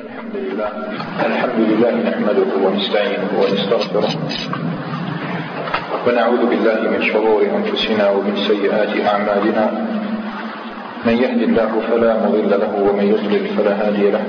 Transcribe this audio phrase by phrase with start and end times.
[0.00, 0.70] الحمد لله.
[1.26, 4.10] الحمد لله نحمده ونستعينه ونستغفره.
[6.06, 9.64] ونعوذ بالله من شرور أنفسنا ومن سيئات أعمالنا.
[11.06, 14.24] من يهد الله فلا مضل له ومن يضلل فلا هادي له.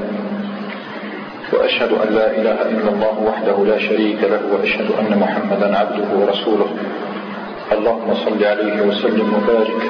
[1.54, 6.69] وأشهد أن لا إله إلا الله وحده لا شريك له وأشهد أن محمدا عبده ورسوله.
[7.76, 9.81] اللهم صل عليه وسلم وبارك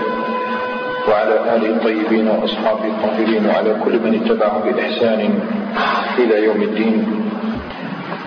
[1.10, 5.22] وعلى آله الطيبين وأصحابه الطاهرين وعلى كل من اتبعه بإحسان
[6.20, 7.06] إلى يوم الدين.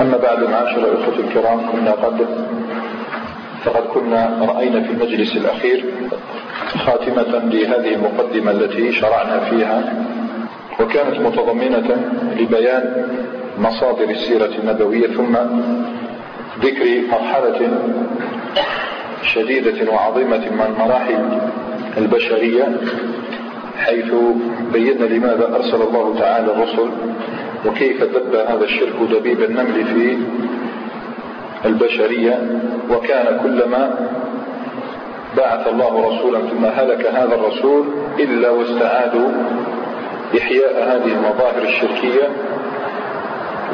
[0.00, 2.26] أما بعد معاشر الأخوة الكرام كنا قد
[3.64, 5.84] فقد كنا رأينا في المجلس الأخير
[6.86, 10.04] خاتمة لهذه المقدمة التي شرعنا فيها
[10.80, 11.96] وكانت متضمنة
[12.40, 13.06] لبيان
[13.58, 15.36] مصادر السيرة النبوية ثم
[16.62, 17.78] ذكر مرحلة
[19.22, 21.38] شديدة وعظيمة من مراحل
[21.96, 22.76] البشرية
[23.78, 24.12] حيث
[24.74, 26.90] بينا لماذا أرسل الله تعالى الرسل
[27.66, 30.18] وكيف دب هذا الشرك دبيب النمل في
[31.68, 34.08] البشرية وكان كلما
[35.36, 37.84] بعث الله رسولا ثم هلك هذا الرسول
[38.18, 39.28] إلا واستعادوا
[40.38, 42.28] إحياء هذه المظاهر الشركية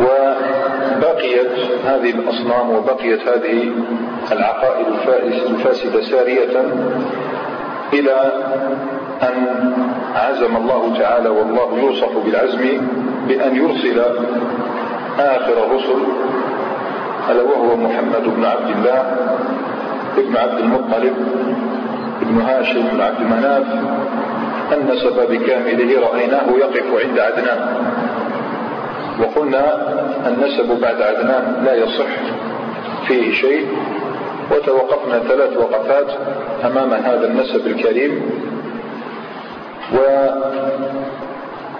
[0.00, 1.52] وبقيت
[1.86, 3.72] هذه الأصنام وبقيت هذه
[4.32, 4.86] العقائد
[5.50, 6.64] الفاسدة سارية
[7.92, 8.32] إلى
[9.22, 9.69] أن
[10.14, 12.80] عزم الله تعالى والله يوصف بالعزم
[13.28, 14.00] بأن يرسل
[15.18, 16.02] آخر الرسل
[17.30, 19.16] ألا وهو محمد بن عبد الله
[20.18, 21.14] ابن عبد المطلب
[22.22, 23.66] ابن هاشم بن عبد مناف
[24.72, 27.60] النسب بكامله رأيناه يقف عند عدنان.
[29.20, 29.64] وقلنا
[30.26, 32.06] النسب بعد عدنان لا يصح
[33.06, 33.66] فيه شيء
[34.50, 36.06] وتوقفنا ثلاث وقفات
[36.64, 38.20] أمام هذا النسب الكريم.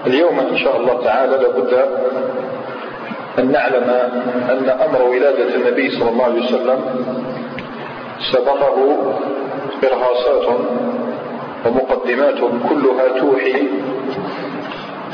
[0.04, 1.74] واليوم إن شاء الله تعالى لابد
[3.38, 3.90] أن نعلم
[4.50, 6.80] أن أمر ولادة النبي صلى الله عليه وسلم
[8.32, 8.96] سبقه
[9.84, 10.46] إرهاصات
[11.66, 13.68] ومقدمات كلها توحي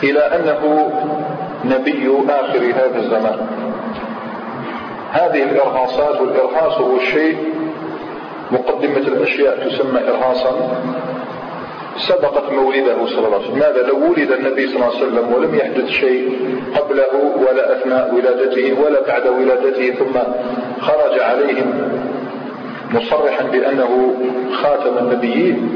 [0.02, 0.90] إلى أنه
[1.64, 3.38] نبي آخر هذا الزمان.
[5.12, 7.54] هذه الإرهاصات والإرهاص هو الشيء
[8.50, 10.52] مقدمة الأشياء تسمى إرهاصا.
[11.98, 13.58] سبقت مولده صلى الله عليه وسلم.
[13.58, 16.38] ماذا؟ لو ولد النبي صلى الله عليه وسلم ولم يحدث شيء
[16.76, 17.14] قبله
[17.48, 20.18] ولا أثناء ولادته ولا بعد ولادته ثم
[20.80, 21.88] خرج عليهم
[22.94, 24.14] مصرحا بأنه
[24.52, 25.70] خاتم النبيين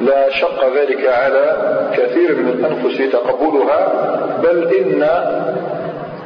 [0.00, 1.56] لا شق ذلك على
[1.96, 3.92] كثير من الأنفس تقبلها
[4.42, 5.02] بل إن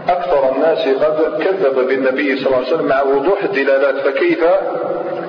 [0.09, 4.45] أكثر الناس قد كذب بالنبي صلى الله عليه وسلم مع وضوح الدلالات فكيف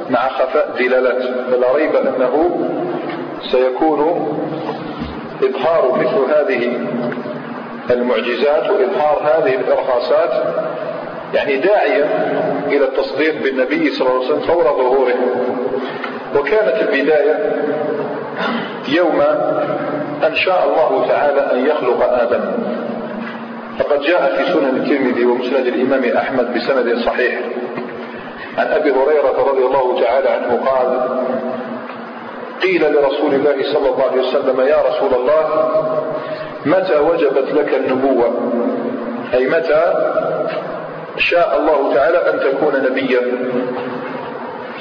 [0.10, 2.60] مع خفاء الدلالات؟ فلا ريب أنه
[3.52, 4.00] سيكون
[5.44, 6.80] إظهار مثل هذه
[7.92, 10.44] المعجزات وإظهار هذه الإرهاصات
[11.34, 12.06] يعني داعيا
[12.68, 15.16] إلى التصديق بالنبي صلى الله عليه وسلم فور ظهوره.
[16.36, 17.52] وكانت البداية
[18.88, 19.22] يوم
[20.28, 22.52] أن شاء الله تعالى أن يخلق آدم.
[23.80, 27.40] فقد جاء في سنن الترمذي ومسند الإمام أحمد بسند صحيح.
[28.58, 31.10] عن أبي هريرة رضي الله تعالى عنه قال
[32.63, 35.44] قيل لرسول الله صلى الله عليه وسلم يا رسول الله
[36.66, 38.34] متى وجبت لك النبوة؟
[39.34, 39.84] أي متى
[41.18, 43.22] شاء الله تعالى أن تكون نبيا؟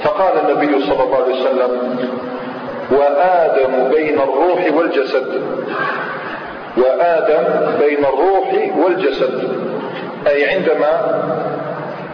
[0.05, 1.99] فقال النبي صلى الله عليه وسلم
[2.91, 5.43] وآدم بين الروح والجسد.
[6.77, 7.45] وآدم
[7.81, 9.49] بين الروح والجسد.
[10.27, 11.23] أي عندما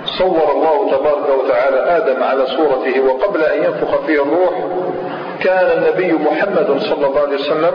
[0.05, 4.55] صور الله تبارك وتعالى آدم على صورته وقبل أن ينفخ فيه الروح
[5.41, 7.73] كان النبي محمد صلى الله عليه وسلم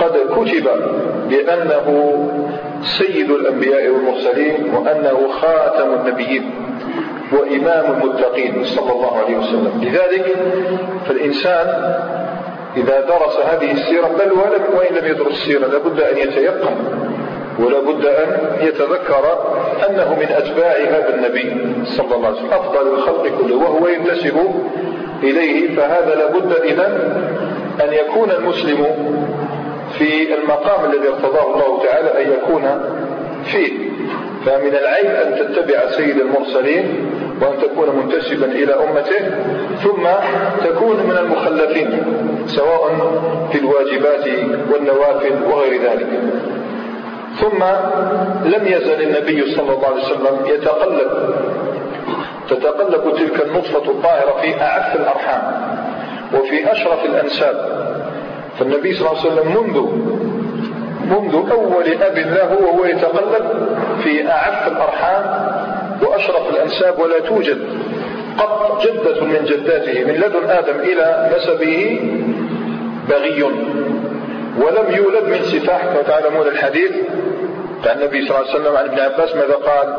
[0.00, 0.68] قد كتب
[1.28, 1.86] بأنه
[2.82, 6.50] سيد الأنبياء والمرسلين وأنه خاتم النبيين
[7.32, 9.80] وإمام المتقين صلى الله عليه وسلم.
[9.82, 10.36] لذلك
[11.08, 11.66] فالإنسان
[12.76, 14.32] إذا درس هذه السيرة بل
[14.76, 16.74] وإن لم يدرس السيرة لابد أن يتيقن
[17.58, 18.28] ولا بد أن
[18.60, 19.24] يتذكر
[19.88, 22.52] أنه من أتباع هذا النبي صلى الله عليه وسلم.
[22.52, 24.36] أفضل الخلق كله وهو ينتسب
[25.22, 26.86] إليه فهذا لابد إذا
[27.84, 28.86] أن يكون المسلم
[29.98, 32.62] في المقام الذي ارتضاه الله تعالى أن يكون
[33.44, 33.72] فيه.
[34.46, 37.10] فمن العيب أن تتبع سيد المرسلين
[37.40, 39.30] وأن تكون منتسبا إلى أمته
[39.82, 40.08] ثم
[40.64, 42.02] تكون من المخلفين
[42.46, 42.90] سواء
[43.52, 44.26] في الواجبات
[44.72, 46.06] والنوافل وغير ذلك.
[47.40, 47.64] ثم
[48.44, 51.34] لم يزل النبي صلى الله عليه وسلم يتقلب
[52.48, 55.42] تتقلب تلك النطفة الطاهرة في أعف الأرحام
[56.34, 57.82] وفي أشرف الأنساب.
[58.58, 59.76] فالنبي صلى الله عليه وسلم منذ
[61.02, 63.66] منذ أول أب له وهو يتقلب
[64.04, 65.24] في أعف الأرحام
[66.02, 67.58] وأشرف الأنساب ولا توجد
[68.38, 72.00] قط جدة من جداته من لدن آدم إلى نسبه
[73.08, 73.42] بغي.
[74.58, 76.92] ولم يولد من سفاح كما تعلمون الحديث
[77.86, 79.96] عن النبي صلى الله عليه وسلم عن ابن عباس ماذا قال؟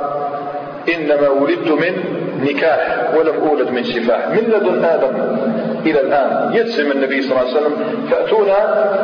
[0.96, 5.38] إنما ولدت من نكاح ولم أولد من سفاح من لدن آدم
[5.86, 8.58] إلى الآن يجزم النبي صلى الله عليه وسلم فأتونا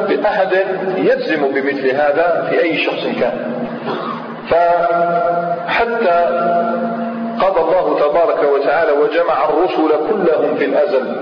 [0.10, 0.58] بأحد
[0.98, 3.54] يجزم بمثل هذا في أي شخص كان.
[4.50, 6.20] فحتى
[7.42, 11.16] قضى الله تبارك وتعالى وجمع الرسل كلهم في الأزل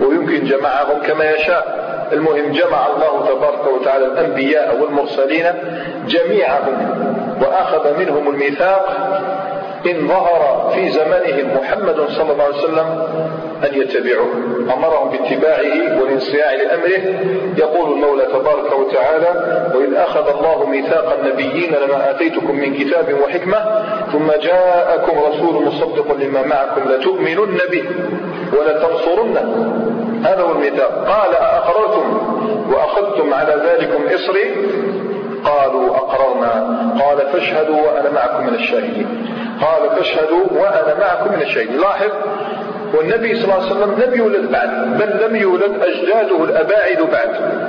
[0.00, 1.92] ويمكن جمعهم كما يشاء.
[2.12, 5.46] المهم جمع الله تبارك وتعالى الأنبياء والمرسلين
[6.08, 7.02] جميعهم
[7.40, 9.11] وأخذ منهم الميثاق
[9.90, 13.06] إن ظهر في زمنهم محمد صلى الله عليه وسلم
[13.64, 14.34] أن يتبعوه.
[14.74, 17.02] أمرهم باتباعه والانصياع لأمره.
[17.58, 19.30] يقول المولى تبارك وتعالى
[19.74, 23.58] وإذ أخذ الله ميثاق النبيين لما آتيتكم من كتاب وحكمة
[24.12, 27.84] ثم جاءكم رسول مصدق لما معكم لتؤمنن به
[28.58, 29.72] ولتنصرنه.
[30.24, 31.04] هذا هو الميثاق.
[31.08, 32.18] قال أأقررتم
[32.70, 34.54] وأخذتم على ذلكم إصري؟
[35.44, 36.52] قالوا أقررنا.
[37.00, 39.26] قال فاشهدوا وأنا معكم من الشاهدين.
[39.62, 42.10] قال فاشهدوا وأنا معكم من الشاهدين لاحظ
[42.94, 47.62] والنبي صلى الله عليه وسلم لم يولد بعد بل لم يولد أجداده الأباعد بعد.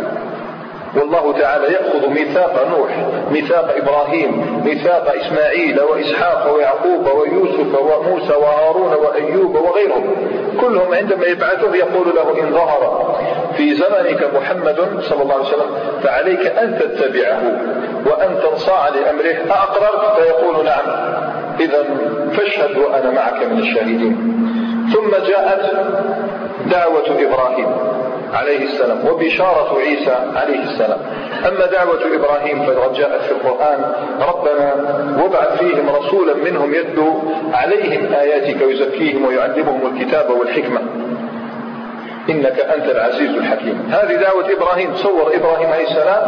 [0.95, 2.91] والله تعالى يأخذ ميثاق نوح
[3.31, 10.15] ميثاق إبراهيم ميثاق إسماعيل وإسحاق ويعقوب ويوسف وموسى وهارون وأيوب وغيرهم.
[10.61, 13.13] كلهم عندما يبعثه يقول له إن ظهر
[13.57, 17.41] في زمنك محمد صلى الله عليه وسلم فعليك أن تتبعه
[18.05, 20.21] وأن تنصاع لأمره أأقررت?
[20.21, 21.13] فيقول نعم.
[21.59, 21.83] إذا
[22.37, 24.43] فاشهد وأنا معك من الشاهدين.
[24.93, 25.71] ثم جاءت
[26.71, 27.67] دعوة إبراهيم
[28.33, 30.99] عليه السلام وبشارة عيسى عليه السلام.
[31.47, 33.91] أما دعوة إبراهيم فقد جاءت في القرآن
[34.29, 34.73] ربنا
[35.23, 37.13] وابعث فيهم رسولا منهم يتلو
[37.53, 40.81] عليهم آياتك ويزكيهم ويعلمهم الكتاب والحكمة.
[42.29, 43.89] إنك أنت العزيز الحكيم.
[43.91, 46.23] هذه دعوة إبراهيم تصور إبراهيم عليه السلام.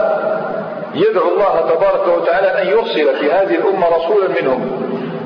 [0.95, 4.85] يدعو الله تبارك وتعالى أن يرسل في هذه الأمة رسولا منهم.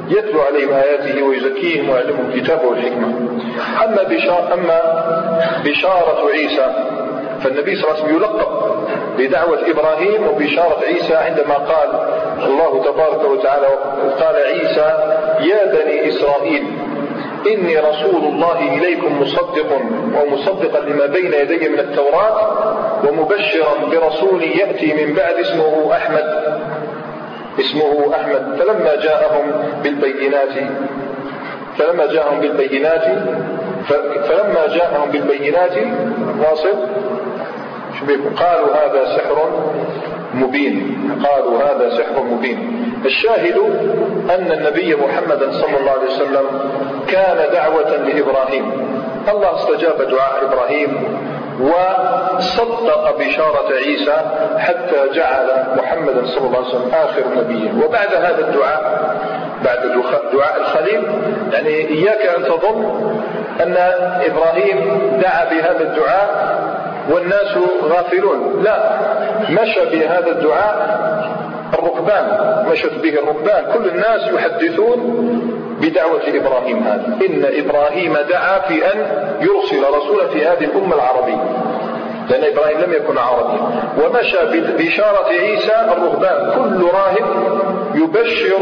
[0.10, 3.08] يتلو عليهم آياته ويزكيهم ويعلمهم الكتاب والحكمة.
[3.86, 4.80] أما بشارة, أما
[5.66, 6.66] بشارة عيسى
[7.44, 8.80] فالنبي صلى الله عليه وسلم يلقب
[9.18, 11.90] بدعوة إبراهيم وبشارة عيسى عندما قال
[12.46, 13.68] الله تبارك وتعالى
[14.20, 14.94] قال عيسى
[15.50, 16.64] يا بني إسرائيل
[17.48, 19.82] إني رسول الله إليكم مصدق
[20.16, 22.50] ومصدقا لما بين يدي من التوراة
[23.08, 26.24] ومبشرا برسول يأتي من بعد اسمه أحمد.
[27.60, 28.56] اسمه أحمد.
[28.60, 29.46] فلما جاءهم
[29.84, 30.54] بالبينات
[31.78, 33.06] فلما جاءهم بالبينات
[34.28, 35.78] فلما جاءهم بالبينات
[36.40, 36.78] واصل
[38.38, 39.38] قالوا هذا سحر
[40.34, 40.98] مبين.
[41.24, 42.60] قالوا هذا سحر مبين.
[43.06, 43.58] الشاهد
[44.30, 46.46] أن النبي محمدا صلى الله عليه وسلم
[47.08, 48.72] كان دعوة لإبراهيم.
[49.30, 50.92] الله استجاب دعاء إبراهيم.
[51.60, 54.18] وصدق بشارة عيسى
[54.58, 55.48] حتى جعل
[55.78, 57.86] محمدا صلى الله عليه وسلم آخر نبي.
[57.86, 59.10] وبعد هذا الدعاء
[59.66, 59.78] بعد
[60.34, 61.04] دعاء الخليل
[61.54, 63.12] يعني إياك أن تظن
[63.62, 63.78] أن
[64.26, 66.60] إبراهيم دعا بهذا الدعاء
[67.10, 68.62] والناس غافلون.
[68.64, 68.78] لا
[69.50, 71.00] مشى بهذا الدعاء
[71.74, 72.26] الركبان
[72.72, 73.64] مشت به الركبان.
[73.74, 75.00] كل الناس يحدثون
[75.82, 79.00] بدعوة إبراهيم هذا إن إبراهيم دعا في أن
[79.42, 81.44] يرسل رسولا في هذه الأمة العربية.
[82.30, 83.62] لأن إبراهيم لم يكن عربيا.
[84.04, 84.38] ومشى
[84.78, 86.52] بشارة عيسى الرهبان.
[86.56, 87.26] كل راهب
[87.96, 88.60] يبشر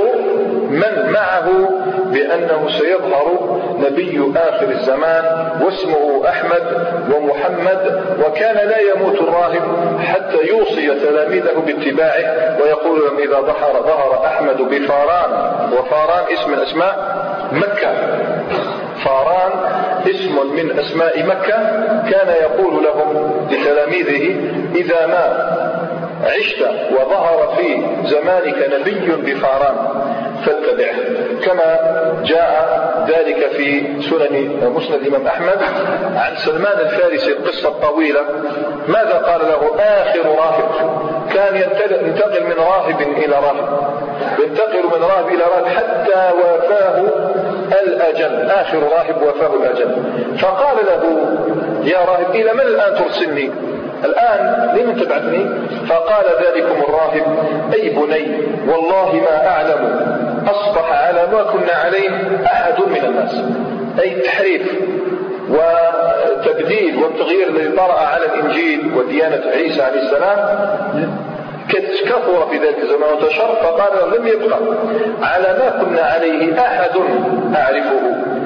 [0.70, 1.70] من معه
[2.06, 5.24] بأنه سيظهر نبي آخر الزمان
[5.62, 6.64] واسمه أحمد
[7.16, 9.62] ومحمد وكان لا يموت الراهب
[10.00, 15.32] حتى يوصي تلاميذه باتباعه ويقول لهم إذا ظهر ظهر أحمد بفاران
[15.74, 17.18] وفاران اسم من أسماء
[17.52, 17.94] مكة.
[19.06, 19.52] فاران
[20.10, 21.58] اسم من أسماء مكة
[22.12, 24.36] كان يقول لهم لتلاميذه
[24.76, 25.48] إذا ما
[26.24, 29.76] عشت وظهر في زمانك نبي بفاران
[30.46, 30.96] فاتبعه
[31.46, 31.78] كما
[32.26, 32.78] جاء
[33.08, 35.60] ذلك في سنن مسند الإمام أحمد
[36.16, 38.22] عن سلمان الفارسي القصة الطويلة.
[38.88, 40.70] ماذا قال له؟ آخر راهب.
[41.34, 43.80] كان ينتقل من راهب إلى راهب.
[44.40, 47.04] ينتقل من راهب إلى راهب حتى وافاه
[47.84, 48.50] الأجل.
[48.50, 49.96] آخر راهب وافاه الأجل.
[50.40, 51.04] فقال له
[51.84, 53.52] يا راهب إلى من الآن ترسلني؟
[54.06, 55.46] الآن لمن تبعثني؟
[55.88, 57.26] فقال ذلكم الراهب
[57.74, 58.38] أي بني
[58.68, 60.08] والله ما أعلم.
[60.48, 62.10] أصبح على ما كنا عليه
[62.46, 63.42] أحد من الناس.
[64.00, 64.72] أي التحريف
[65.50, 70.68] وتبديل والتغيير الذي طرأ على الإنجيل وديانة عيسى عليه السلام.
[71.70, 74.60] كثر في ذلك الزمان وانتشر فقال لم يبقى.
[75.22, 76.92] على ما كنا عليه أحد
[77.56, 78.37] أعرفه.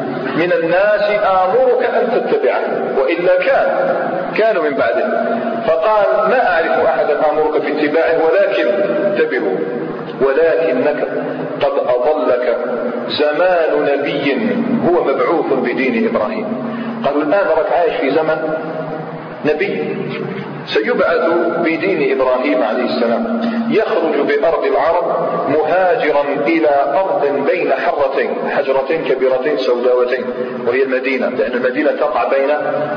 [0.42, 2.62] من الناس آمرك أن تتبعه
[3.00, 3.70] وإلا كان
[4.38, 5.06] كانوا من بعده.
[5.68, 8.68] فقال ما أعرف أحدا آمرك في اتباعه ولكن
[9.06, 9.58] اتبعوا
[10.22, 11.08] ولكنك
[11.62, 12.58] قد أضلك.
[13.10, 14.38] زمان نبي
[14.90, 16.48] هو مبعوث بدين إبراهيم.
[17.06, 18.38] قالوا الآن راك عايش في زمن
[19.46, 19.98] نبي
[20.66, 23.42] سيبعث بدين إبراهيم عليه السلام.
[23.70, 25.06] يخرج بأرض العرب
[25.50, 30.26] مهاجرا إلى أرض بين حرتين حجرتين كبيرتين سوداوتين
[30.68, 32.50] وهي المدينة لأن المدينة تقع بين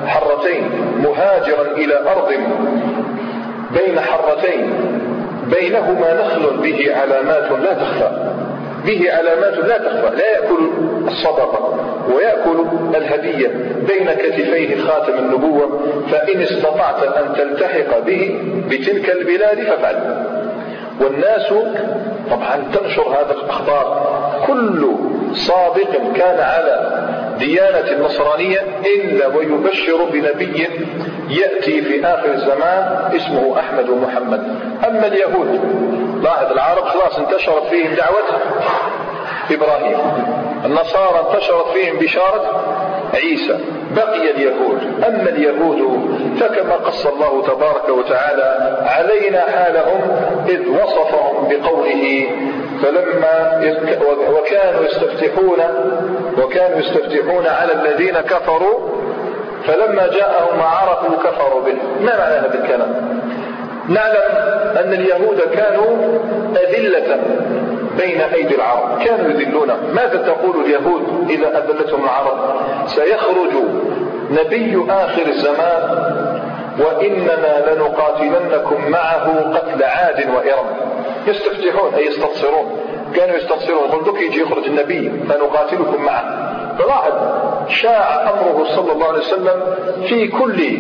[0.07, 2.33] حرتين مهاجرا إلى أرض
[3.71, 4.73] بين حرتين.
[5.45, 8.11] بينهما نخل به علامات لا تخفى
[8.87, 10.71] به علامات لا تخفى لا يأكل
[11.07, 11.84] الصدقة.
[12.15, 13.49] ويأكل الهدية
[13.89, 15.81] بين كتفيه خاتم النبوة
[16.11, 20.27] فإن استطعت أن تلتحق به بتلك البلاد فافعل.
[21.01, 21.55] والناس
[22.31, 24.15] طبعا تنشر هذا الأخبار.
[24.47, 24.89] كل
[25.35, 27.05] صادق كان على
[27.39, 28.61] ديانة النصرانية
[28.97, 30.69] إلا ويبشر بنبي
[31.31, 34.43] يأتي في آخر الزمان اسمه أحمد ومحمد
[34.89, 35.61] أما اليهود
[36.23, 38.23] لاحظ العرب خلاص انتشرت فيهم دعوة
[39.51, 39.97] إبراهيم.
[40.65, 42.65] النصارى انتشرت فيهم بشارة
[43.15, 43.59] عيسى
[43.97, 45.05] بقي اليهود.
[45.09, 45.79] أما اليهود
[46.41, 50.01] فكما قص الله تبارك وتعالى علينا حالهم
[50.49, 52.27] إذ وصفهم بقوله
[52.83, 53.61] فلما
[54.31, 55.59] وكانوا يستفتحون
[56.43, 58.89] وكانوا يستفتحون على الذين كفروا
[59.67, 61.75] فلما جاءهم ما عرفوا كفروا به.
[62.01, 63.21] ما معنى هذا الكلام؟
[63.89, 64.37] نعلم
[64.77, 65.97] أن اليهود كانوا
[66.57, 67.19] أذلة
[67.99, 68.99] بين أيدي العرب.
[69.05, 69.69] كانوا يذلون.
[69.95, 72.39] ماذا تقول اليهود إذا أذلتهم العرب؟
[72.87, 73.53] سيخرج
[74.31, 76.15] نبي آخر الزمان
[76.79, 80.67] وإننا لنقاتلنكم معه قتل عاد وإرم.
[81.27, 82.81] يستفتحون أي يستبصرون
[83.17, 86.25] كانوا يستبصرون يقول دوك يجي يخرج النبي فنقاتلكم معه.
[86.79, 87.13] فلاحظ
[87.69, 89.61] شاع أمره صلى الله عليه وسلم
[90.09, 90.79] في كل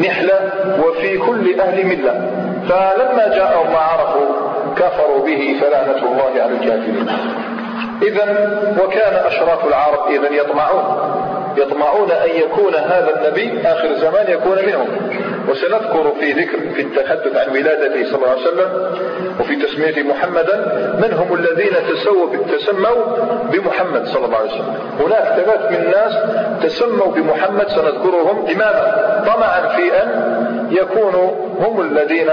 [0.00, 0.50] نحلة
[0.86, 2.30] وفي كل أهل ملة.
[2.68, 4.51] فلما جاءهم ما عرفوا
[4.82, 7.06] كفروا به فلعنة الله على الكافرين.
[8.02, 8.24] إذا
[8.84, 11.12] وكان أشراف العرب إذا يطمعون
[11.56, 14.88] يطمعون أن يكون هذا النبي آخر الزمان يكون منهم.
[15.48, 18.70] وسنذكر في ذكر في التحدث عن ولادته صلى الله عليه وسلم
[19.40, 20.56] وفي تسميته محمدا
[21.02, 22.26] من هم الذين تسموا
[23.52, 24.76] بمحمد صلى الله عليه وسلم.
[25.00, 26.14] هناك ثلاث من الناس
[26.62, 30.08] تسموا بمحمد سنذكرهم لماذا طمعا في أن
[30.70, 32.28] يكونوا هم الذين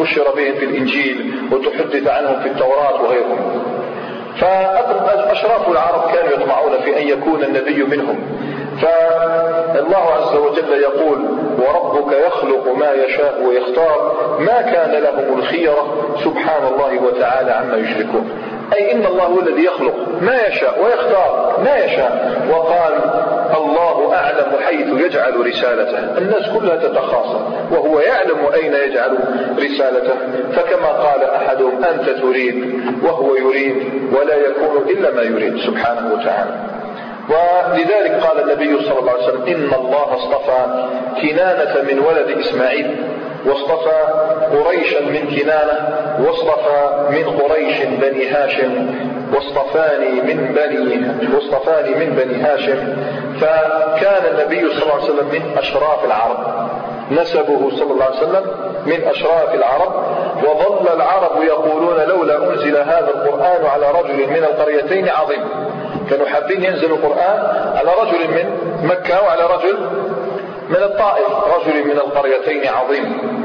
[0.00, 3.65] بشر بهم في الإنجيل وتحدث عنهم في التوراة وغيرهم.
[4.36, 8.18] فأشراف العرب كانوا يطمعون في أن يكون النبي منهم.
[8.82, 11.18] فالله عز وجل يقول
[11.58, 18.30] وربك يخلق ما يشاء ويختار ما كان لهم الخيرة سبحان الله وتعالى عما يشركون.
[18.74, 22.36] أي إن الله هو الذي يخلق ما يشاء ويختار ما يشاء.
[22.50, 22.94] وقال
[23.56, 23.95] الله
[24.46, 26.18] أعلم حيث يجعل رسالته.
[26.18, 29.18] الناس كلها تتخاصم وهو يعلم أين يجعل
[29.58, 30.14] رسالته.
[30.52, 33.76] فكما قال أحدهم أنت تريد وهو يريد
[34.12, 36.54] ولا يكون إلا ما يريد سبحانه وتعالى.
[37.28, 40.88] ولذلك قال النبي صلى الله عليه وسلم إن الله اصطفى
[41.22, 42.96] كنانة من ولد إسماعيل.
[43.46, 44.00] واصطفى
[44.52, 45.78] قريشا من كنانة
[46.20, 48.94] واصطفى من قريش بني هاشم
[49.34, 52.96] واصطفاني من بني واصطفاني من بني هاشم.
[53.40, 56.68] فكان النبي صلى الله عليه وسلم من أشراف العرب.
[57.10, 58.44] نسبه صلى الله عليه وسلم
[58.86, 59.94] من أشراف العرب.
[60.44, 65.44] وظل العرب يقولون لولا أنزل هذا القرآن على رجل من القريتين عظيم.
[66.10, 67.38] كانوا حابين ينزل القرآن
[67.76, 69.78] على رجل من مكة وعلى رجل
[70.68, 73.36] من الطائف رجل من القريتين عظيم.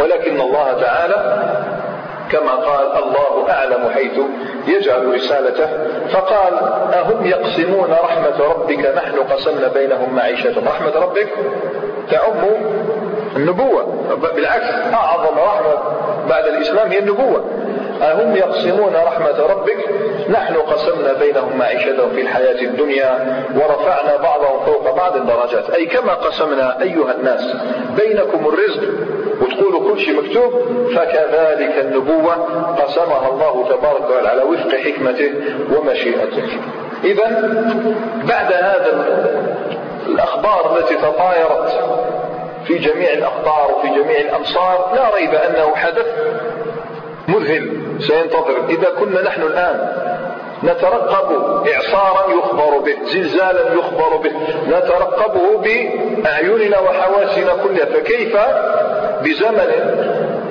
[0.00, 1.48] ولكن الله تعالى
[2.32, 4.18] كما قال الله أعلم حيث
[4.66, 5.66] يجعل رسالته
[6.12, 6.54] فقال
[6.94, 10.68] أهم يقسمون رحمة ربك نحن قسمنا بينهم معيشتهم.
[10.68, 11.28] رحمة ربك
[12.10, 12.44] تعم
[13.36, 13.94] النبوة.
[14.34, 15.74] بالعكس أعظم رحمة
[16.28, 17.44] بعد الإسلام هي النبوة.
[18.02, 19.78] أهم يقسمون رحمة ربك؟
[20.28, 25.70] نحن قسمنا بينهم معيشتهم في الحياة الدنيا ورفعنا بعضهم فوق بعض الدرجات.
[25.70, 27.56] أي كما قسمنا أيها الناس
[27.96, 28.82] بينكم الرزق
[29.42, 30.52] وتقولوا كل شيء مكتوب
[30.96, 32.34] فكذلك النبوة
[32.82, 35.32] قسمها الله تبارك وتعالى على وفق حكمته
[35.76, 36.42] ومشيئته.
[37.04, 37.28] إذا
[38.28, 39.04] بعد هذا
[40.08, 41.80] الأخبار التي تطايرت
[42.66, 46.06] في جميع الأقطار وفي جميع الأمصار لا ريب أنه حدث
[47.28, 47.80] مذهل.
[48.00, 48.68] سينتظر.
[48.68, 49.88] إذا كنا نحن الآن
[50.64, 51.32] نترقب
[51.66, 54.32] إعصارا يخبر به زلزالا يخبر به
[54.68, 57.84] نترقبه بأعيننا وحواسنا كلها.
[57.84, 58.36] فكيف
[59.22, 59.70] بزمن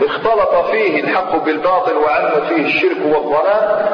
[0.06, 3.88] اختلط فيه الحق بالباطل وعم فيه الشرك والضلال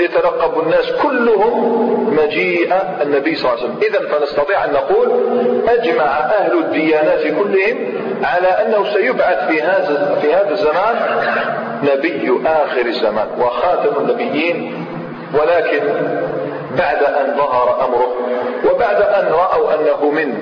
[0.00, 3.80] يترقب الناس كلهم مجيء النبي صلى الله عليه وسلم.
[3.82, 5.08] إذا فنستطيع أن نقول
[5.68, 10.96] أجمع أهل الديانات كلهم على أنه سيبعث في هذا في هذا الزمان
[11.82, 14.86] نبي آخر الزمان وخاتم النبيين
[15.34, 15.80] ولكن
[16.78, 18.14] بعد أن ظهر أمره
[18.70, 20.38] وبعد أن رأوا أنه من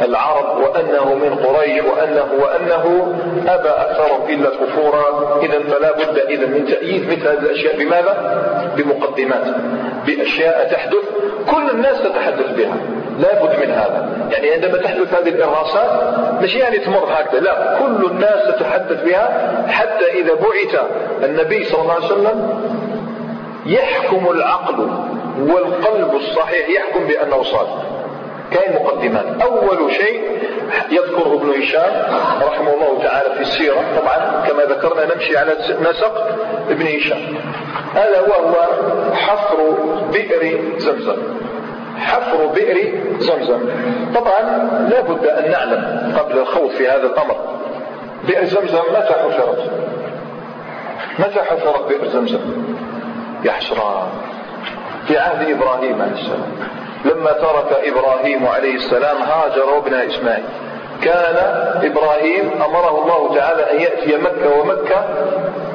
[0.00, 3.14] العرب وأنه من قريش وأنه وأنه
[3.48, 8.40] أبى أكثرهم إلا كفورا إذا فلا بد إذا من تأييد مثل هذه الأشياء بماذا؟
[8.76, 9.46] بمقدمات
[10.06, 11.04] بأشياء تحدث
[11.54, 12.76] كل الناس تتحدث بها
[13.20, 14.28] لا بد من هذا.
[14.32, 15.90] يعني عندما تحدث هذه الإرهاصات
[16.42, 17.78] مش يعني تمر هكذا لا.
[17.78, 20.80] كل الناس تتحدث بها حتى إذا بعث
[21.24, 22.60] النبي صلى الله عليه وسلم
[23.66, 24.88] يحكم العقل
[25.38, 27.82] والقلب الصحيح يحكم بأنه صادق.
[28.50, 29.24] كاين مقدمات.
[29.42, 30.38] أول شيء
[30.90, 31.92] يذكره ابن هشام
[32.42, 33.84] رحمه الله تعالى في السيرة.
[34.00, 35.52] طبعا كما ذكرنا نمشي على
[35.90, 36.26] نسق
[36.70, 37.20] ابن هشام.
[37.94, 38.54] هذا وهو
[39.14, 39.56] حفر
[40.12, 41.39] بئر زمزم.
[42.00, 43.60] حفر بئر زمزم.
[44.14, 44.40] طبعا
[44.90, 47.36] لا بد أن نعلم قبل الخوض في هذا الأمر.
[48.28, 49.70] بئر زمزم متى حفرت
[51.18, 52.40] متى حفرت بئر زمزم؟
[53.44, 54.08] يا حسران
[55.06, 56.52] في عهد إبراهيم عليه السلام.
[57.04, 60.44] لما ترك إبراهيم عليه السلام هاجر وابنها إسماعيل.
[61.02, 61.36] كان
[61.82, 65.04] إبراهيم أمره الله تعالى أن يأتي مكة ومكة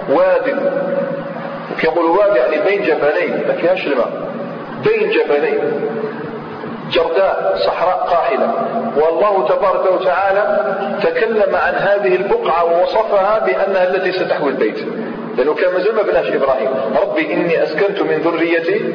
[0.10, 0.72] واد
[1.84, 3.88] يقول واد يعني بين جبلين ما فيهاش
[4.84, 5.60] بين جبلين.
[6.92, 8.54] جرداء صحراء قاحلة.
[8.96, 14.86] والله تبارك وتعالى تكلم عن هذه البقعة ووصفها بأنها التي ستحوي البيت.
[15.38, 16.70] لأنه كان مازال ما بناش إبراهيم.
[17.02, 18.94] ربي إني أسكنت من ذريتي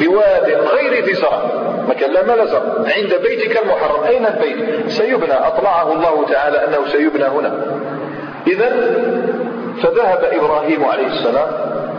[0.00, 1.42] بواد غير ذي زرع
[1.88, 4.04] مكان لا مال زرع عند بيتك المحرم.
[4.04, 5.32] أين البيت؟ سيبنى.
[5.32, 7.52] أطلعه الله تعالى أنه سيبنى هنا.
[8.46, 8.68] إذا
[9.82, 11.48] فذهب إبراهيم عليه السلام.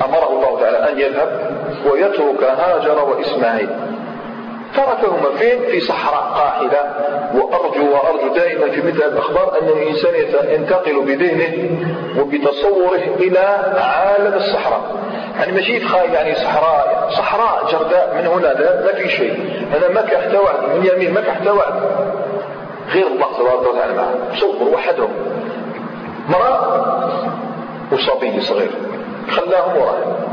[0.05, 1.51] أمره الله تعالى أن يذهب
[1.91, 3.69] ويترك هاجر وإسماعيل.
[4.75, 6.93] تركهما فين في صحراء قاحلة.
[7.33, 10.13] وأرجو وأرجو دائما في مثل الأخبار أن الإنسان
[10.49, 11.69] ينتقل بذهنه
[12.19, 13.39] وبتصوره إلى
[13.77, 14.81] عالم الصحراء.
[15.39, 19.65] يعني مشيت خايف يعني صحراء صحراء جرداء من هنا لا ما في شيء.
[19.77, 21.73] أنا ما احتوعت من يمين ما احتوعت
[22.93, 24.13] غير الله تبارك وتعالى معه.
[24.35, 25.09] صور وحدهم.
[26.29, 26.85] مرأة
[27.91, 28.71] وصبي صغير.
[29.29, 30.24] خلاهم وراء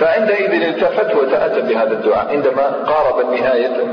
[0.00, 2.28] فعندئذ التفت وتأتى بهذا الدعاء.
[2.30, 3.84] عندما قارب النهاية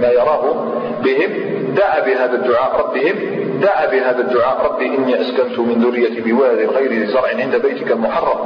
[0.00, 0.72] ما يراه
[1.04, 1.30] بهم
[1.74, 3.14] دعا بهذا الدعاء ربهم
[3.62, 8.38] دعا بهذا الدعاء ربي إني أسكنت من ذريتي بواد غير زرع عند بيتك المحرم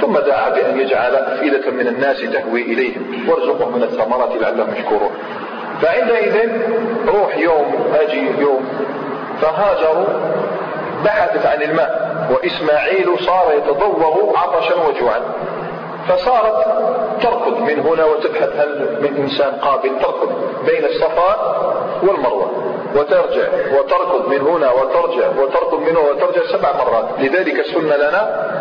[0.00, 5.10] ثم دعا بأن يجعل أفئدة من الناس تهوي إليهم وارزقهم من الثمرات لعلهم يشكرون.
[5.82, 6.50] فعندئذ
[7.06, 8.68] روح يوم أجي يوم.
[9.40, 10.06] فهاجروا
[11.04, 15.20] بحثت عن الماء وإسماعيل صار يتضوغ عطشا وجوعا.
[16.08, 16.64] فصارت
[17.22, 20.30] تركض من هنا وتبحث هل من إنسان قابل تركض
[20.66, 21.36] بين الصفا
[22.02, 22.50] والمروة.
[22.96, 27.04] وترجع وتركض من هنا وترجع وتركض من هنا وترجع سبع مرات.
[27.18, 28.52] لذلك سنة لنا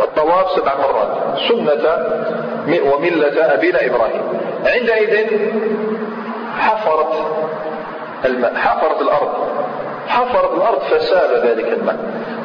[0.00, 1.38] الطواف سبع مرات.
[1.48, 1.98] سنة
[2.92, 4.22] وملة أبينا إبراهيم.
[4.66, 5.26] عندئذ
[6.58, 7.14] حفرت
[8.24, 9.48] الماء حفرت الأرض.
[10.08, 11.96] حفرت الأرض فسال ذلك الماء.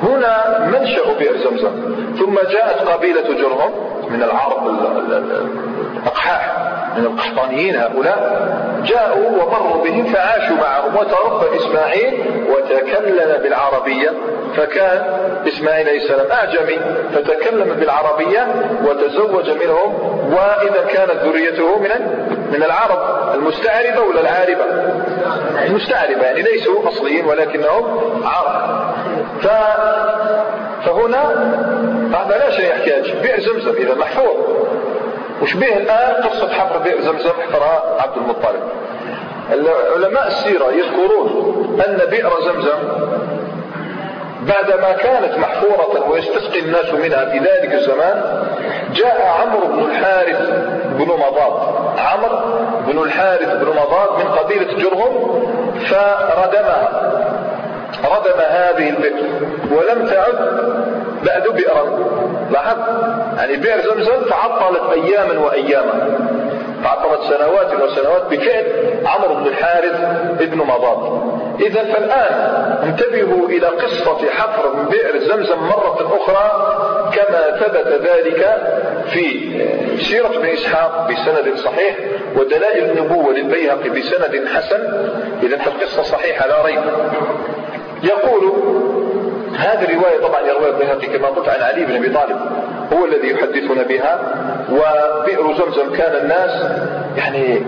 [0.03, 1.95] هنا منشأ بئر زمزم.
[2.19, 3.92] ثم جاءت قبيلة جرهم.
[4.09, 4.67] من العرب
[6.03, 6.53] الأقحاح
[6.97, 8.43] من القحطانيين هؤلاء
[8.85, 14.09] جاءوا ومروا بهم فعاشوا معهم وتربى إسماعيل وتكلم بالعربية
[14.55, 15.01] فكان
[15.47, 16.79] إسماعيل عليه السلام أعجمي
[17.15, 18.47] فتكلم بالعربية
[18.85, 19.93] وتزوج منهم
[20.33, 21.89] وإذا كانت ذريته من
[22.51, 24.63] من العرب المستعربة ولا العاربة؟
[25.65, 27.85] المستعربة يعني ليسوا أصليين ولكنهم
[28.25, 28.93] عرب
[29.41, 29.47] ف...
[30.85, 31.23] فهنا
[32.13, 33.11] هذا لا شيء يحتاج.
[33.11, 34.37] بئر زمزم إذا محفوظ.
[35.41, 38.63] وشبيه الآن؟ قصة حفر بئر زمزم حفرها عبد المطلب.
[39.95, 42.77] علماء السيرة يذكرون أن بئر زمزم
[44.41, 48.43] بعدما كانت محفورة ويستسقي الناس منها في ذلك الزمان
[48.93, 50.49] جاء عمرو بن الحارث
[50.85, 51.53] بن مضاد.
[51.97, 52.37] عمرو
[52.87, 55.43] بن الحارث بن مضاد من قبيلة جرهم
[55.89, 56.89] فردمها.
[58.05, 59.23] ردم هذه البئر
[59.71, 60.35] ولم تعد
[61.25, 61.83] بعد بئرا
[62.51, 62.77] لاحظ
[63.37, 66.19] يعني بئر زمزم تعطلت أياما وأياما.
[66.83, 68.65] تعطلت سنوات وسنوات بفعل
[69.05, 69.95] عمرو بن الحارث
[70.41, 71.21] ابن مضاد
[71.61, 72.33] إذا فالآن
[72.83, 76.51] انتبهوا إلى قصة حفر من بئر زمزم مرة أخرى
[77.13, 78.57] كما ثبت ذلك
[79.07, 79.53] في
[80.01, 81.95] سيرة ابن إسحاق بسند صحيح
[82.35, 85.09] ودلائل النبوة للبيهقي بسند حسن.
[85.43, 86.81] إذا فالقصة صحيحة لا ريب.
[88.03, 88.53] يقول
[89.57, 92.37] هذه الرواية طبعا يروي البيهقي كما قلت عن علي بن أبي طالب
[92.93, 94.19] هو الذي يحدثنا بها
[94.71, 96.51] وبئر زمزم كان الناس
[97.17, 97.61] يعني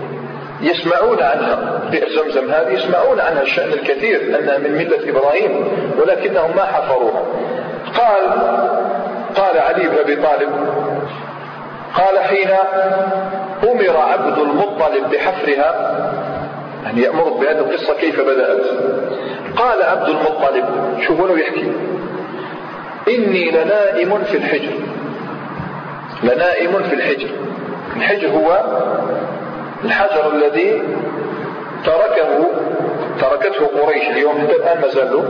[0.60, 1.80] يسمعون عنها.
[1.90, 5.68] بئر زمزم هذه يسمعون عنها الشأن الكثير أنها من ملة إبراهيم
[5.98, 7.22] ولكنهم ما حفروها.
[7.98, 8.22] قال
[9.36, 10.48] قال علي بن أبي طالب
[11.94, 12.50] قال حين
[13.64, 15.96] أمر عبد المطلب بحفرها
[16.84, 18.66] يعني يأمرك بهذه القصة كيف بدأت؟
[19.56, 20.64] قال عبد المطلب
[21.06, 21.72] شوفوا له يحكي؟
[23.08, 24.72] إني لنائم في الحجر.
[26.22, 27.28] لنائم في الحجر.
[27.96, 28.60] الحجر هو
[29.84, 30.82] الحجر الذي
[31.84, 32.46] تركه
[33.20, 35.22] تركته قريش اليوم حتى الآن ما زالوا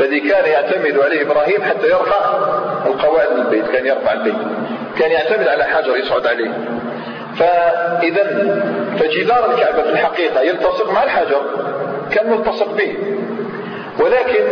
[0.00, 2.34] الذي كان يعتمد عليه إبراهيم حتى يرفع
[2.86, 4.34] القواعد من البيت كان يرفع البيت.
[4.98, 6.50] كان يعتمد على حجر يصعد عليه.
[7.36, 8.24] فإذا
[8.98, 11.40] فجدار الكعبة في الحقيقة يلتصق مع الحجر
[12.10, 13.15] كان ملتصق به.
[14.00, 14.44] ولكن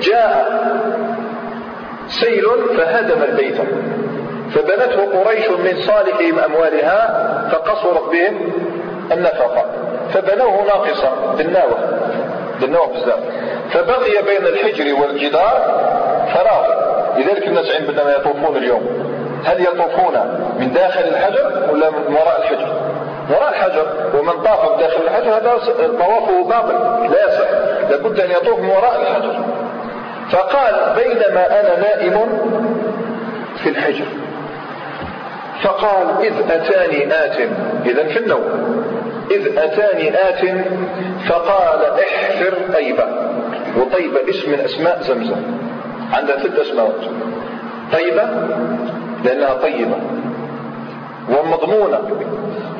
[0.00, 0.60] جاء
[2.08, 2.44] سيل
[2.76, 3.56] فهدم البيت.
[4.54, 8.52] فبنته قريش من صالحهم أموالها فقصرت بهم
[9.12, 9.64] النفقة.
[10.12, 11.78] فبنوه ناقصا بالناوة
[12.60, 13.20] بالناوة بزاف
[13.70, 15.80] فبقي بين الحجر والجدار
[16.34, 16.90] فراغ.
[17.18, 18.82] لذلك الناس عندما يطوفون اليوم
[19.44, 20.14] هل يطوفون
[20.58, 22.89] من داخل الحجر ولا من وراء الحجر؟
[23.30, 23.86] وراء الحجر
[24.18, 25.58] ومن طاف داخل الحجر هذا
[25.98, 26.74] طوافه باطل
[27.12, 27.50] لا يصح
[27.90, 29.44] لابد أن يطوف من وراء الحجر.
[30.30, 32.28] فقال بينما أنا نائم
[33.56, 34.04] في الحجر.
[35.62, 37.36] فقال إذ أتاني آت.
[37.86, 38.44] إذا في النوم.
[39.30, 40.66] إذ أتاني آت.
[41.28, 43.04] فقال احفر طيبة.
[43.76, 45.42] وطيبة اسم من أسماء زمزم.
[46.12, 46.92] عندها ثلاث أسماء.
[47.92, 48.28] طيبة
[49.24, 49.96] لأنها طيبة.
[51.28, 52.00] ومضمونة.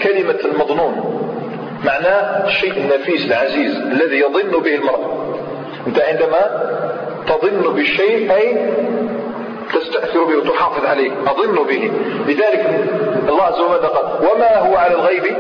[0.03, 1.17] كلمة المضنون
[1.85, 5.21] معناه الشيء النفيس العزيز الذي يظن به المرء.
[5.87, 6.71] أنت عندما
[7.27, 8.71] تظن بالشيء أي
[9.75, 11.91] تستأثر به وتحافظ عليه أظن به.
[12.29, 12.89] لذلك
[13.29, 15.37] الله عز وجل قال وما هو على الغيب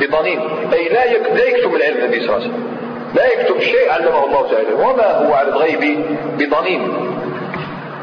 [0.00, 0.40] بضنين.
[0.72, 2.66] أي لا لا يكتم العلم النبي صلى الله عليه وسلم.
[3.14, 4.72] لا يكتم شيء علمه الله تعالى.
[4.74, 6.04] وما هو على الغيب
[6.38, 6.92] بضنين.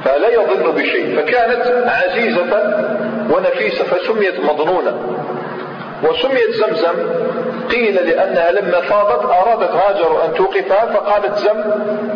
[0.03, 1.15] فلا يظن بشيء.
[1.15, 2.85] فكانت عزيزة
[3.31, 5.18] ونفيسة فسميت مظنونة.
[6.03, 7.09] وسميت زمزم.
[7.71, 11.63] قيل لأنها لما فاضت أرادت هاجر أن توقفها فقالت زم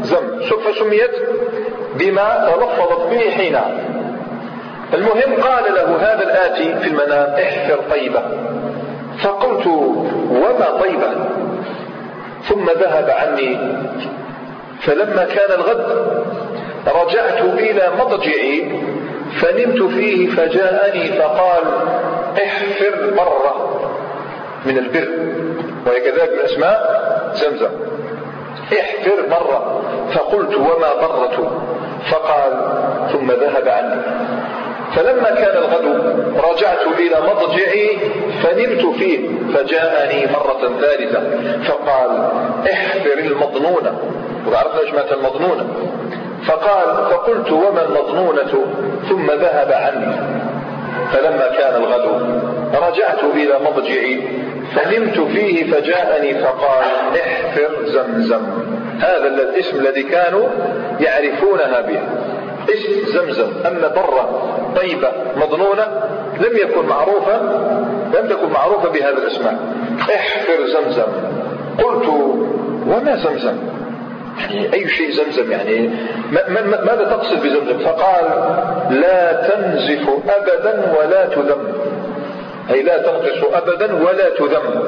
[0.01, 0.39] زم.
[0.59, 1.11] فسميت
[1.95, 3.71] بما تلفظت به حينها.
[4.93, 8.21] المهم قال له هذا الآتي في المنام احفر طيبة.
[9.23, 9.67] فقلت
[10.29, 11.11] وما طيبة؟
[12.43, 13.57] ثم ذهب عني.
[14.81, 16.07] فلما كان الغد
[16.87, 18.81] رجعت إلى مضجعي
[19.41, 21.63] فنمت فيه فجاءني فقال
[22.43, 23.72] احفر مرة.
[24.65, 25.09] من البر
[25.85, 27.69] وهي كذلك من أسماء زمزم.
[28.79, 29.81] احفر مرة
[30.13, 31.61] فقلت وما برة
[32.11, 32.53] فقال
[33.11, 34.01] ثم ذهب عني.
[34.95, 35.85] فلما كان الغد
[36.51, 37.97] رجعت إلى مضجعي
[38.43, 41.21] فنمت فيه فجاءني مرة ثالثة.
[41.63, 42.29] فقال
[42.71, 43.99] احفر المضنونة
[44.51, 45.65] وعرفنا إيش المضنونة
[46.45, 48.65] فقال فقلت وما المضنونة؟
[49.09, 50.15] ثم ذهب عني.
[51.11, 52.05] فلما كان الغد
[52.87, 54.43] رجعت إلى مضجعي
[54.75, 58.41] فنمت فيه فجاءني فقال احفر زمزم.
[58.99, 60.47] هذا الاسم الذي كانوا
[60.99, 61.99] يعرفونها به.
[62.73, 63.51] اسم زمزم.
[63.65, 65.87] أما برة طيبة مضنونة
[66.39, 67.37] لم يكن معروفا
[68.13, 69.55] لم تكن معروفة بهذا الاسماء
[70.15, 71.11] احفر زمزم.
[71.83, 72.07] قلت
[72.87, 73.57] وما زمزم؟
[74.39, 75.89] يعني أي شيء زمزم؟ يعني
[76.85, 78.25] ماذا تقصد بزمزم؟ فقال
[78.89, 81.73] لا تنزف أبدا ولا تذم.
[82.71, 84.83] أي لا تنقص أبدا ولا تذم.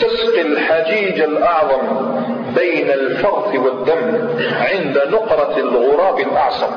[0.00, 1.80] تسقي الحجيج الأعظم
[2.56, 4.28] بين الفرث والدم
[4.60, 6.70] عند نقرة الغراب الأعصم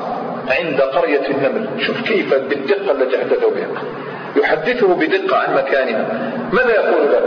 [0.48, 1.68] عند قرية النمل.
[1.80, 3.68] شوف كيف بالدقة التي احدثوا بها.
[4.36, 6.32] يحدثه بدقة عن مكانها.
[6.52, 7.20] ماذا يقول له؟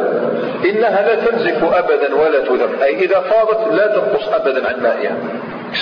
[0.69, 2.83] إنها لا تنزف أبدا ولا تذم.
[2.83, 5.17] أي إذا فاضت لا تنقص أبدا عن مائها.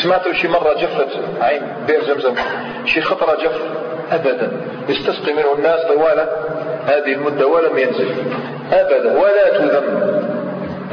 [0.04, 1.08] سمعت شي مرة جفت
[1.42, 2.36] عين بئر زمزم.
[2.86, 3.62] شي خطرة جف
[4.12, 4.52] أبدا.
[4.90, 6.28] يستسقي منه الناس طوال
[6.88, 8.10] هذه المدة ولم ينزل.
[8.72, 9.20] أبدا.
[9.20, 10.18] ولا تذم.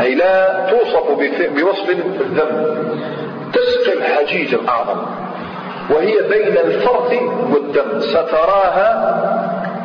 [0.00, 1.10] أي لا توصف
[1.56, 2.84] بوصف الذم.
[3.52, 5.02] تسقي الحجيج الأعظم.
[5.90, 7.12] وهي بين الفرث
[7.52, 8.00] والدم.
[8.00, 9.14] ستراها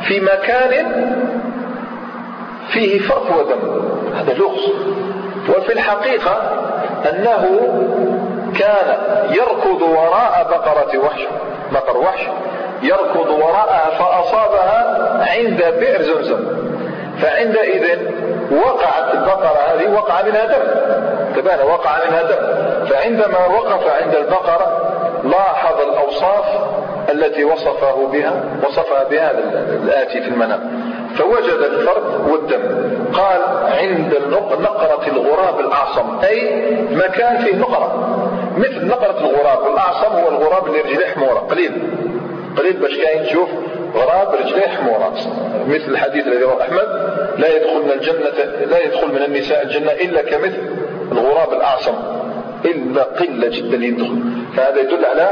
[0.07, 0.91] في مكان
[2.69, 3.81] فيه فرث ودم.
[4.15, 4.71] هذا لغز.
[5.49, 6.41] وفي الحقيقة
[7.09, 7.45] أنه
[8.59, 8.97] كان
[9.29, 11.21] يركض وراء بقرة وحش.
[11.73, 12.21] بقر وحش.
[12.83, 16.45] يركض وراءها فأصابها عند بئر زمزم.
[17.21, 17.99] فعندئذ
[18.51, 20.63] وقعت البقرة هذه وقع منها دم.
[21.35, 22.85] تبان وقع منها دم.
[22.85, 24.91] فعندما وقف عند البقرة
[25.23, 26.45] لاحظ الأوصاف
[27.11, 28.33] التي وصفه بها
[28.67, 29.31] وصفها بها
[29.83, 30.89] الآتي في المنام.
[31.17, 32.61] فوجد الفرد والدم.
[33.13, 33.41] قال
[33.79, 34.21] عند
[34.59, 36.61] نقرة الغراب الأعصم أي
[36.91, 38.17] مكان فيه نقرة.
[38.57, 39.73] مثل نقرة الغراب.
[39.73, 41.71] الأعصم هو الغراب اللي رجليه حمورة قليل.
[42.59, 43.49] قليل باش كاين تشوف
[43.95, 45.13] غراب رجليه حمورة.
[45.67, 46.87] مثل الحديث الذي رواه أحمد
[47.37, 50.61] لا يدخل من الجنة لا يدخل من النساء الجنة إلا كمثل
[51.11, 51.93] الغراب الأعصم.
[52.65, 54.19] إلا قلة جدا يدخل.
[54.57, 55.23] فهذا يدل على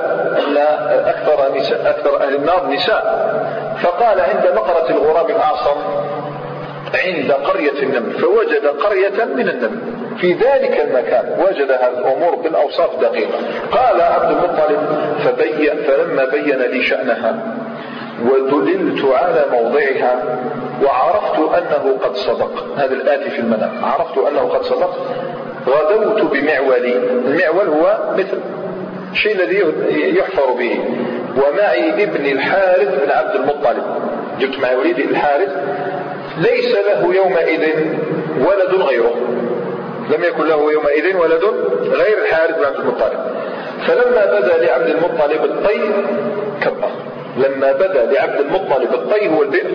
[0.47, 0.57] أن
[1.07, 3.27] أكثر نساء أكثر أهل النار نساء.
[3.83, 5.77] فقال عند نقرة الغراب الأعصم
[6.95, 9.79] عند قرية النمل فوجد قرية من النمل
[10.17, 13.39] في ذلك المكان وجد هذه الأمور بالأوصاف دقيقة.
[13.71, 14.79] قال عبد المطلب
[15.25, 17.55] فبين فلما بين لي شأنها
[18.25, 20.39] ودللت على موضعها
[20.83, 22.65] وعرفت أنه قد صدق.
[22.77, 23.71] هذا الآتي في المنام.
[23.83, 24.97] عرفت أنه قد صدق.
[25.67, 26.93] غدوت بمعولي.
[27.27, 28.39] المعول هو مثل
[29.11, 29.63] الشيء الذي
[30.17, 30.83] يحفر به.
[31.37, 33.83] ومعي ابن الحارث بن عبد المطلب.
[34.39, 35.49] جبت معي وليدي الحارث
[36.37, 37.73] ليس له يومئذ
[38.39, 39.15] ولد غيره.
[40.09, 41.43] لم يكن له يومئذ ولد
[41.81, 43.19] غير الحارث بن عبد المطلب.
[43.87, 45.79] فلما بدا لعبد المطلب الطي
[46.61, 46.89] كبر.
[47.37, 49.71] لما بدا لعبد المطلب الطي هو البئر.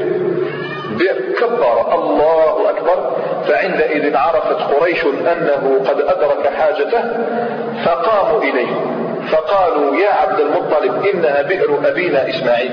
[0.98, 1.94] بئر كبر.
[1.94, 3.16] الله أكبر.
[3.48, 7.02] فعندئذ عرفت قريش أنه قد أدرك حاجته
[7.84, 9.02] فقاموا إليه.
[9.32, 12.72] فقالوا يا عبد المطلب إنها بئر أبينا إسماعيل.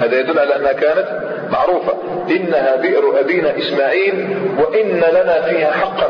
[0.00, 1.92] هذا يدل على أنها كانت معروفة.
[2.30, 6.08] إنها بئر أبينا إسماعيل وإن لنا فيها حقا.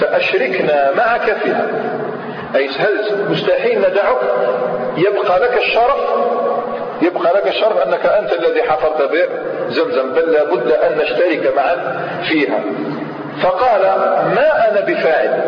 [0.00, 1.66] فأشركنا معك فيها.
[2.56, 4.16] أي هل مستحيل ندعك؟
[4.96, 6.00] يبقى لك الشرف.
[7.02, 9.28] يبقى لك الشرف أنك أنت الذي حفرت بئر
[9.68, 11.76] زمزم بل لابد أن نشترك معا
[12.28, 12.60] فيها.
[13.42, 13.82] فقال
[14.34, 15.42] ما أنا بفاعل؟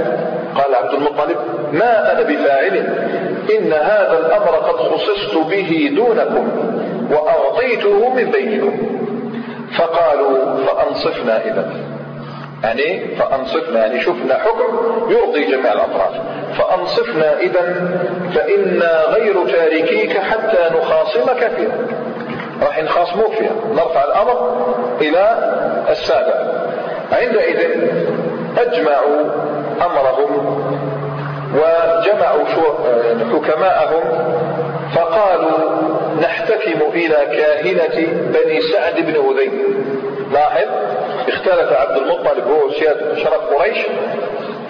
[0.54, 1.36] قال عبد المطلب
[1.72, 2.76] ما أنا بفاعل؟
[3.58, 6.48] إن هذا الأمر قد خصصت به دونكم
[7.10, 8.99] وأعطيته من بينكم.
[9.78, 11.70] فقالوا فأنصفنا إذا
[12.62, 14.78] يعني فأنصفنا يعني شفنا حكم
[15.08, 16.14] يرضي جميع الأطراف.
[16.58, 17.90] فأنصفنا إذا
[18.34, 21.78] فإنا غير تاركيك حتى نخاصمك فيها
[22.62, 24.66] راح نخاصموك فيها نرفع الأمر
[25.00, 25.38] إلى
[25.90, 26.60] السادة.
[27.12, 27.58] عندئذ
[28.58, 29.20] أجمعوا
[29.86, 30.60] أمرهم
[31.54, 32.44] وجمعوا
[33.32, 34.02] حكماءهم
[34.94, 35.29] فقالوا
[36.66, 39.52] نحتكم إلى كاهنة بني سعد بن هذيل.
[40.32, 40.66] لاحظ
[41.28, 42.70] اختلف عبد المطلب هو
[43.16, 43.78] شرف قريش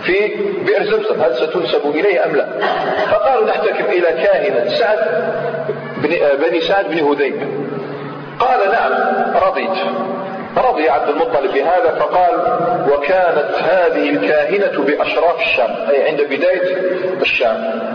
[0.02, 0.34] في
[0.66, 2.46] بئر زمزم هل ستنسب إليه أم لا؟
[3.10, 4.98] فقالوا نحتكم إلى كاهنة سعد
[6.38, 7.48] بني سعد بن هذيل.
[8.38, 8.92] قال نعم
[9.46, 9.78] رضيت.
[10.56, 12.34] رضي عبد المطلب بهذا فقال
[12.92, 16.76] وكانت هذه الكاهنة بأشراف الشام أي عند بداية
[17.22, 17.89] الشام.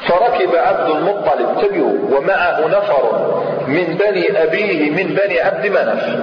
[0.00, 3.32] فركب عبد المطلب تبعه ومعه نفر
[3.66, 6.18] من بني أبيه من بني عبد مناف.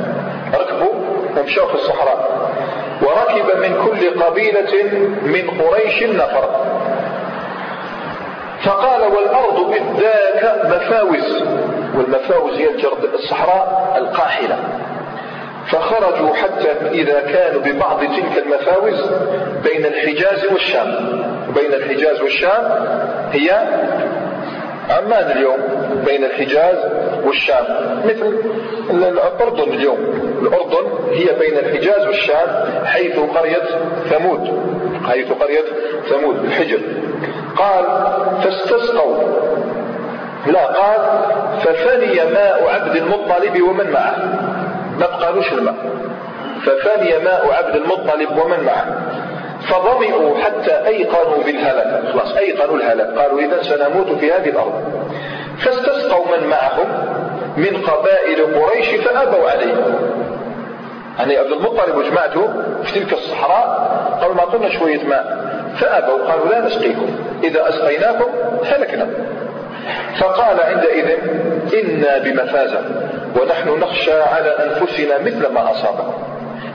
[0.60, 0.94] ركبوا
[1.38, 2.50] ومشوا في الصحراء.
[3.02, 4.84] وركب من كل قبيلة
[5.24, 6.50] من قريش نفر.
[8.64, 11.44] فقال والأرض إذ ذاك مفاوز.
[11.96, 12.70] والمفاوز هي
[13.14, 14.58] الصحراء القاحلة.
[15.68, 19.12] فخرجوا حتى إذا كانوا ببعض تلك المفاوز
[19.64, 21.33] بين الحجاز والشام.
[21.50, 22.66] بين الحجاز والشام
[23.32, 23.52] هي
[24.90, 25.58] عمان اليوم
[26.06, 26.78] بين الحجاز
[27.26, 27.66] والشام.
[28.06, 28.40] مثل
[28.90, 29.98] الأردن اليوم.
[30.42, 32.48] الأردن هي بين الحجاز والشام
[32.86, 33.64] حيث قرية
[34.10, 34.64] ثمود.
[35.08, 35.64] حيث قرية
[36.10, 36.80] ثمود الحجر.
[37.56, 37.86] قال
[38.44, 39.24] فاستسقوا.
[40.48, 41.02] لا قال
[41.60, 44.16] ففني ماء عبد المطلب ومن معه.
[45.00, 45.76] ما بقالوش الماء.
[46.66, 48.86] ففني ماء عبد المطلب ومن معه.
[49.68, 55.04] فظمئوا حتى أيقنوا بالهلاك خلاص أيقنوا الهلاك قالوا إذا سنموت في هذه الأرض.
[55.58, 56.88] فاستسقوا من معهم
[57.58, 59.74] من قبائل قريش فأبوا عليه.
[61.20, 62.50] يعني عبد المطلب وجماعته
[62.84, 63.68] في تلك الصحراء
[64.22, 66.24] قالوا ما شوية ماء فأبوا.
[66.24, 67.08] قالوا لا نسقيكم.
[67.44, 68.30] إذا أسقيناكم
[68.66, 69.08] هلكنا.
[70.20, 71.10] فقال عندئذ
[71.74, 72.82] إنا بمفازة
[73.42, 76.14] ونحن نخشى على أنفسنا مثل ما أصابكم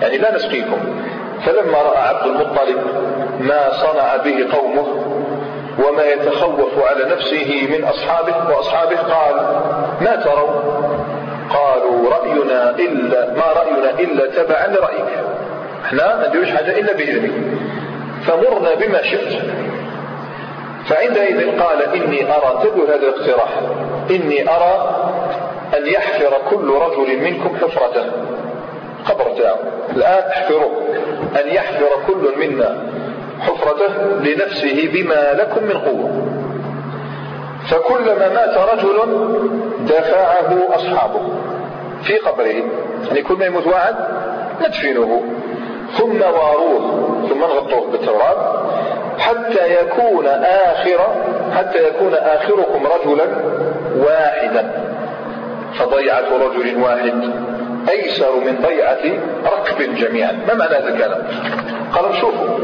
[0.02, 0.78] يعني لا نسقيكم.
[1.46, 2.78] فلما رأى عبد المطلب
[3.40, 4.86] ما صنع به قومه
[5.86, 9.34] وما يتخوف على نفسه من أصحابه وأصحابه قال
[10.00, 10.48] ما تروا
[11.50, 15.08] قالوا رأينا إلا ما رأينا إلا تبعا لرأيك.
[15.84, 17.30] إحنا ما نديروش حاجة إلا بإذنك.
[18.26, 19.42] فمرنا بما شئت.
[20.88, 22.60] فعندئذ قال إني أرى.
[22.62, 23.50] تبو هذا الاقتراح.
[24.10, 24.96] إني أرى
[25.78, 28.04] أن يحفر كل رجل منكم حفرته.
[29.04, 29.26] قبر
[29.96, 30.70] الآن احفروه
[31.36, 32.76] أن يحفر كل منا
[33.40, 36.26] حفرته لنفسه بما لكم من قوة.
[37.68, 38.98] فكلما مات رجل
[39.80, 41.20] دفعه أصحابه
[42.02, 42.62] في قبره.
[43.06, 43.94] يعني كل ما يموت واحد
[44.60, 45.22] ندفنه.
[45.98, 48.68] ثم واروه ثم نغطوه بالتراب
[49.18, 50.98] حتى يكون آخر
[51.56, 53.26] حتى يكون آخركم رجلا
[53.96, 54.70] واحدا.
[55.74, 57.47] فضيعة رجل واحد.
[57.88, 60.32] أيسر من ضيعة ركب جميعا.
[60.48, 61.26] ما معنى هذا الكلام؟
[61.92, 62.58] قالوا شوفوا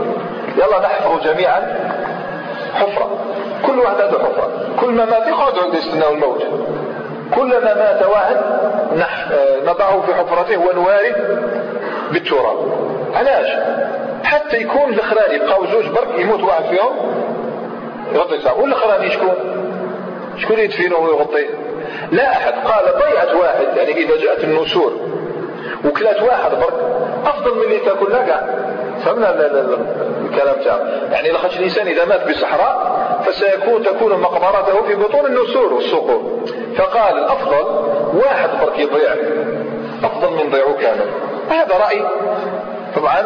[0.56, 1.78] يلا نحفر جميعا
[2.74, 3.18] حفرة.
[3.66, 4.50] كل واحد عنده حفرة.
[4.80, 6.44] كل ما مات يقعد يستناه الموت.
[7.34, 8.36] كلما مات واحد
[9.66, 11.14] نضعه في حفرته ونواري
[12.12, 12.56] بالتراب.
[13.14, 13.48] علاش؟
[14.24, 16.92] حتى يكون الاخراني يبقاو زوج برك يموت واحد فيهم
[18.14, 18.60] يغطي ساعة.
[18.60, 19.34] والاخراني شكون
[20.36, 21.48] شكون يدفنه ويغطيه؟
[22.12, 22.52] لا أحد.
[22.52, 24.92] قال ضيعت واحد يعني إذا جاءت النسور.
[25.84, 26.74] وكلات واحد برك.
[27.26, 28.46] أفضل من اللي تاكل لا كاع
[29.04, 29.30] فهمنا
[30.24, 30.78] الكلام تاعو
[31.12, 32.94] يعني لخاطر الإنسان إذا مات بصحراء
[33.26, 36.44] فسيكون تكون مقبرته في بطون النسور والصقور
[36.76, 37.64] فقال الأفضل
[38.14, 39.14] واحد برك يضيع.
[40.04, 41.10] أفضل من ضيعه كامل.
[41.50, 42.02] هذا رأي.
[42.96, 43.20] طبعا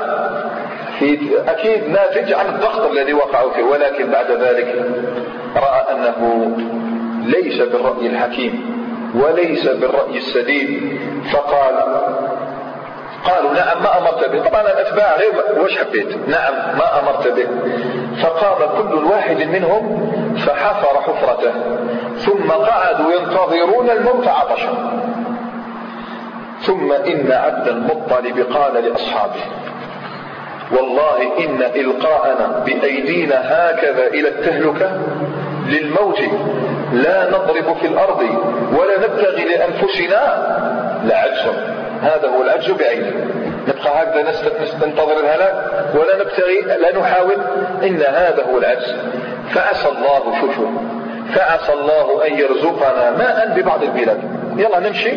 [1.48, 3.62] أكيد ناتج عن الضغط الذي وقعوا فيه.
[3.62, 4.84] ولكن بعد ذلك
[5.56, 6.50] رأى أنه
[7.26, 8.78] ليس بالرأي الحكيم
[9.14, 11.00] وليس بالرأي السديد
[11.32, 11.74] فقال
[13.28, 14.48] قالوا نعم ما أمرت به.
[14.48, 17.46] طبعا الأتباع غير وش حبيت نعم ما أمرت به.
[18.22, 20.12] فقام كل واحد منهم
[20.46, 21.52] فحفر حفرته.
[22.16, 24.72] ثم قعدوا ينتظرون الموت عطشا.
[26.62, 29.40] ثم إن عبد المطلب قال لأصحابه
[30.72, 34.90] والله إن إلقاءنا بأيدينا هكذا إلى التهلكة
[35.66, 36.20] للموت
[36.92, 38.20] لا نضرب في الأرض
[38.72, 40.20] ولا نبتغي لأنفسنا
[41.04, 41.77] لعجز.
[42.02, 43.12] هذا هو العجز بعينه.
[43.68, 44.22] نبقى هكذا
[44.86, 45.54] ننتظر الهلاك
[45.94, 47.36] ولا نبتغي لا نحاول.
[47.82, 48.94] إن هذا هو العجز.
[49.50, 50.68] فعسى الله شوفوا
[51.34, 54.20] فعسى الله أن يرزقنا ماء ببعض البلاد.
[54.56, 55.12] يلا نمشي.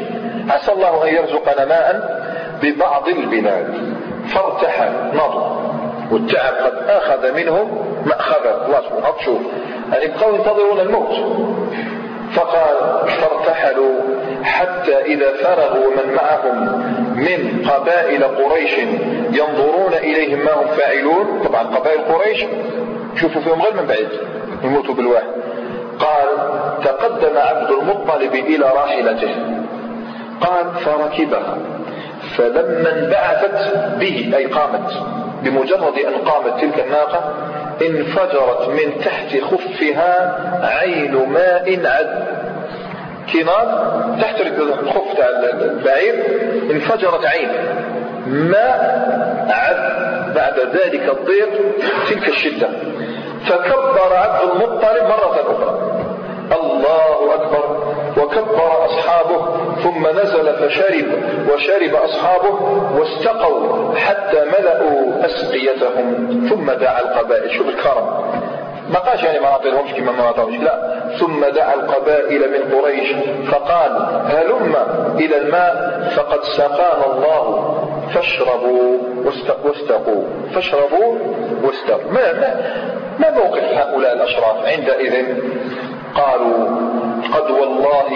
[0.50, 2.22] عسى الله أن يرزقنا ماء
[2.63, 3.74] ببعض البلاد.
[4.34, 4.91] فارتحل.
[5.13, 5.62] نظر
[6.12, 9.39] والتعب قد أخذ منهم مأخذا خلاص عطشوا
[9.94, 11.15] يعني بقوا ينتظرون الموت.
[12.34, 14.00] فقال فارتحلوا
[14.44, 16.84] حتى إذا فرغوا من معهم
[17.15, 18.78] من قبائل قريش
[19.32, 21.41] ينظرون إليهم ما هم فاعلون.
[21.44, 22.46] طبعا قبائل قريش
[23.15, 24.10] شوفوا فيهم غير من بعيد
[24.63, 25.28] يموتوا بالواحد
[26.00, 26.28] قال
[26.84, 29.36] تقدم عبد المطلب إلى راحلته.
[30.41, 31.58] قال فركبها.
[32.38, 34.91] فلما انبعثت به أي قامت
[35.44, 37.34] بمجرد أن قامت تلك الناقة
[37.82, 42.28] انفجرت من تحت خفها عين ماء عذب
[43.34, 43.91] كنار
[44.22, 45.28] تحت الخف تاع
[45.62, 46.15] البعير
[46.72, 47.50] انفجرت عين.
[48.28, 48.82] ماء
[49.50, 51.50] عذب بعد ذلك الضيق
[52.10, 52.70] تلك الشدة.
[53.46, 56.02] فكبر عبد المطلب مرة أخرى.
[56.52, 57.90] الله أكبر.
[58.21, 59.45] وكبر أصحابه
[59.84, 61.05] ثم نزل فشرب
[61.53, 62.60] وشرب أصحابه
[62.97, 67.51] واستقوا حتى ملأوا أسقيتهم ثم دعا القبائل.
[67.51, 68.07] شوف الكرم.
[68.89, 71.01] ما قالش يعني ما نعطيلهمش كما ما نعطيهمش لا.
[71.19, 73.10] ثم دعا القبائل من قريش
[73.51, 73.91] فقال
[74.25, 74.75] هلم
[75.19, 77.77] إلى الماء فقد سقانا الله.
[78.13, 78.97] فاشربوا
[79.65, 80.23] واستقوا.
[80.53, 81.17] فاشربوا
[81.63, 82.12] واستقوا.
[82.12, 82.62] ما, ما,
[83.19, 85.25] ما موقف هؤلاء الأشراف عندئذ؟
[86.15, 86.67] قالوا
[87.34, 88.10] قد والله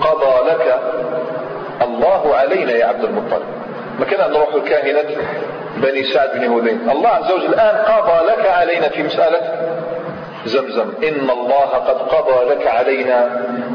[0.00, 0.78] قضى لك
[1.82, 3.42] الله علينا يا عبد المطلب.
[3.98, 5.16] ما كنا نروح الكاهنة
[5.76, 9.40] بني سعد بن هذين الله عز وجل الآن قضى لك علينا في مسألة
[10.44, 10.92] زمزم.
[11.02, 13.30] إن الله قد قضى لك علينا.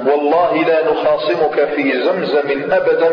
[0.08, 3.08] والله لا نخاصمك في زمزم أبدا.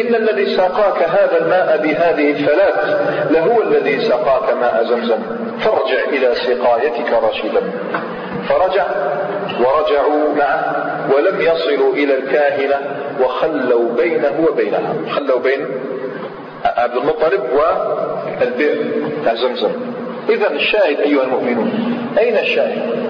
[0.00, 5.18] إن الذي ساقاك هذا الماء بهذه الفلاة لهو الذي سقاك ماء زمزم.
[5.58, 7.62] فارجع إلى سقايتك رشدا
[8.48, 8.84] فرجع.
[9.60, 12.76] ورجعوا معه ولم يصلوا إلى الكاهنة
[13.20, 14.94] وخلوا بينه وبينها.
[15.10, 15.66] خلوا بين
[16.64, 18.78] عبد المطلب والبئر
[19.20, 19.70] بتاع زمزم.
[20.28, 21.70] إذا الشاهد أيها المؤمنون
[22.18, 23.04] أين الشاهد؟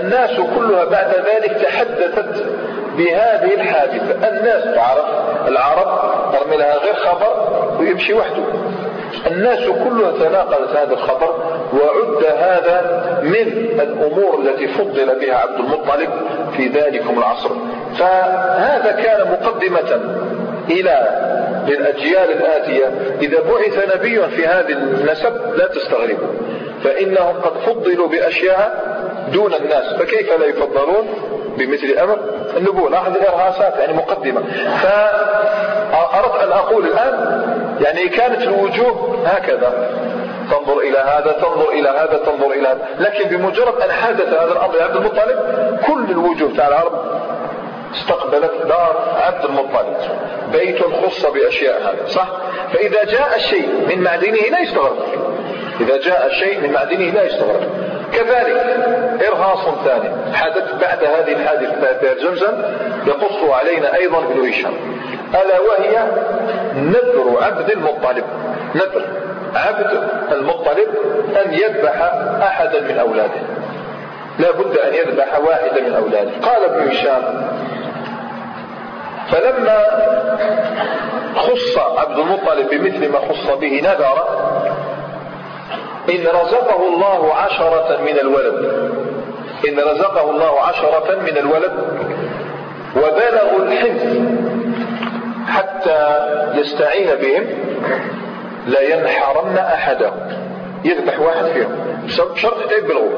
[0.00, 2.44] الناس كلها بعد ذلك تحدثت
[2.96, 4.28] بهذه الحادثة.
[4.28, 5.04] الناس تعرف
[5.48, 5.98] العرب
[6.32, 7.48] ترمي لها غير خبر
[7.80, 8.42] ويمشي وحده.
[9.26, 11.34] الناس كلها تناقلت هذا الخبر
[11.72, 16.10] وعد هذا من الأمور التي فضل بها عبد المطلب
[16.56, 17.50] في ذلكم العصر.
[17.98, 20.00] فهذا كان مقدمة
[20.70, 21.24] إلى
[21.68, 22.86] للأجيال الآتية.
[23.20, 26.28] إذا بعث نبي في هذه النسب لا تستغربوا
[26.84, 28.98] فإنهم قد فضلوا بأشياء
[29.32, 29.94] دون الناس.
[29.94, 31.06] فكيف لا يفضلون؟
[31.58, 32.18] بمثل أمر
[32.56, 34.42] النبوة لاحظ الإرهاصات يعني مقدمة.
[34.82, 37.42] فأردت أن أقول الآن
[37.80, 39.90] يعني كانت الوجوه هكذا.
[40.50, 42.86] تنظر إلى هذا تنظر إلى هذا تنظر إلى هذا.
[42.98, 45.38] لكن بمجرد أن حدث هذا الأمر لعبد المطلب
[45.86, 46.92] كل الوجوه تاع العرب
[47.94, 49.96] استقبلت دار عبد المطلب.
[50.52, 52.28] بيت خص بأشياء هذه صح؟
[52.72, 54.96] فإذا جاء الشيء من معدنه لا يستغرب
[55.80, 58.56] إذا جاء الشيء من معدنه لا يستغرب كذلك
[59.28, 60.34] إرهاص ثاني.
[60.34, 62.62] حدث بعد هذه الحادثة بئر زمزم
[63.06, 64.72] يقص علينا أيضا ابن هشام
[65.34, 66.04] ألا وهي
[66.74, 68.24] نذر عبد المطلب.
[68.74, 69.04] نذر
[69.54, 70.88] عبد المطلب
[71.44, 72.02] أن يذبح
[72.42, 73.40] أحدا من أولاده.
[74.38, 76.30] لا بد أن يذبح واحدا من أولاده.
[76.42, 77.48] قال ابن هشام
[79.30, 79.78] فلما
[81.36, 84.24] خص عبد المطلب بمثل ما خص به نذر
[86.10, 88.54] إن رزقه الله عشرة من الولد.
[89.68, 91.72] إن رزقه الله عشرة من الولد
[92.96, 94.04] وبلغوا الحنث
[95.46, 96.20] حتى
[96.54, 97.46] يستعين بهم
[98.66, 100.12] لينحرن أحدهم.
[100.84, 101.70] يذبح واحد فيهم.
[102.08, 103.10] حتى يبلغوا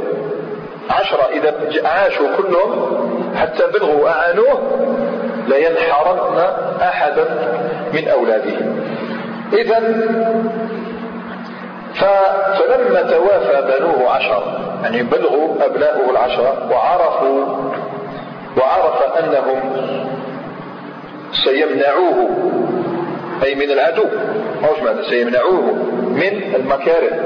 [0.90, 1.28] عشرة.
[1.32, 3.00] إذا عاشوا كلهم
[3.36, 4.60] حتى بلغوا وأعانوه
[5.48, 6.38] لينحرن
[6.82, 7.24] أحدا
[7.92, 8.56] من أولاده
[9.52, 9.78] إذا
[12.00, 14.42] فلما توافى بنوه عشرة
[14.82, 17.44] يعني بلغوا أبناؤه العشرة وعرفوا
[18.56, 19.60] وعرف أنهم
[21.32, 22.28] سيمنعوه
[23.44, 24.04] أي من العدو
[24.62, 25.62] موش معنى سيمنعوه
[26.00, 27.18] من المكاره.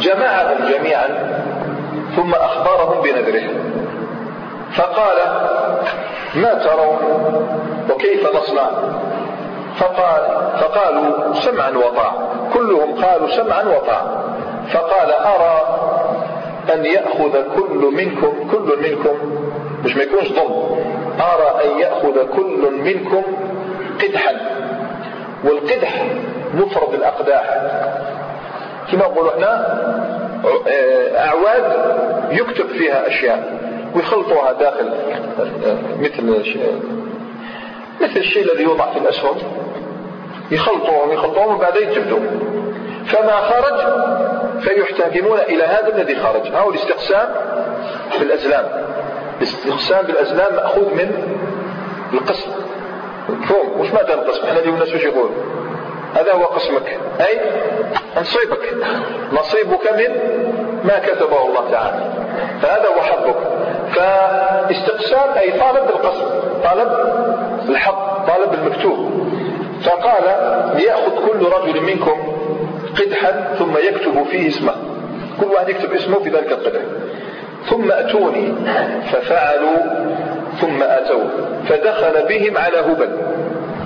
[0.00, 1.08] جمعهم جميعا
[2.16, 3.50] ثم أخبرهم بنذره.
[4.72, 5.16] فقال
[6.34, 6.98] ما ترون
[7.90, 8.70] وكيف نصنع؟
[9.76, 10.22] فقال
[10.60, 12.12] فقالوا سمعا وطاع.
[12.54, 14.22] كلهم قالوا سمعا وطاع.
[14.72, 15.78] فقال أرى
[16.74, 19.16] أن يأخذ كل منكم كل منكم
[19.84, 20.52] مش ما يكونش ضم
[21.20, 23.22] أرى أن يأخذ كل منكم
[24.02, 24.40] قدحا.
[25.44, 26.04] والقدح
[26.54, 27.60] مفرد الأقداح.
[28.92, 29.78] كما نقول إحنا
[31.16, 31.72] أعواد
[32.30, 33.58] يكتب فيها أشياء
[33.94, 34.90] ويخلطوها داخل
[36.00, 36.22] مثل
[38.00, 39.36] مثل الشيء الذي يوضع في الأسهم.
[40.52, 42.40] يخلطوهم يخلطوهم وبعدين يجبدون
[43.06, 43.78] فما خرج
[44.60, 46.54] فيحتكمون إلى هذا الذي خرج.
[46.54, 47.28] هو الاستقسام
[48.20, 48.64] بالأزلام.
[49.38, 51.38] الاستقسام بالأزلام مأخوذ من
[52.12, 52.50] القسم.
[53.28, 55.30] فهم وش معنى القسم؟ إحنا اليوم الناس وش يقول
[56.14, 56.98] هذا هو قسمك.
[57.20, 57.40] أي؟
[58.20, 58.74] نصيبك.
[59.32, 60.08] نصيبك من
[60.84, 62.12] ما كتبه الله تعالى.
[62.62, 63.36] فهذا هو حظك.
[63.94, 66.26] فاستقسام أي طالب بالقسم.
[66.64, 66.88] طالب
[67.68, 67.94] الحظ
[68.28, 69.22] طالب المكتوب.
[69.84, 70.24] فقال
[70.76, 72.36] ليأخذ كل رجل منكم
[73.00, 74.72] قدحا ثم يكتب فيه اسمه.
[75.40, 76.80] كل واحد يكتب اسمه في ذلك القدح.
[77.70, 78.54] ثم أتوني
[79.12, 79.78] ففعلوا
[80.60, 81.24] ثم أتوا.
[81.68, 83.16] فدخل بهم على هبل.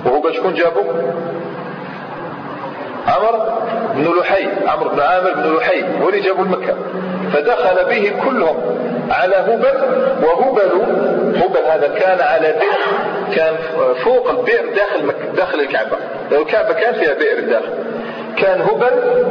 [0.05, 0.83] وهبل شكون جابه؟
[3.07, 3.59] عمر
[3.95, 6.75] بن لحي عمرو بن عامر بن لحي هو اللي جابوا المكة
[7.33, 8.57] فدخل بهم كلهم.
[9.09, 9.77] على هبل
[10.25, 10.71] وهبل
[11.35, 12.81] هبل هذا كان على بئر
[13.35, 13.55] كان
[13.95, 15.11] فوق البئر داخل.
[15.35, 15.97] داخل الكعبة.
[16.31, 17.73] لو الكعبة كان فيها بئر داخل.
[18.37, 19.25] كان هبل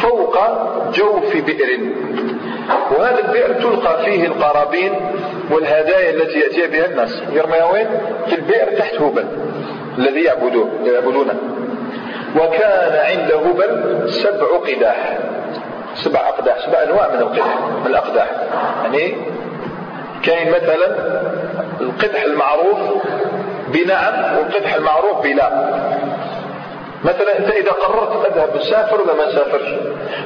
[0.00, 0.38] فوق
[0.92, 1.80] جوف بئر.
[2.90, 4.92] وهذا البئر تلقى فيه القرابين
[5.50, 7.22] والهدايا التي يأتي بها الناس.
[7.32, 7.86] يرميها وين؟
[8.26, 9.24] في البئر تحت هبل
[9.98, 11.34] الذي يعبدونه.
[12.36, 15.18] وكان عند هبل سبع قداح.
[15.94, 18.30] سبع أقداح سبع أنواع من القدح من الأقداح.
[18.84, 19.16] يعني
[20.22, 20.86] كاين مثلا
[21.80, 22.78] القدح المعروف
[23.68, 25.74] بنعم والقدح المعروف بلا
[27.04, 29.68] مثلا أنت إذا قررت اذهب اسافر ولا ما اسافرش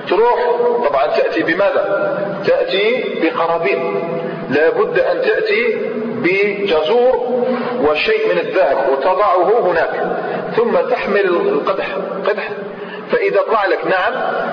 [0.09, 0.51] تروح
[0.89, 4.05] طبعا تأتي بماذا؟ تأتي بقرابين.
[4.51, 5.81] لابد أن تأتي
[6.23, 7.45] بجزور
[7.89, 10.17] وشيء من الذهب وتضعه هناك
[10.57, 11.87] ثم تحمل القدح.
[12.27, 12.49] قدح
[13.11, 14.13] فإذا طلع لك نعم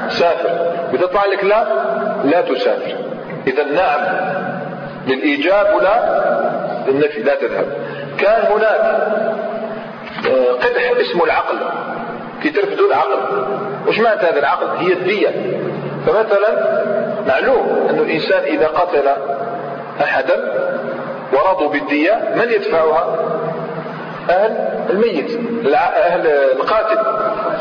[0.10, 0.72] سافر.
[0.94, 1.66] وإذا طلع لك لا
[2.24, 2.96] لا تسافر.
[3.48, 4.02] إذا نعم
[5.08, 6.00] للإيجاب ولا
[6.88, 7.66] للنفي لا تذهب.
[8.18, 8.82] كان هناك
[10.28, 11.58] آه، قدح اسمه العقل.
[12.44, 13.20] كي ترفدوا العقل.
[13.88, 15.30] وش معنى هذا العقل؟ هي الدية.
[16.08, 16.84] فمثلا
[17.28, 19.08] معلوم أن الإنسان إذا قتل
[20.02, 20.54] أحدا
[21.34, 23.18] ورضوا بالدية من يدفعها؟
[24.30, 24.56] أهل
[24.90, 25.32] الميت
[25.76, 26.98] أهل القاتل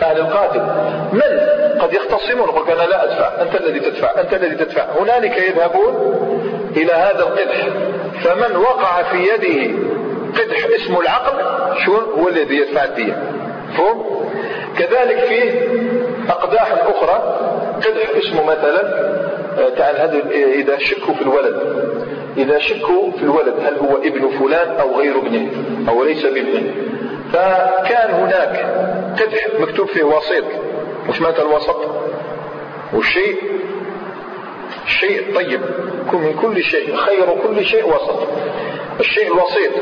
[0.03, 0.61] أهل القاتل.
[1.13, 1.41] من
[1.81, 3.43] قد يختصمون؟ يقول أنا لا أدفع.
[3.43, 4.85] أنت الذي تدفع أنت الذي تدفع.
[5.01, 5.95] هنالك يذهبون
[6.77, 7.69] إلى هذا القدح.
[8.25, 9.75] فمن وقع في يده
[10.39, 11.39] قدح اسمه العقل
[11.85, 13.23] شو؟ هو الذي يدفع الدية.
[13.77, 14.05] فهم
[14.79, 15.69] كذلك فيه
[16.29, 17.41] أقداح أخرى
[17.77, 19.15] قدح اسمه مثلا
[19.59, 20.23] آه، تعال هذا
[20.55, 21.55] إذا شكوا في الولد.
[22.37, 25.49] إذا شكوا في الولد هل هو ابن فلان أو غير ابنه
[25.89, 26.73] أو ليس بابنه.
[27.33, 28.67] فكان هناك
[29.21, 30.45] قدح مكتوب فيه وسيط
[31.09, 31.77] وش معنى الوسط؟
[32.93, 33.37] والشيء
[34.87, 35.61] الشيء طيب
[36.13, 38.29] من كل شيء خير كل شيء وسط.
[39.01, 39.73] الشيء الوسيط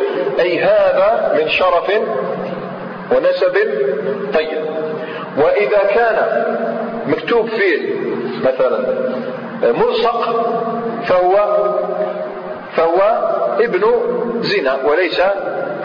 [0.40, 1.92] أي هذا من شرف
[3.12, 3.57] ونسب
[4.34, 4.64] طيب.
[5.38, 6.44] وإذا كان
[7.07, 7.94] مكتوب فيه
[8.44, 8.86] مثلا
[9.62, 10.46] ملصق
[11.05, 11.34] فهو
[12.77, 13.01] فهو
[13.61, 13.83] ابن
[14.41, 15.20] زنا وليس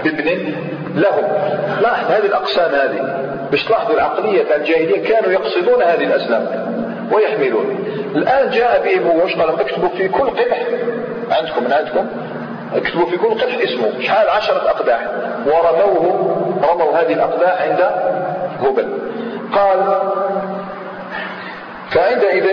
[0.06, 0.54] ابن
[0.96, 1.20] له
[1.82, 3.24] لاحظ هذه الأقسام هذه.
[3.52, 6.48] باش تلاحظوا العقلية الجاهلية كانوا يقصدون هذه الأسلام
[7.12, 7.86] ويحملون.
[8.16, 10.68] الآن جاء بهم هو قال؟ اكتبوا في كل قدح
[11.32, 12.08] عندكم من عندكم؟
[12.76, 14.02] اكتبوا في كل قدح اسمه.
[14.02, 15.02] شحال؟ عشرة أقداح
[15.46, 16.34] ورموه
[16.72, 17.80] رموا هذه الأقداح عند
[18.62, 18.88] هبل
[19.54, 20.00] قال
[21.92, 22.46] فعندئذ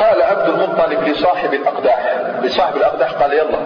[0.00, 3.58] قال عبد المطلب لصاحب الأقداح لصاحب الأقداح قال يلا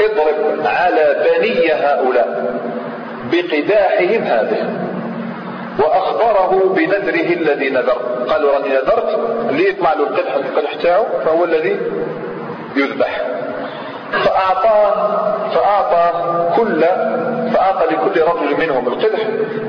[0.00, 2.54] اضرب على بني هؤلاء
[3.32, 4.84] بقداحهم هذه
[5.78, 7.98] وأخبره بنذره الذي نذر.
[8.28, 9.18] قالوا راني نذرت
[9.50, 11.80] اللي يطلع له القدح القدح تاعه فهو الذي
[12.76, 13.20] يذبح.
[14.24, 14.94] فأعطاه
[15.54, 16.12] فأعطى
[16.56, 16.84] كل
[17.54, 19.18] فأعطى لكل رجل منهم القدح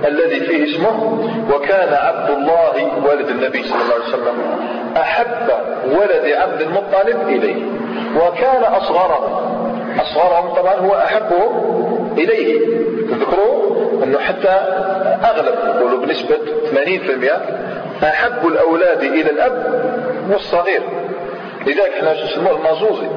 [0.07, 1.23] الذي فيه اسمه
[1.53, 4.35] وكان عبد الله والد النبي صلى الله عليه وسلم
[4.97, 5.49] أحب
[5.91, 7.65] ولد عبد المطلب إليه
[8.15, 9.55] وكان أصغرهم
[10.01, 11.75] أصغرهم طبعا هو أحبهم
[12.17, 12.59] إليه.
[13.09, 14.49] تذكروا أنه حتى
[15.23, 16.37] أغلب يقولوا بنسبة
[16.71, 19.83] 80% أحب الأولاد إلى الأب
[20.31, 20.81] والصغير.
[21.67, 23.07] لذلك إحنا نسموه المازوزي.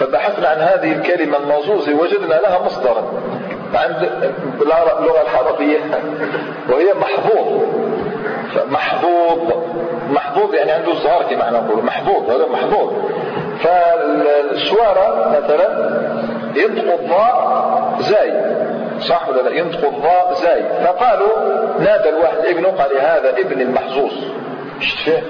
[0.00, 3.12] فبحثنا عن هذه الكلمة المازوزي وجدنا لها مصدرا.
[3.74, 4.10] عند
[4.62, 5.78] اللغة العربية
[6.70, 7.62] وهي محظوظ
[8.70, 9.52] محظوظ
[10.10, 12.92] محظوظ يعني عنده الزهر كما نقول محظوظ هذا محظوظ
[13.62, 16.02] فالسوارة مثلا
[16.56, 18.32] ينطق الضاء زاي.
[19.00, 20.62] صح ولا لا؟ ينطق الضاء زاي.
[20.84, 21.36] فقالوا
[21.78, 24.12] نادى الواحد ابنه قال هذا ابن المحظوظ.
[24.80, 25.22] شفت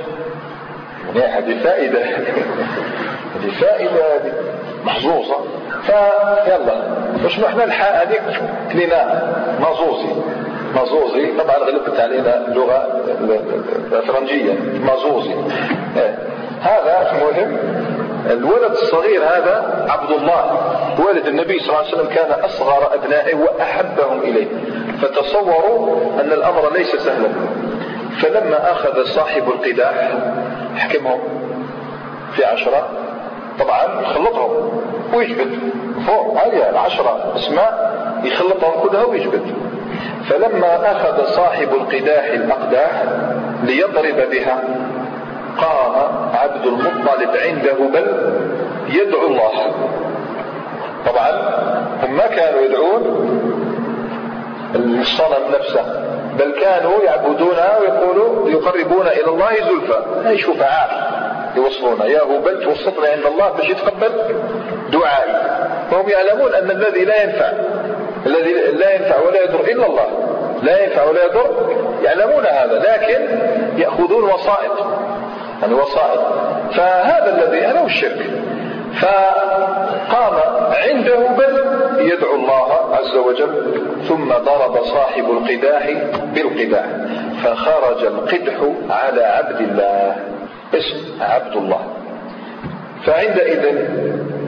[1.13, 2.05] فيه هذه فائدة.
[3.35, 4.52] هذه فائدة.
[4.85, 5.37] محظوظة
[5.87, 6.75] فيلا
[7.25, 8.23] مش إحنا الحاء هذيك؟
[8.73, 9.23] كلينا
[9.61, 10.13] مازوزي.
[10.75, 12.87] مازوزي طبعا غلبت علينا اللغة
[13.93, 14.53] الفرنجية
[14.87, 15.35] مازوزي.
[15.97, 16.19] إيه.
[16.61, 17.59] هذا مهم
[18.31, 20.61] الولد الصغير هذا عبد الله
[21.07, 24.47] والد النبي صلى الله عليه وسلم كان أصغر أبنائه وأحبهم إليه.
[25.03, 27.29] فتصوروا أن الأمر ليس سهلا.
[28.21, 30.11] فلما أخذ صاحب القداح
[30.77, 31.21] حكمهم
[32.33, 32.89] في عشرة
[33.59, 34.83] طبعا خلطهم
[35.15, 35.59] ويجبد
[36.07, 37.93] فوق عالية العشرة أسماء
[38.25, 39.55] يخلطهم كلها ويجبد
[40.29, 43.03] فلما أخذ صاحب القداح الأقداح
[43.63, 44.63] ليضرب بها
[45.59, 45.95] قام
[46.35, 48.07] عبد المطلب عنده بل
[48.89, 49.51] يدعو الله.
[51.07, 51.31] طبعا
[52.03, 53.03] هم ما كانوا يدعون
[54.75, 56.03] الصنم نفسه
[56.39, 60.29] بل كانوا يعبدونها ويقولوا يقربون إلى الله زلفى.
[60.29, 61.12] اي شفعاء
[61.57, 62.01] يوصلون.
[62.01, 64.13] يا هبل توسطنا عند الله باش يتقبل
[64.93, 65.35] دعائي.
[65.93, 67.53] وهم يعلمون أن الذي لا ينفع
[68.27, 70.07] الذي لا ينفع ولا يضر إلا الله.
[70.63, 73.39] لا ينفع ولا يضر يعلمون هذا لكن
[73.81, 74.87] يأخذون وسائط
[75.63, 76.21] يعني وسائط.
[76.73, 78.27] فهذا الذي هذا هو الشرك
[79.01, 80.35] فقام
[80.73, 81.65] عنده بل
[81.99, 85.91] يدعو الله عز وجل ثم ضرب صاحب القداح
[86.35, 86.87] بالقداح
[87.45, 88.55] فخرج القدح
[88.91, 90.17] على عبد الله.
[90.75, 91.81] اسم عبد الله
[93.07, 93.87] فعندئذ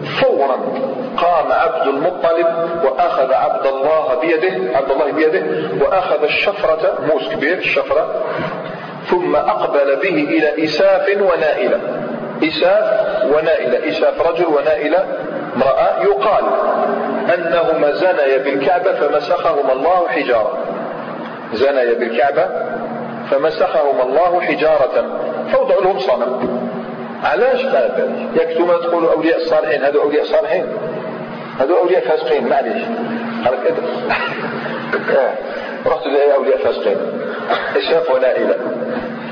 [0.05, 0.57] فورا
[1.17, 2.47] قام عبد المطلب
[2.85, 5.43] وأخذ عبد الله بيده عبد الله بيده
[5.85, 8.25] وأخذ الشفرة موس كبير الشفرة
[9.07, 11.81] ثم أقبل به إلى إساف ونائلة.
[12.45, 12.85] إساف
[13.25, 15.05] ونائلة إساف رجل ونائلة
[15.57, 16.45] امرأة يقال
[17.35, 20.59] أنهما زنيا بالكعبة فمسخهما الله حجارة.
[21.53, 22.49] زنيا بالكعبة
[23.31, 25.05] فمسخهما الله حجارة.
[25.53, 26.61] فوضعوا لهم صنم.
[27.25, 29.85] علاش هذا يكتم تقولوا أولياء الصالحين.
[29.85, 30.67] هذو أولياء صالحين.
[31.61, 32.49] هذو أولياء فاسقين.
[32.49, 32.83] معليش.
[33.45, 33.75] قالك
[35.87, 36.97] رحت لاولياء فاسقين.
[37.77, 38.57] اساف ونائلة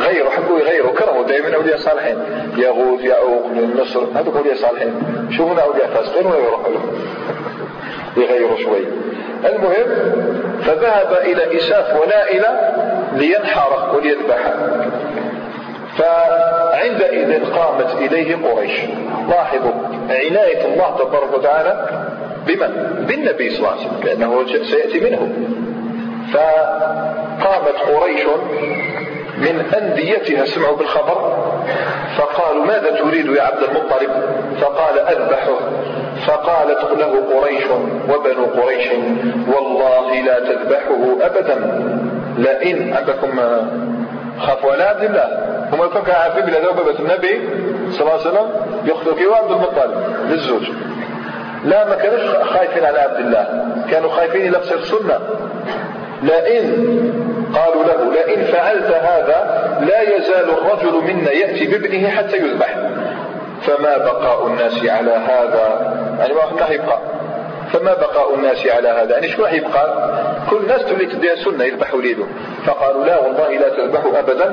[0.01, 2.19] غيروا حبوا يغيروا كرهوا دائما أولياء صالحين.
[2.57, 4.95] يغوث يعوق من مصر هذوك أولياء صالحين.
[5.31, 6.93] شوفونا أولياء فاسقين ولا يروحوا لهم؟
[8.17, 8.87] يغيروا شوي.
[9.45, 9.87] المهم
[10.63, 12.73] فذهب إلى إساف ونائلة
[13.13, 14.55] لينحر وليذبح.
[15.99, 18.80] فعندئذ قامت إليه قريش.
[19.28, 19.72] لاحظوا
[20.11, 21.86] عناية الله تبارك وتعالى
[22.47, 25.28] بمن؟ بالنبي صلى الله عليه وسلم لأنه سيأتي منه.
[26.32, 28.24] فقامت قريش
[29.38, 31.36] من أنديتها سمعوا بالخبر
[32.16, 34.11] فقالوا ماذا تريد يا عبد المطلب؟
[34.61, 35.59] فقال أذبحه.
[36.26, 37.64] فقالت له قريش
[38.09, 38.88] وبنو قريش
[39.55, 41.57] والله لا تذبحه أبدا
[42.38, 43.40] لئن عندكم
[44.38, 45.59] خاف ولا عبد الله.
[46.14, 47.49] عارفين بلي هذا بابا النبي
[47.91, 48.51] صلى الله عليه وسلم
[48.85, 50.70] يقتل كيوا عبد المطلب للزوج.
[51.64, 53.66] لا ما كانوش خايفين على عبد الله.
[53.91, 55.18] كانوا خايفين إلى تصير سنة
[56.23, 56.64] لئن
[57.55, 62.77] قالوا له لئن فعلت هذا لا يزال الرجل منا يأتي بابنه حتى يذبح.
[63.62, 66.99] فما بقاء الناس على هذا؟ يعني ما راح يبقى
[67.73, 70.12] فما بقاء الناس على هذا؟ يعني شو راح يبقى
[70.51, 72.24] كل الناس تولي تديها سنة يذبحوا وليده.
[72.66, 74.49] فقالوا لا والله لا تذبحوا أبدا.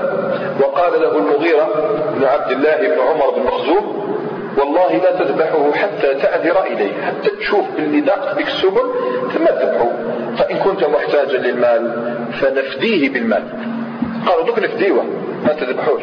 [0.61, 1.67] وقال له المغيرة
[2.15, 4.09] بن عبد الله بن عمر بن مخزوم
[4.57, 8.91] والله لا تذبحه حتى تعذر إليه حتى تشوف اللي ضاقت بك السبل
[9.33, 9.91] ثم تذبحه.
[10.37, 13.43] فإن كنت محتاجا للمال فنفديه بالمال.
[14.27, 15.03] قالوا دوك نفديوه
[15.45, 16.01] ما تذبحوش.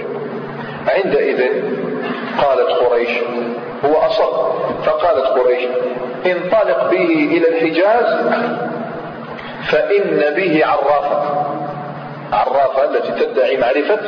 [0.88, 1.40] عندئذ
[2.38, 3.10] قالت قريش
[3.84, 5.64] هو أصر فقالت قريش
[6.26, 8.16] انطلق به إلى الحجاز.
[9.68, 11.46] فإن به عرافة.
[12.32, 13.98] عرافة التي تدعي معرفة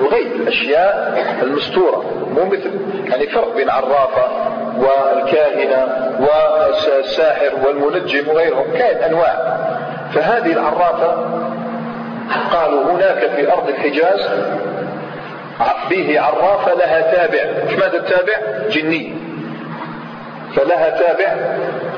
[0.00, 2.04] الغيب الأشياء المستورة
[2.36, 2.70] مو مثل.
[3.10, 4.28] يعني فرق بين عرافة
[4.78, 9.58] والكاهنة والساحر والمنجم وغيرهم كائن أنواع.
[10.14, 11.28] فهذه العرافة
[12.52, 14.28] قالوا هناك في أرض الحجاز
[15.90, 17.44] به عرافة لها تابع.
[17.78, 18.34] ماذا التابع
[18.70, 19.14] جني.
[20.56, 21.36] فلها تابع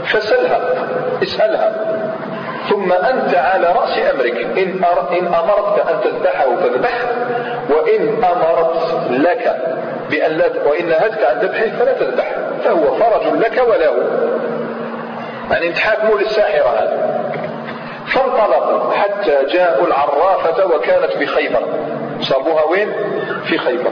[0.05, 0.61] فسلها
[1.23, 1.73] اسألها.
[2.71, 4.59] ثم أنت على رأس أمرك.
[4.59, 4.85] إن,
[5.35, 7.01] أمرتك أن تذبحه فاذبح
[7.71, 8.77] وإن أمرت
[9.11, 9.57] لك
[10.11, 12.35] بأن لا وإن نهتك عن ذبحه فلا تذبح.
[12.65, 13.93] فهو فرج لك وله
[15.51, 17.25] يعني تحاكموا للساحرة هذه
[18.07, 21.63] فانطلقوا حتى جاءوا العرافة وكانت بخيبر.
[22.25, 22.93] صابوها وين؟
[23.45, 23.91] في خيبر.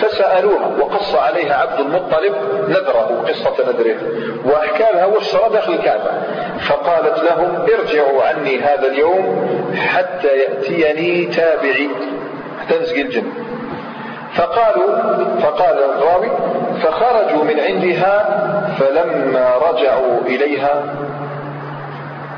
[0.00, 2.34] فسألوها وقص عليها عبد المطلب
[2.68, 3.96] نذره قصة نذره.
[4.44, 6.10] وأحكى لها والشرى داخل الكعبة.
[6.68, 11.88] فقالت لهم ارجعوا عني هذا اليوم حتى يأتيني تابعي.
[12.60, 13.24] حتى نزقي الجن.
[14.34, 14.96] فقالوا
[15.40, 16.30] فقال الراوي
[16.82, 18.24] فخرجوا من عندها
[18.78, 20.84] فلما رجعوا إليها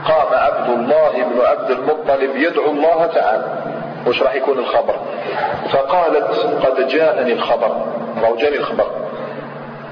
[0.05, 3.74] قام عبد الله بن عبد المطلب يدعو الله تعالى.
[4.07, 4.95] وش راح يكون الخبر؟
[5.73, 7.87] فقالت قد جاءني الخبر.
[8.27, 8.87] أو جاني الخبر.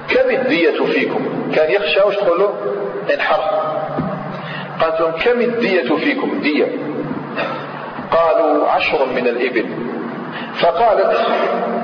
[0.09, 2.01] كم الدية فيكم؟ كان يخشى.
[2.07, 2.53] وش تقول له؟
[3.13, 3.41] انحر
[4.81, 6.67] قالت لهم كم الدية فيكم؟ دية.
[8.11, 9.65] قالوا عشر من الإبل.
[10.55, 11.17] فقالت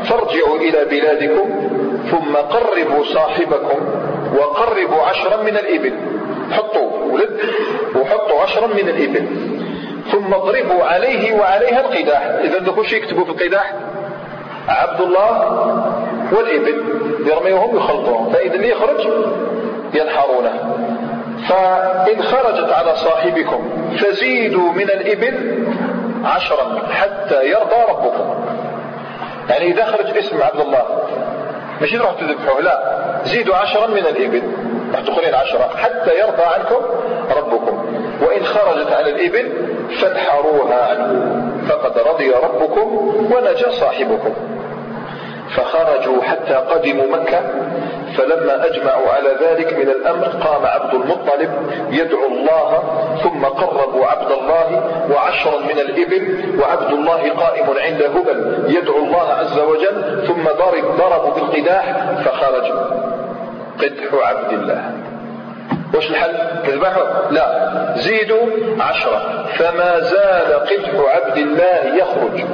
[0.03, 1.69] فارجعوا إلى بلادكم
[2.11, 3.79] ثم قربوا صاحبكم
[4.37, 5.93] وقربوا عشرا من الإبل.
[6.51, 7.39] حطوا ولد
[7.95, 9.48] وحطوا عشرا من الإبل.
[10.37, 12.21] اضربوا عليه وعليها القداح.
[12.21, 13.73] إذا شيء يكتبوا في القداح
[14.67, 15.41] عبد الله
[16.31, 16.83] والإبل
[17.25, 19.07] يرميهم يخلطوهم فإذا اللي يخرج
[19.93, 20.75] ينحرونه.
[21.49, 25.65] فإن خرجت على صاحبكم فزيدوا من الإبل
[26.25, 28.35] عشرا حتى يرضى ربكم.
[29.49, 30.85] يعني إذا خرج اسم عبد الله
[31.81, 32.79] مش تروح تذبحوه لا.
[33.23, 34.41] زيدوا عشرا من الإبل.
[34.93, 36.85] راح تدخلين عشرة حتى يرضى عنكم
[37.37, 37.85] ربكم.
[38.21, 41.35] وإن خرجت على الإبل فادحروها عنه.
[41.69, 42.87] فقد رضي ربكم
[43.35, 44.33] ونجا صاحبكم.
[45.49, 47.39] فخرجوا حتى قدموا مكة.
[48.17, 51.49] فلما أجمعوا على ذلك من الأمر قام عبد المطلب
[51.91, 52.83] يدعو الله
[53.23, 59.59] ثم قربوا عبد الله وعشرا من الإبل وعبد الله قائم عند هبل يدعو الله عز
[59.59, 61.85] وجل ثم ضرب ضربوا بالقداح
[62.25, 62.71] فخرج
[63.79, 65.08] قدح عبد الله.
[65.95, 66.33] وش الحل؟
[66.67, 67.69] تذبحه لا.
[67.97, 68.47] زيدوا
[68.79, 69.45] عشرة.
[69.57, 72.45] فما زال قدح عبد الله يخرج.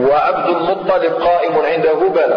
[0.00, 2.32] وعبد المطلب قائم عند هبل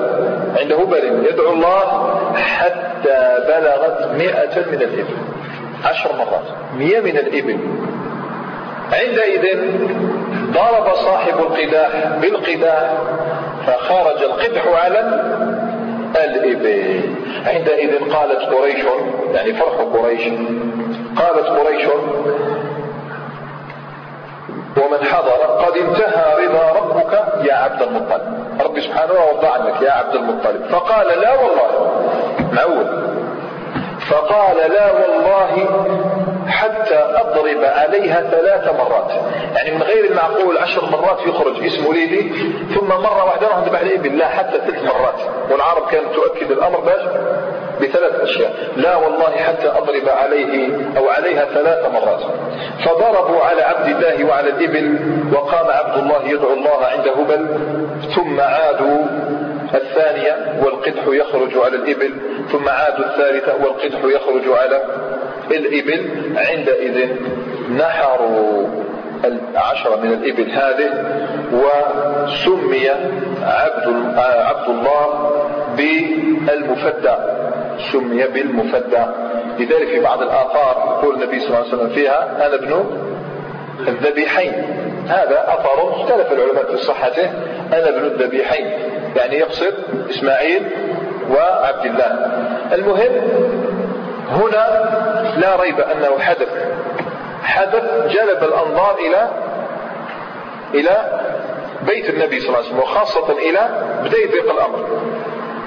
[0.60, 5.16] عند هبل يدعو الله حتى بلغت مئة من الإبل.
[5.86, 6.47] عشر مرات.
[6.78, 7.60] مئة من الإبل.
[8.93, 9.60] عندئذ
[10.51, 11.89] ضرب صاحب القداح
[12.22, 12.93] بالقداح
[13.68, 15.24] فخرج القدح على
[16.18, 17.01] الإبل
[17.45, 18.86] عندئذ قالت قريش
[19.34, 20.22] يعني فرح قريش.
[21.18, 21.86] قالت قريش
[24.78, 25.32] ومن حضر
[25.66, 27.13] قد انتهى رضا ربك
[27.49, 28.22] يا عبد المطلب.
[28.66, 30.63] ربي سبحانه وضع عنك يا عبد المطلب.
[30.70, 31.91] فقال لا والله
[32.53, 32.88] معود
[33.99, 35.68] فقال لا والله
[36.48, 39.12] حتى أضرب عليها ثلاث مرات.
[39.56, 42.30] يعني من غير المعقول عشر مرات يخرج اسمه ليلي
[42.76, 45.20] ثم مرة واحدة راح نذبح الإبل لا حتى ثلاث مرات.
[45.52, 46.80] والعرب كانت تؤكد الأمر
[47.82, 48.54] بثلاث أشياء.
[48.78, 52.22] لا والله حتى أضرب عليه أو عليها ثلاث مرات.
[52.86, 55.00] فضربوا على عبد الله وعلى الإبل
[55.34, 57.48] وقام عبد الله يدعو الله عند هبل
[58.16, 59.06] ثم عادوا
[59.74, 62.14] الثانية والقدح يخرج على الإبل
[62.52, 64.82] ثم عادوا الثالثة والقدح يخرج على
[65.52, 67.10] الإبل عندئذ
[67.78, 68.68] نحروا
[69.26, 70.89] العشرة من الإبل هذه
[71.54, 72.89] وسمي
[73.43, 75.32] عبد عبد الله
[75.78, 77.16] بالمفدى
[77.91, 79.06] سمي بالمفدى.
[79.60, 82.86] لذلك في بعض الآثار يقول النبي صلى الله عليه وسلم فيها أنا ابن
[83.88, 84.54] الذبيحين.
[85.08, 87.30] هذا أثر اختلف العلماء في صحته
[87.74, 88.66] أنا ابن الذبيحين.
[89.16, 89.74] يعني يقصد
[90.10, 90.64] إسماعيل
[91.32, 92.32] وعبد الله.
[92.74, 93.12] المهم
[94.30, 94.65] هنا
[95.38, 96.47] لا ريب أنه حدث.
[97.43, 99.30] حدث جلب الأنظار إلى
[100.73, 101.21] إلى
[101.88, 103.69] بيت النبي صلى الله عليه وسلم وخاصة إلى
[104.03, 104.99] بداية ضيق الأمر.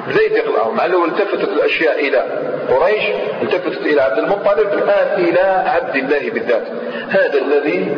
[0.08, 0.72] بداية ضيق الأمر.
[0.72, 2.24] مع أنه التفتت الأشياء إلى
[2.70, 3.04] قريش
[3.42, 6.66] التفتت إلى عبد المطلب الآن إلى عبد الله بالذات.
[7.10, 7.96] هذا الذي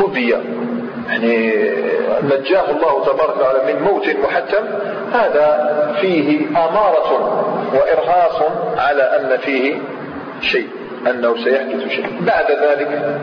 [0.00, 0.30] فدي
[1.08, 1.52] يعني
[2.22, 4.64] نجاه الله تبارك وتعالى من موت محتم.
[5.12, 5.68] هذا
[6.00, 7.44] فيه أمارة
[7.74, 8.42] وإرهاص
[8.78, 9.78] على أن فيه
[10.40, 10.68] شيء
[11.06, 12.06] أنه سيحدث شيء.
[12.20, 13.20] بعد ذلك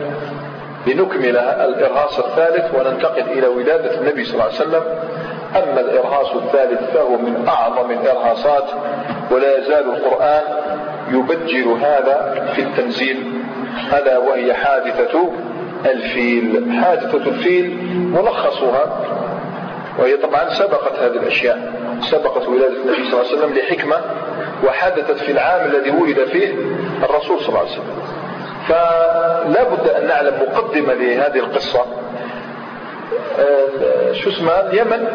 [0.86, 4.82] لنكمل الإرهاص الثالث وننتقل إلى ولادة النبي صلى الله عليه وسلم.
[5.56, 8.64] أما الإرهاص الثالث فهو من أعظم الإرهاصات
[9.30, 10.42] ولا يزال القرآن
[11.10, 13.32] يبجل هذا في التنزيل.
[13.92, 15.30] ألا وهي حادثة
[15.86, 16.72] الفيل.
[16.84, 19.00] حادثة الفيل ملخصها
[19.98, 21.72] وهي طبعا سبقت هذه الأشياء.
[22.00, 23.96] سبقت ولادة النبي صلى الله عليه وسلم لحكمة
[24.64, 26.54] وحدثت في العام الذي ولد فيه
[27.02, 28.02] الرسول صلى الله عليه وسلم.
[28.68, 31.84] فلا بد أن نعلم مقدمة لهذه القصة.
[33.38, 35.06] آه، شو اسمها؟ اليمن.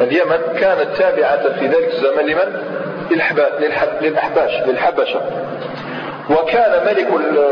[0.00, 2.62] اليمن كانت تابعة في ذلك الزمن لمن؟
[4.00, 5.20] للأحباش للحبشة.
[6.30, 7.06] وكان ملك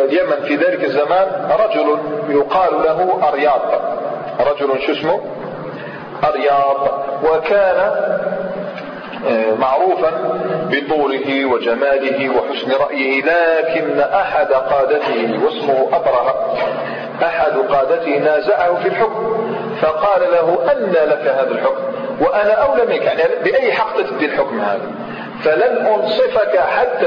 [0.08, 1.98] اليمن في ذلك الزمان رجل
[2.28, 3.60] يقال له أرياض
[4.40, 5.20] رجل شو اسمه؟
[6.24, 7.92] أرياض وكان
[9.60, 10.10] معروفا
[10.70, 16.54] بطوله وجماله وحسن رأيه لكن أحد قادته واسمه أبره
[17.22, 19.46] أحد قادته نازعه في الحكم
[19.80, 21.82] فقال له أن لك هذا الحكم
[22.20, 24.90] وأنا أولى منك يعني بأي حق تدي الحكم هذا؟
[25.44, 27.06] فلن أنصفك حتى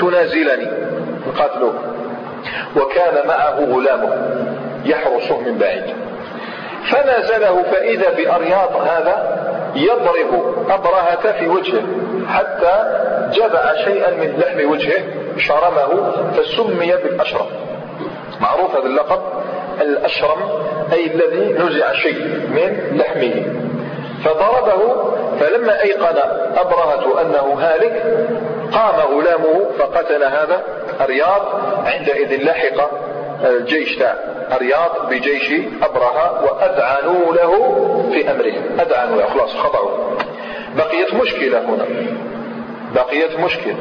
[0.00, 0.68] تنازلني
[1.38, 1.74] قاتلوه
[2.76, 4.16] وكان معه غلامه
[4.84, 5.84] يحرسه من بعيد.
[6.90, 9.42] فنازله فإذا بأرياط هذا
[9.74, 11.82] يضرب أبرهة في وجهه
[12.28, 12.84] حتى
[13.32, 15.02] جبع شيئا من لحم وجهه
[15.38, 17.46] شرمه فسمي بالأشرم.
[18.40, 19.20] معروف هذا اللقب
[19.80, 20.38] الأشرم
[20.92, 22.18] أي الذي نزع شيء
[22.48, 23.44] من لحمه.
[24.24, 26.18] فضربه فلما أيقن
[26.56, 28.02] أبرهة أنه هالك
[28.72, 30.62] قام غلامه فقتل هذا
[31.00, 32.90] الرياض عندئذ لحق
[33.44, 33.96] الجيش.
[33.96, 34.16] تاع
[34.56, 37.52] الرياض بجيش أبرهة وأذعنوا له
[38.12, 39.26] في أمرهم أذعنوا له.
[39.26, 39.90] خلاص خضعوا.
[40.76, 41.86] بقيت مشكلة هنا.
[42.94, 43.76] بقيت مشكلة.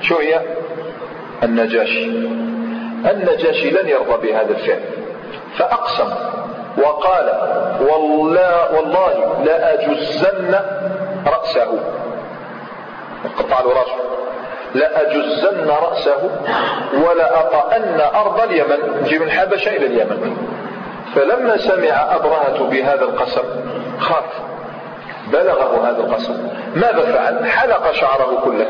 [0.00, 0.40] شو هي؟
[1.42, 2.04] النجاشي.
[3.10, 4.80] النجاشي لن يرضى بهذا الفعل.
[5.58, 6.10] فأقسم
[6.78, 7.26] وقال
[7.90, 10.60] والله, والله لأجزن
[11.26, 11.80] رأسه.
[13.38, 14.07] قطع له رأسه.
[14.74, 16.30] لأجزن رأسه
[16.92, 19.02] ولأطأن أرض اليمن.
[19.02, 20.36] نجي من الحبشة إلى اليمن.
[21.14, 23.44] فلما سمع أبرهة بهذا القسم
[23.98, 24.24] خاف.
[25.32, 26.48] بلغه هذا القسم.
[26.74, 28.66] ماذا فعل؟ حلق شعره كله.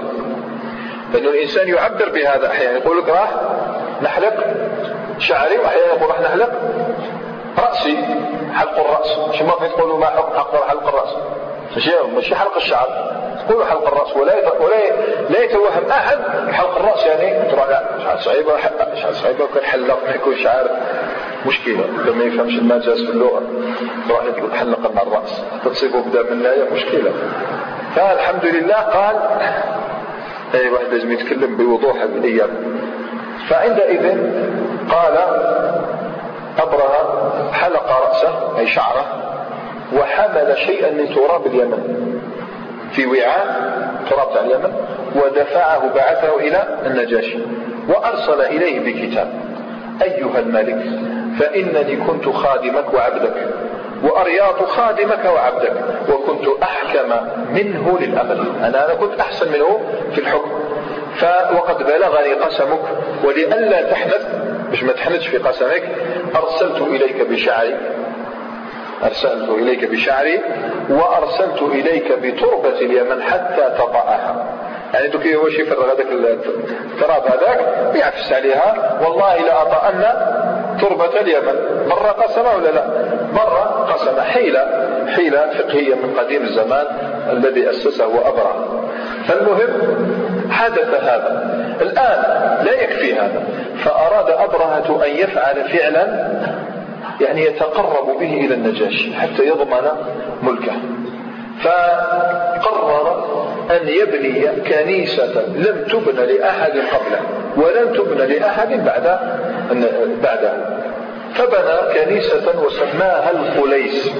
[1.14, 2.78] لأن الإنسان يعبر بهذا أحيانا.
[2.78, 3.30] يقول لك راح
[4.02, 4.34] نحلق
[5.18, 6.50] شعري وأحيانا يقول راح نحلق
[7.58, 7.98] رأسي.
[8.54, 9.38] حلق الرأس.
[9.38, 11.14] شو ما تقولوا ما حلق حلق الرأس.
[11.74, 13.17] ماشي ماشي حلق الشعر.
[13.48, 14.90] تقولوا حلق الرأس ولا ولا
[15.30, 16.18] لا يتوهم أحد.
[16.52, 18.52] حلق الرأس يعني تروح لا شعر صعيبة
[18.94, 20.70] شعر صعيبة وكان حلق ما يكون شعر
[21.46, 21.84] مشكلة.
[22.06, 23.42] لما يفهمش المجاز في اللغة
[24.08, 27.12] تروح تقول حلق مع الرأس تصيبه بدا من لا مشكلة.
[27.96, 29.16] فالحمد لله قال
[30.54, 32.50] أي واحد لازم يتكلم بوضوح هذه الأيام
[33.48, 34.18] فعندئذ
[34.90, 35.18] قال
[36.58, 39.04] أبرهة حلق رأسه أي شعره
[39.96, 42.20] وحمل شيئا من تراب اليمن.
[42.92, 43.78] في وعاء
[44.10, 44.72] تراب اليمن
[45.14, 47.38] ودفعه بعثه إلى النجاشي
[47.88, 49.32] وأرسل إليه بكتاب.
[50.02, 50.78] أيها الملك
[51.38, 53.34] فإنني كنت خادمك وعبدك
[54.02, 55.72] وأرياط خادمك وعبدك
[56.08, 57.10] وكنت أحكم
[57.50, 59.80] منه للأمل أنا أنا كنت أحسن منه
[60.12, 60.50] في الحكم.
[61.16, 61.24] ف
[61.54, 62.80] وقد بلغني قسمك
[63.24, 64.26] ولئلا تحنث
[64.70, 65.82] باش ما تحنثش في قسمك
[66.36, 67.76] أرسلت إليك بشعري.
[69.04, 70.40] أرسلت إليك بشعري
[70.90, 74.44] وأرسلت إليك بتربة اليمن حتى تطأها.
[74.94, 77.60] يعني دوك هو شي يفرغ هذاك التراب هذاك
[77.94, 80.02] يعفس عليها والله لا أطأن
[80.80, 81.86] تربة اليمن.
[81.88, 82.84] مرة قسم ولا لا؟
[83.32, 86.86] مرة قسم حيلة حيلة فقهية من قديم الزمان
[87.30, 88.84] الذي أسسه أبرهة
[89.26, 89.68] فالمهم
[90.50, 91.58] حدث هذا.
[91.80, 92.22] الآن
[92.64, 93.42] لا يكفي هذا.
[93.84, 96.28] فأراد أبرهة أن يفعل فعلا
[97.20, 99.88] يعني يتقرب به إلى النجاشي حتى يضمن
[100.42, 100.72] ملكه.
[101.60, 103.24] فقرر
[103.70, 107.20] أن يبني كنيسة لم تبنى لأحد قبله
[107.56, 109.18] ولم تبنى لأحد بعد
[110.22, 110.52] بعده
[111.34, 114.10] فبنى كنيسة وسماها القليس.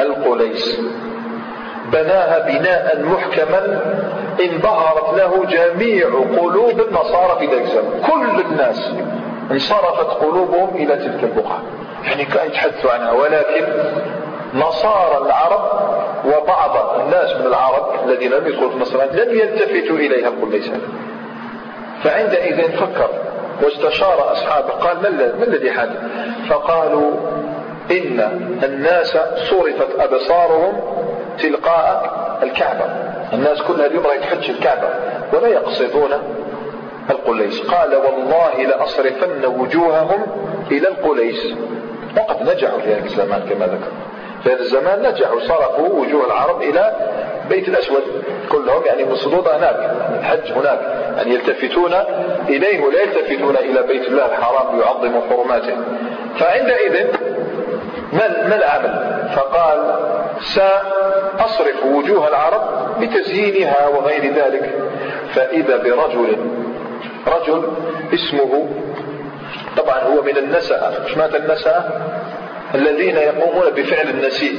[0.00, 0.80] القليس.
[1.92, 3.80] بناها بناء محكما
[4.40, 6.06] انبهرت له جميع
[6.38, 8.92] قلوب النصارى في ذلك كل الناس
[9.50, 11.62] انصرفت قلوبهم إلى تلك البقعة.
[12.04, 13.12] يعني كأن يتحدثوا عنها.
[13.12, 13.66] ولكن
[14.54, 15.70] نصارى العرب
[16.24, 20.70] وبعض الناس من العرب الذين لم يدخلوا في النصرانية لم يلتفتوا إليها ليس
[22.04, 23.08] فعندئذ فكر
[23.62, 24.68] واستشار أصحابه.
[24.68, 25.96] قال ما الذي حدث؟
[26.48, 27.12] فقالوا
[27.90, 28.20] إن
[28.64, 29.18] الناس
[29.50, 30.80] صرفت أبصارهم
[31.38, 32.10] تلقاء
[32.42, 32.84] الكعبة.
[33.32, 34.88] الناس كلها اليوم راهي تحج الكعبة
[35.32, 36.10] ولا يقصدون
[37.10, 37.60] القليس.
[37.60, 40.26] قال والله لأصرفن وجوههم
[40.70, 41.54] إلى القليس.
[42.16, 43.90] وقد نجحوا في هذا الزمان كما ذكر
[44.44, 46.92] في هذا الزمان نجحوا صرفوا وجوه العرب إلى
[47.48, 48.02] بيت الأسود
[48.52, 50.80] كلهم يعني مصدودة هناك الحج هناك
[51.16, 51.92] يعني يلتفتون
[52.48, 55.76] إليه ولا يلتفتون إلى بيت الله الحرام ليعظموا حرماته.
[56.36, 57.06] فعندئذ
[58.12, 59.78] ما ما العمل؟ فقال
[60.40, 62.62] سأصرف وجوه العرب
[63.00, 64.74] بتزيينها وغير ذلك.
[65.34, 66.36] فإذا برجل
[67.26, 67.68] رجل
[68.14, 68.68] اسمه
[69.82, 71.84] طبعا هو من النسأة مش مات النسأة
[72.74, 74.58] الذين يقومون بفعل النسيء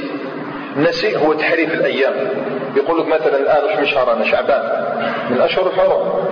[0.76, 2.14] النسيء هو تحريف الأيام.
[2.76, 4.62] يقول لك مثلا الآن مش شهر أنا شعبان
[5.30, 6.24] من أشهر الحرم.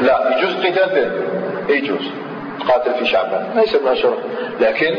[0.00, 1.22] لا يجوز قتال
[1.68, 2.10] يجوز؟
[2.68, 3.46] قاتل في شعبان.
[3.54, 4.14] ليس من أشهر.
[4.60, 4.96] لكن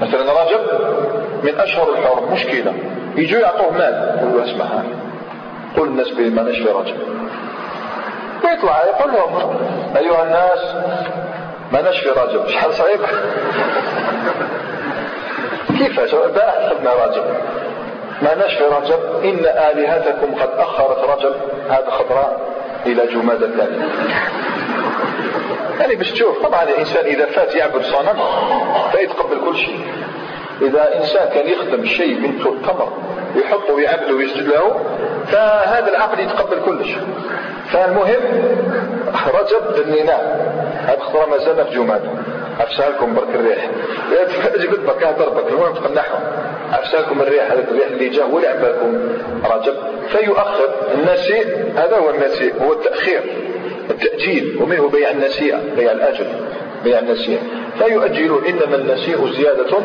[0.00, 0.60] مثلا رجب
[1.42, 2.32] من أشهر الحرم.
[2.32, 2.74] مشكلة.
[3.16, 4.18] يجوا يعطوه مال.
[4.22, 4.66] يقول له اسمع
[5.76, 6.96] قل الناس بما نشفي رجب.
[8.44, 9.56] ويطلع يقول لهم
[9.96, 10.74] أيها الناس
[11.72, 13.00] ما نشفي رجب شحال صعيب
[15.78, 17.24] كيفاش؟ البارح دخلنا رجب
[18.22, 21.34] ما نشفي رجب إن آلهتكم قد أخرت رجب
[21.70, 22.40] هذا خضراء
[22.86, 23.76] إلى جماد الثاني.
[25.80, 26.46] يعني باش تشوف.
[26.46, 28.18] طبعا الإنسان إذا فات يعبد صنم
[28.92, 29.80] فيتقبل كل شيء.
[30.62, 32.92] إذا إنسان كان يخدم شيء من التمر
[33.36, 34.80] يحطه ويعبده ويسجد له
[35.30, 37.02] فهذا العقل يتقبل كل شيء
[37.72, 38.20] فالمهم
[39.34, 40.22] رجب ذنيناه
[40.86, 42.02] هذا خطرة ما زال في جماد.
[42.60, 43.70] عفسالكم برك الريح.
[44.58, 46.20] جبت بركة ضربك المهم تقنعهم
[46.72, 48.98] عفسالكم الريح هذا الريح اللي جاء ولعبكم
[49.44, 49.74] رجب.
[50.08, 53.22] فيؤخر النسيء هذا هو النسيء هو التأخير
[53.90, 54.58] التأجيل.
[54.62, 56.26] ومنه بيع النسيئة بيع الأجل.
[56.84, 57.40] بيع النسيئة
[57.78, 59.78] فيؤجلون إنما النسيء زيادة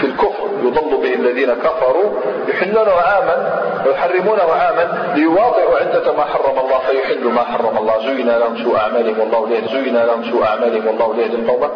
[0.00, 0.48] في الكفر.
[0.64, 2.12] يضل به الذين كفروا.
[2.48, 7.92] يحلونه عاما ويحرمونه عاما ليواطئوا عدة ما حرم الله فيحلوا ما حرم الله.
[8.02, 11.70] زين لهم سوء أعمالهم والله ليهدي زين لهم سوء أعمالهم والله ليهدي القوم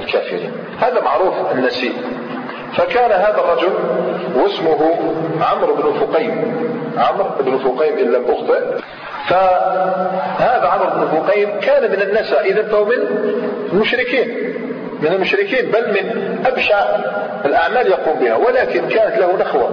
[0.00, 0.52] الكافرين.
[0.80, 1.92] هذا معروف النسيء.
[2.76, 3.72] فكان هذا الرجل
[4.36, 4.80] واسمه
[5.42, 6.54] عمرو بن فقيم.
[6.98, 8.60] عمرو بن فقيم إن لم أخطئ.
[9.28, 12.98] فهذا عمرو بن فقيم كان من النساء إذا فهو من
[13.72, 14.28] المشركين.
[15.00, 16.80] من المشركين بل من أبشع
[17.44, 18.36] الأعمال يقوم بها.
[18.36, 19.70] ولكن كانت له نخوة.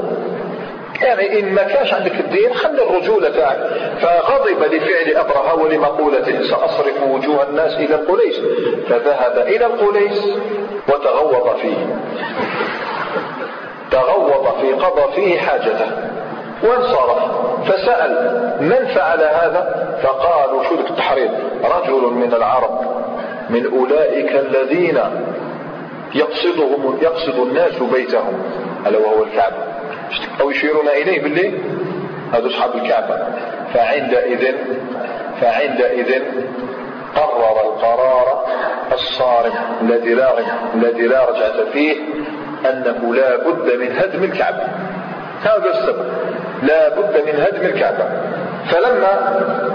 [1.01, 3.57] يعني إن ما كانش عندك الدين خلي الرجولة تاعك.
[4.01, 8.39] فغضب لفعل أبرهة ولمقولته سأصرف وجوه الناس إلى القليس
[8.89, 10.25] فذهب إلى القليس
[10.87, 11.95] وتغوط فيه.
[13.91, 15.91] تغوط في قضى فيه حاجته.
[16.63, 17.19] وانصرف.
[17.65, 18.11] فسأل
[18.61, 21.31] من فعل هذا؟ فقالوا شو التحريض
[21.63, 22.79] رجل من العرب
[23.49, 24.99] من أولئك الذين
[26.15, 28.43] يقصدهم يقصد الناس بيتهم
[28.87, 29.68] ألا وهو الكعبة.
[30.41, 31.61] أو يشيرون إليه بالليل؟
[32.33, 33.17] هذا أصحاب الكعبة.
[33.73, 34.55] فعندئذ
[35.41, 36.23] فعندئذ
[37.15, 38.45] قرر القرار
[38.91, 40.33] الصارم الذي لا
[40.75, 41.95] الذي لا رجعة فيه
[42.65, 44.63] أنه لا بد من هدم الكعبة.
[45.43, 46.05] هذا السبب.
[46.63, 48.05] لا بد من هدم الكعبة.
[48.69, 49.11] فلما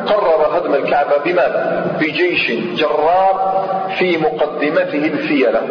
[0.07, 3.64] قرر هدم الكعبة بماذا؟ بجيش جرار
[3.99, 5.62] في مقدمته الفيلة.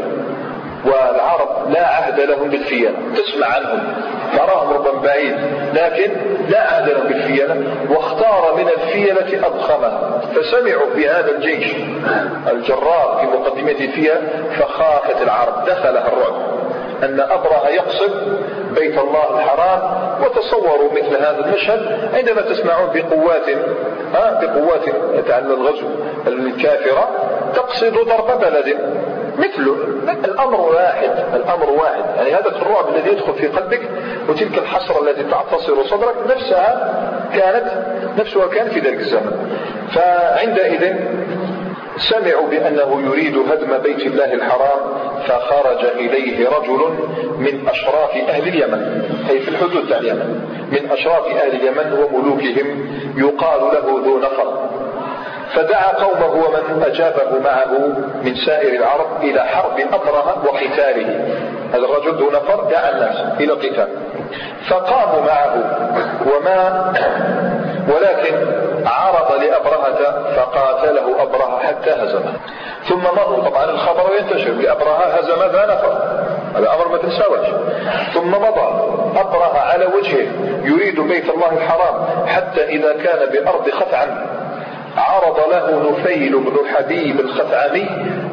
[0.86, 2.91] والعرب لا عهد لهم بالفيلة.
[3.15, 3.93] تسمع عنهم
[4.38, 5.36] تراهم ربما بعيد
[5.73, 6.11] لكن
[6.49, 7.63] لا عهد لهم بالفيلة.
[7.89, 11.75] واختار من الفيلة أضخمها فسمعوا بهذا الجيش
[12.51, 14.21] الجرار في مقدمته الفيلة
[14.59, 15.65] فخافت العرب.
[15.65, 16.53] دخلها الرعب.
[17.03, 18.11] أن أبرهة يقصد
[18.75, 19.81] بيت الله الحرام
[20.23, 23.49] وتصوروا مثل هذا المشهد عندما تسمعون بقوات
[24.13, 24.81] ها بقوات
[25.27, 25.88] تعلم الغزو
[26.27, 27.09] الكافرة
[27.55, 28.77] تقصد ضرب بلد.
[29.38, 29.75] مثله
[30.25, 32.03] الأمر واحد الأمر واحد.
[32.17, 33.81] يعني هذا الرعب الذي يدخل في قلبك
[34.29, 36.93] وتلك الحسرة التي تعتصر صدرك نفسها
[37.36, 37.65] كانت
[38.19, 39.59] نفسها كان في ذلك الزمن.
[39.91, 40.93] فعندئذ
[41.97, 44.79] سمعوا بأنه يريد هدم بيت الله الحرام
[45.27, 46.79] فخرج إليه رجل
[47.38, 49.01] من أشراف أهل اليمن.
[49.29, 50.41] أي في الحدود تاع اليمن.
[50.71, 54.62] من أشراف أهل اليمن وملوكهم يقال له ذو نفر.
[55.54, 57.72] فدعا قومه ومن أجابه معه
[58.24, 61.36] من سائر العرب إلى حرب أبرهة وقتاله.
[61.74, 63.88] هذا الرجل ذو نفر دعا الناس إلى القتال.
[64.70, 65.56] فقاموا معه
[66.36, 66.93] وما
[67.93, 68.36] ولكن
[68.86, 72.34] عرض لأبرهة فقاتله أبرهة حتى هزمه.
[72.89, 73.49] ثم مروا.
[73.49, 74.51] طبعا الخبر ينتشر.
[74.51, 76.24] لأبرهة هزم ذا نفر.
[76.56, 77.47] هذا أمر ما تنساوش
[78.14, 78.93] ثم مضى.
[79.20, 80.28] أبرهة على وجهه.
[80.64, 84.43] يريد بيت الله الحرام حتى إذا كان بأرض خثعم.
[84.98, 87.89] عرض له نفيل بن حبيب الخثعمي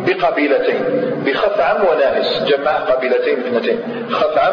[0.06, 0.84] بقبيلتين
[1.26, 4.06] بخثعم وناهس جمع قبيلتين اثنتين.
[4.10, 4.52] خثعم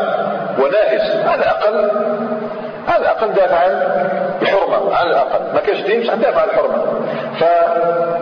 [0.60, 1.92] وناهس على الأقل
[2.88, 3.72] على الأقل دافع عن
[4.42, 5.54] الحرمة على الأقل.
[5.54, 6.84] ما كانش دين مش دافع عن الحرمة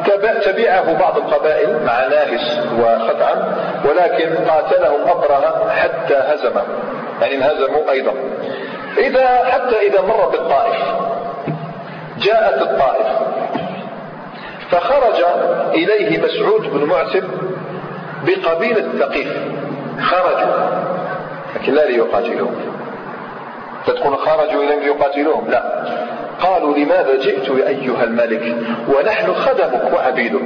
[0.06, 3.38] فتبعه بعض القبائل مع ناهس وخثعم
[3.86, 6.64] ولكن قاتلهم أبرهة حتى هزمه
[7.22, 8.14] يعني انهزموا أيضا.
[8.98, 10.76] إذا حتى إذا مر بالطائف
[12.18, 13.08] جاءت الطائف.
[14.72, 15.24] فخرج
[15.74, 17.24] إليه مسعود بن معتب
[18.26, 19.34] بقبيلة ثقيف.
[20.02, 20.54] خرجوا
[21.56, 22.56] لكن لا ليقاتلوهم
[23.88, 25.86] تكون خرجوا إليهم ليقاتلوهم لا.
[26.42, 28.56] قالوا لماذا جئت يا أيها الملك؟
[28.88, 30.42] ونحن خدمك وعبيدك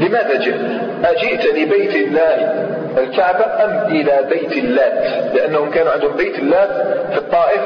[0.00, 0.60] لماذا جئت؟
[1.04, 2.66] أجئت لبيت الله.
[2.98, 6.70] الكعبة أم إلى بيت اللات؟ لأنهم كانوا عندهم بيت اللات
[7.12, 7.60] في الطائف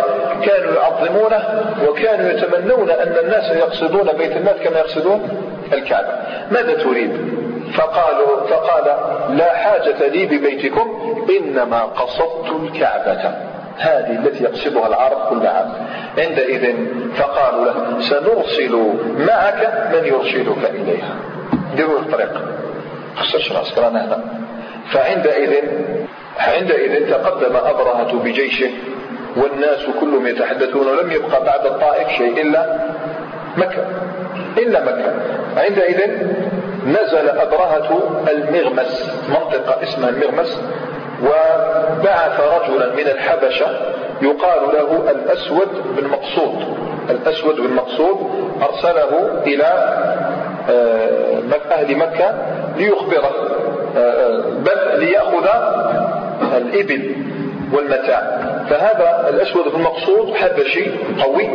[0.45, 1.43] كانوا يعظمونه
[1.89, 5.28] وكانوا يتمنون أن الناس يقصدون بيت اللات كما يقصدون
[5.72, 6.09] الكعبة.
[6.51, 7.11] ماذا تريد؟
[7.74, 8.85] فقالوا فقال
[9.37, 13.35] لا حاجة لي ببيتكم إنما قصدت الكعبة.
[13.78, 15.72] هذه التي يقصدها العرب كل عام.
[16.18, 16.74] عندئذ
[17.16, 21.14] فقالوا له سنرسل معك من يرشدك إليها.
[21.77, 22.33] ديروا الطريق.
[23.16, 24.25] خسرش راسك رانا هنا.
[24.93, 25.53] فعندئذ
[26.39, 28.70] عندئذ تقدم أبرهة بجيشه
[29.37, 32.79] والناس كلهم يتحدثون ولم يبقى بعد الطائف شيء إلا
[33.57, 33.85] مكة.
[34.59, 35.14] إلا مكة.
[35.57, 36.01] عندئذ
[36.87, 40.61] نزل أبرهة المغمس منطقة اسمها المغمس
[41.22, 43.66] وبعث رجلا من الحبشة
[44.22, 46.79] يقال له الأسود بن مقصود.
[47.11, 48.16] الأسود بن مقصود
[48.62, 49.95] أرسله إلى
[51.75, 52.35] أهل مكة
[52.77, 53.35] ليخبره
[53.97, 55.49] آه، آه، بل ليأخذ
[56.57, 57.15] الإبل
[57.73, 58.39] والمتاع.
[58.71, 60.85] فهذا الأسود بن مقصود حبشي
[61.23, 61.49] قوي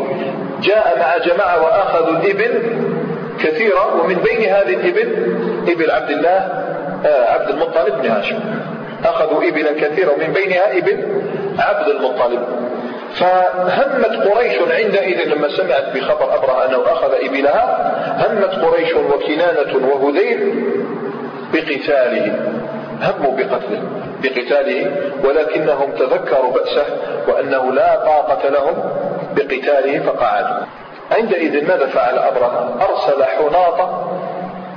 [0.61, 2.61] جاء مع جماعة وأخذوا الإبل
[3.43, 5.35] كثيرة ومن بين هذه الإبل
[5.67, 6.63] إبل عبد الله
[7.05, 8.39] عبد المطلب بن هاشم.
[9.05, 11.03] أخذوا إبلا كثيرة ومن بينها إبل
[11.59, 12.39] عبد المطلب.
[13.15, 17.88] فهمت قريش عندئذ لما سمعت بخبر أبرهة أنه أخذ إبلها
[18.19, 20.63] همت قريش وكنانة وهذيل
[21.53, 22.39] بقتاله
[23.01, 23.81] هموا بقتله
[24.23, 24.91] بقتاله
[25.23, 26.85] ولكنهم تذكروا بأسه
[27.27, 28.75] وأنه لا طاقة لهم
[29.35, 30.65] بقتاله فقعدوا
[31.11, 33.89] عندئذ ماذا فعل أبرهة أرسل حناط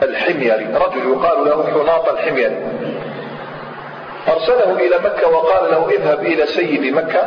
[0.03, 2.57] الحميري رجل يقال له حناط الحميري
[4.29, 7.21] أرسله إلى مكة وقال له اذهب إلى سيد مكة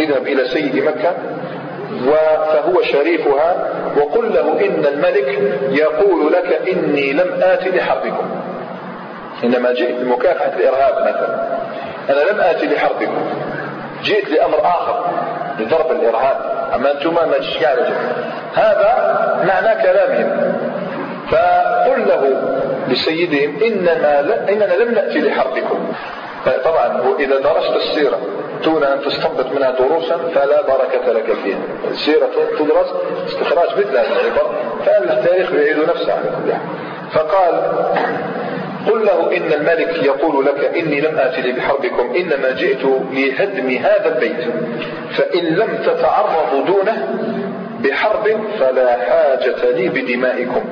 [0.00, 1.14] اذهب إلى سيد مكة.
[1.88, 5.38] فهو شريفها وقل له إن الملك
[5.70, 8.30] يقول لك إني لم آت لحربكم.
[9.44, 11.48] إنما جئت لمكافحة الإرهاب مثلا.
[12.10, 13.30] أنا لم آت لحربكم.
[14.02, 15.04] جئت لأمر آخر
[15.58, 16.68] لضرب الإرهاب.
[16.74, 17.26] أما أنتم ما
[18.54, 18.92] هذا
[19.46, 20.52] معنى كلامهم.
[21.30, 22.42] فقل له
[22.88, 25.92] لسيدهم إننا, إننا لم نأتي لحربكم.
[26.64, 28.18] طبعا إذا درست السيرة
[28.64, 31.58] دون أن تستنبط منها دروسا فلا بركة لك فيها.
[31.90, 32.94] السيرة تدرس
[33.26, 34.54] استخراج مثل هذه العبر
[34.86, 36.60] فأن التاريخ يعيد نفسه على كل حال.
[37.12, 37.54] فقال
[38.90, 44.52] قل له إن الملك يقول لك إني لم آتي بحربكم إنما جئت لهدم هذا البيت.
[45.10, 47.08] فإن لم تتعرضوا دونه
[47.84, 50.64] بحرب فلا حاجة لي بدمائكم.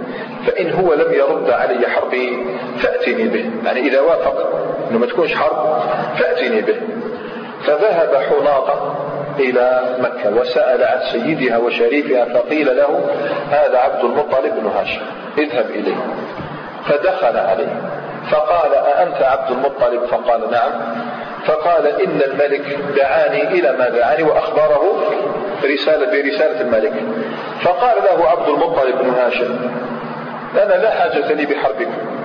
[0.46, 2.46] فإن هو لم يرد علي حربي
[2.78, 3.50] فأتني به.
[3.64, 5.80] يعني إذا وافق أنه ما تكونش حرب
[6.18, 6.76] فأتني به.
[7.64, 8.94] فذهب حناطة
[9.38, 13.00] إلى مكة وسأل عن سيدها وشريفها فقيل له
[13.50, 15.00] هذا عبد المطلب بن هاشم
[15.38, 15.96] اذهب إليه.
[16.84, 17.80] فدخل عليه
[18.30, 20.72] فقال أأنت عبد المطلب؟ فقال نعم.
[21.44, 24.82] فقال إن الملك دعاني إلى ما دعاني وأخبره
[25.64, 26.92] رسالة برسالة الملك.
[27.62, 29.58] فقال له عبد المطلب بن هاشم
[30.54, 32.16] أنا لا حاجة لي بحربكم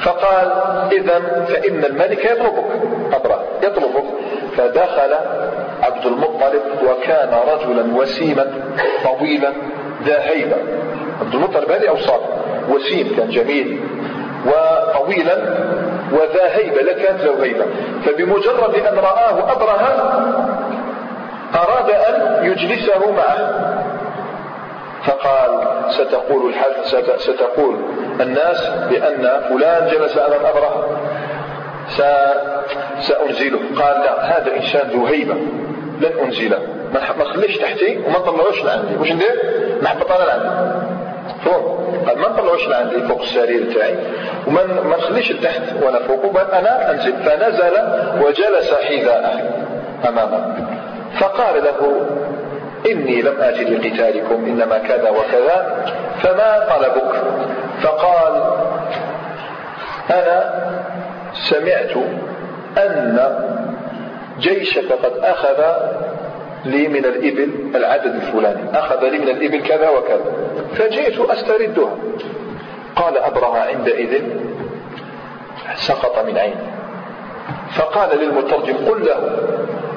[0.00, 0.52] فقال
[0.92, 2.64] إذا فإن الملك يطلبك
[3.12, 4.04] أبرا يطلبك.
[4.56, 5.14] فدخل
[5.82, 8.46] عبد المطلب وكان رجلا وسيما
[9.04, 9.52] طويلا
[10.04, 10.56] ذا هيبة.
[11.20, 12.20] عبد المطلب هذه أوصاف.
[12.70, 13.80] وسيم كان جميل.
[14.46, 15.36] وطويلا
[16.12, 16.82] وذا هيبة.
[16.82, 17.64] لا كانت له هيبة.
[18.04, 19.92] فبمجرد أن رآه أبرهة
[21.54, 23.72] أراد أن يجلسه معه.
[25.04, 25.50] فقال
[25.90, 26.72] ستقول الحد
[27.16, 27.76] ستقول
[28.20, 31.00] الناس بأن فلان جلس أمام أبرهة
[33.00, 33.58] سأنزله.
[33.78, 35.34] قال لا هذا إنسان ذو هيبة.
[36.00, 36.58] لن أنزله
[36.94, 38.96] ما نخليش تحتي وما نطلعوش لعندي.
[38.96, 39.42] واش ندير؟
[39.82, 40.86] نحبط أنا لعندي.
[41.44, 41.62] فهم
[42.06, 43.98] قال ما نطلعوش لعندي فوق السرير تاعي
[44.46, 46.26] وما ما نخليش لتحت وأنا فوق.
[46.26, 47.12] بل أنا أنزل.
[47.12, 47.74] فنزل
[48.24, 49.40] وجلس حذاءه
[50.08, 50.54] أمامه.
[51.20, 52.06] فقال له
[52.90, 55.84] إني لم آتي لقتالكم إنما كذا وكذا
[56.22, 57.22] فما طلبك؟
[57.80, 58.42] فقال
[60.10, 60.54] أنا
[61.34, 61.90] سمعت
[62.78, 63.18] أن
[64.40, 65.64] جيشك قد أخذ
[66.64, 68.78] لي من الإبل العدد الفلاني.
[68.78, 70.32] أخذ لي من الإبل كذا وكذا.
[70.74, 71.96] فجئت أستردها.
[72.96, 74.22] قال أبرهة عندئذ
[75.74, 76.76] سقط من عيني.
[77.76, 79.38] فقال للمترجم قل له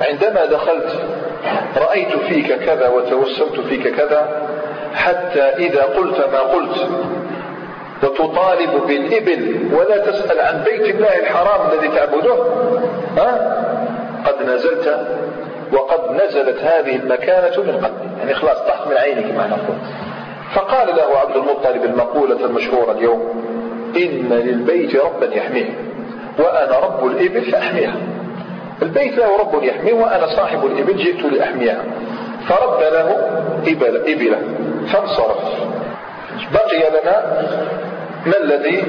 [0.02, 1.00] عندما دخلت
[1.78, 4.48] رأيت فيك كذا وتوسمت فيك كذا
[4.94, 6.90] حتى إذا قلت ما قلت
[8.04, 12.36] وتطالب بالإبل ولا تسأل عن بيت الله الحرام الذي تعبده.
[13.18, 13.66] ها؟
[14.26, 15.08] قد نزلت
[15.74, 18.10] وقد نزلت هذه المكانة من قلبي.
[18.20, 19.78] يعني خلاص طحت من عينك ما نقول.
[20.54, 23.43] فقال له عبد المطلب المقولة المشهورة اليوم
[23.97, 25.70] إن للبيت ربا يحميه
[26.39, 27.95] وأنا رب الإبل فأحميها.
[28.82, 31.84] البيت له رب يحميه وأنا صاحب الإبل جئت لأحميها.
[32.47, 33.18] فرد له
[33.68, 34.41] إبل إبلة.
[34.93, 35.70] فانصرف.
[36.54, 37.43] بقي لنا
[38.26, 38.84] ما الذي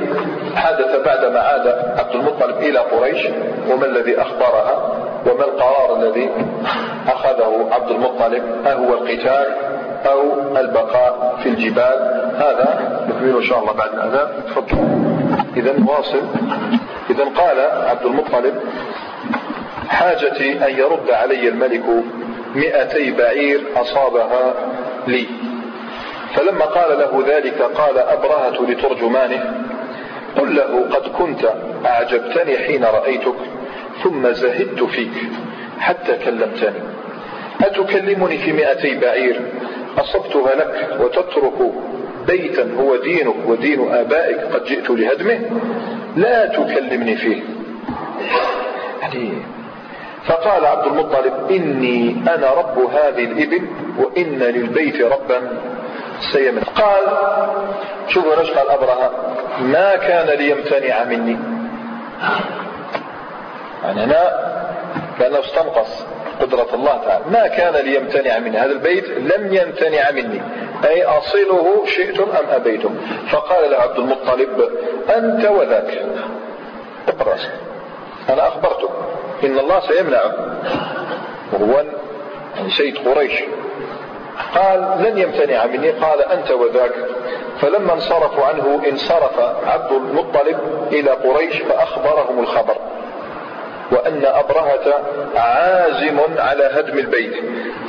[0.56, 1.66] حدث بعدما عاد
[1.98, 3.26] عبد المطلب إلى قريش؟
[3.70, 6.30] وما الذي أخبرها؟ وما القرار الذي
[7.08, 9.46] أخذه عبد المطلب؟ أهو القتال
[10.06, 10.22] أو
[10.56, 14.28] البقاء في الجبال؟ هذا نكمل إن شاء الله بعد الأذان.
[14.46, 14.78] تفضل.
[15.56, 16.22] إذا واصل.
[17.10, 17.60] إذا قال
[17.90, 18.54] عبد المطلب
[19.88, 21.84] حاجتي أن يرد علي الملك
[22.54, 24.54] مئتي بعير أصابها
[25.06, 25.26] لي.
[26.34, 29.54] فلما قال له ذلك قال أبرهة لترجمانه
[30.36, 31.52] قل له قد كنت
[31.86, 33.36] أعجبتني حين رأيتك
[34.02, 35.12] ثم زهدت فيك
[35.78, 36.80] حتى كلمتني.
[37.60, 39.40] أتكلمني في مئتي بعير؟
[39.98, 41.72] أصبتها لك وتترك
[42.26, 45.40] بيتا هو دينك ودين آبائك قد جئت لهدمه؟
[46.16, 47.42] لا تكلمني فيه.
[49.02, 49.32] يعني
[50.24, 53.62] فقال عبد المطلب إني أنا رب هذه الإبل
[53.98, 55.69] وإن للبيت ربا.
[56.20, 57.18] سيمن قال
[58.08, 59.10] شوفوا إيش قال أبرهة
[59.60, 61.38] ما كان ليمتنع مني.
[63.84, 64.50] يعني أنا
[65.20, 66.04] لأنه استنقص
[66.40, 67.24] قدرة الله تعالى.
[67.30, 68.58] ما كان ليمتنع مني.
[68.58, 70.42] هذا البيت لم يمتنع مني.
[70.84, 72.94] أي أصله شئتم أم أبيتم
[73.30, 74.70] فقال له عبد المطلب
[75.16, 76.02] أنت وذاك.
[77.08, 77.48] ابرز
[78.28, 78.90] أنا أخبرتك
[79.44, 80.32] إن الله سيمنعه
[81.52, 81.84] وهو
[82.76, 83.42] سيد قريش.
[84.54, 85.90] قال لن يمتنع مني.
[85.90, 86.92] قال أنت وذاك.
[87.60, 90.58] فلما انصرفوا عنه انصرف عبد المطلب
[90.92, 92.76] إلى قريش فأخبرهم الخبر
[93.92, 95.02] وأن أبرهة
[95.36, 97.34] عازم على هدم البيت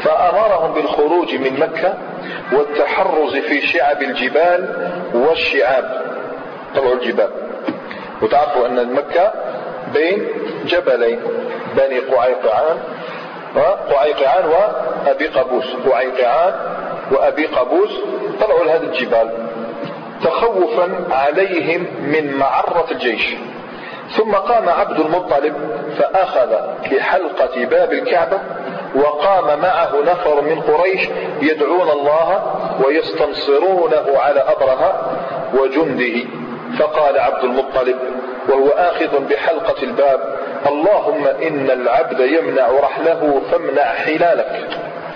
[0.04, 1.94] فأمرهم بالخروج من مكة
[2.52, 6.02] والتحرز في شعب الجبال والشعاب.
[6.76, 7.30] طبعا الجبال.
[8.22, 9.34] وتعرفوا أن مكة
[9.94, 10.28] بين
[10.66, 11.20] جبلين
[11.78, 12.78] بني قعيقعان
[13.56, 15.76] وقعيقعان وأبي قابوس.
[15.92, 16.54] قعيقعان
[17.12, 18.00] وأبي قابوس
[18.42, 19.30] طلعوا لهذه الجبال.
[20.24, 23.36] تخوفا عليهم من معرة الجيش.
[24.18, 25.56] ثم قام عبد المطلب
[25.98, 26.56] فأخذ
[26.92, 28.40] بحلقة باب الكعبة
[28.96, 31.10] وقام معه نفر من قريش
[31.42, 32.56] يدعون الله
[32.86, 35.12] ويستنصرونه على أبرهة
[35.54, 36.24] وجنده.
[36.80, 37.98] فقال عبد المطلب
[38.50, 40.20] وهو آخذ بحلقة الباب.
[40.68, 44.68] اللهم إن العبد يمنع رحله فامنع حلالك.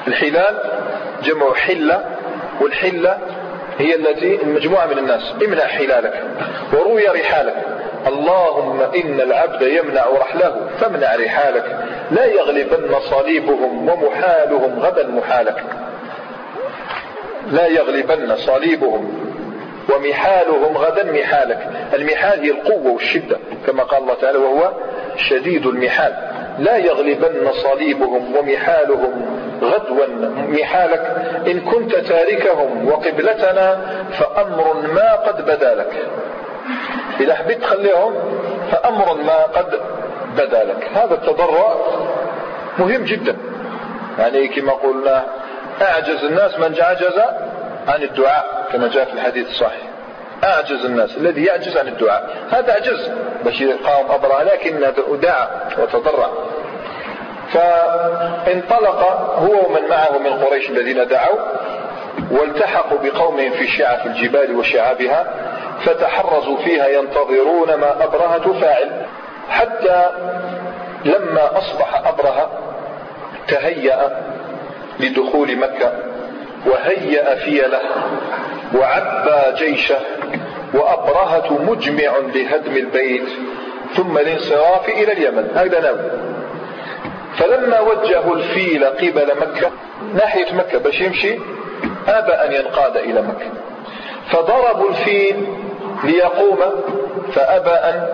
[0.07, 0.55] الحلال
[1.23, 2.05] جمع حلة
[2.61, 3.17] والحلة
[3.77, 5.33] هي التي المجموعة من الناس.
[5.47, 6.23] امنع حلالك
[6.73, 7.55] وروي رحالك.
[8.07, 11.79] اللهم إن العبد يمنع رحله فامنع رحالك.
[12.11, 15.63] لا يغلبن صليبهم ومحالهم غدا محالك.
[17.51, 19.24] لا يغلبن صليبهم
[19.89, 21.69] ومحالهم غدا محالك.
[21.93, 23.37] المحال هي القوة والشدة
[23.67, 24.71] كما قال الله تعالى وهو
[25.17, 26.13] شديد المحال.
[26.59, 29.25] لا يغلبن صليبهم ومحالهم
[29.61, 30.05] غدوا.
[30.47, 31.01] محالك
[31.47, 33.81] إن كنت تاركهم وقبلتنا
[34.11, 35.93] فأمر ما قد بدا لك.
[37.19, 38.13] إذا حبيت تخليهم
[38.71, 39.79] فأمر ما قد
[40.37, 40.89] بدا لك.
[40.95, 41.75] هذا التضرع
[42.79, 43.35] مهم جدا.
[44.19, 45.25] يعني كما قلنا
[45.81, 47.21] أعجز الناس من عجز
[47.87, 49.81] عن الدعاء كما جاء في الحديث الصحيح.
[50.43, 52.35] أعجز الناس الذي يعجز عن الدعاء.
[52.51, 53.11] هذا عجز.
[53.45, 55.47] باش يقاوم أبرهة لكن دعا
[55.77, 56.29] وتضرع.
[57.53, 59.03] فانطلق
[59.39, 61.39] هو ومن معه من قريش الذين دعوا
[62.31, 65.25] والتحقوا بقومهم في شعف الجبال وشعابها
[65.85, 69.05] فتحرزوا فيها ينتظرون ما أبرهة فاعل.
[69.49, 70.09] حتى
[71.05, 72.49] لما أصبح أبرهة
[73.47, 74.21] تهيأ
[74.99, 76.14] لدخول مكة.
[76.65, 77.81] وهيأ فيله
[78.75, 79.97] وعبى جيشه
[80.73, 83.29] وأبرهة مجمع لهدم البيت
[83.95, 85.49] ثم الانصراف إلى اليمن.
[85.55, 85.99] هذا ناوي
[87.37, 89.71] فلما وجهوا الفيل قبل مكة
[90.13, 91.39] ناحية مكة باش يمشي
[92.07, 93.51] أبى أن ينقاد إلى مكة.
[94.29, 95.47] فضربوا الفيل
[96.03, 96.59] ليقوم
[97.33, 98.07] فأبى أن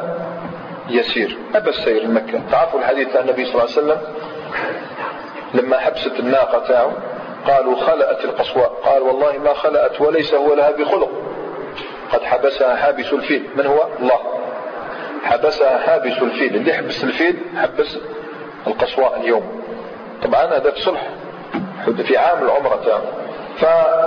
[0.90, 1.38] يسير.
[1.56, 3.98] أبى السير لمكة تعرفوا الحديث عن النبي صلى الله عليه وسلم؟
[5.54, 6.92] لما حبست الناقة تاعه
[7.48, 11.10] قالوا خلأت القصواء قال والله ما خلأت وليس هو لها بخلق.
[12.12, 13.44] قد حبسها حابس الفيل.
[13.56, 14.20] من هو؟ الله.
[15.24, 16.56] حبسها حابس الفيل.
[16.56, 17.98] اللي حبس الفيل حبس
[18.68, 19.62] القصواء اليوم.
[20.24, 21.10] طبعا هذا في صلح.
[22.04, 23.04] في عام العمرة.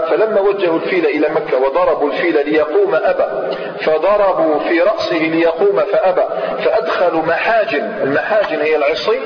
[0.09, 6.25] فلما وجهوا الفيل إلى مكة وضربوا الفيل ليقوم أبى فضربوا في رأسه ليقوم فأبى.
[6.63, 7.99] فأدخلوا محاجن.
[8.03, 9.21] المحاجن هي العصي.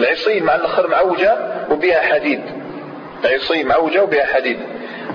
[0.00, 1.36] العصي مع الأخر معوجة
[1.70, 2.59] وبها حديد.
[3.24, 4.58] العصي معوجة وبها حديد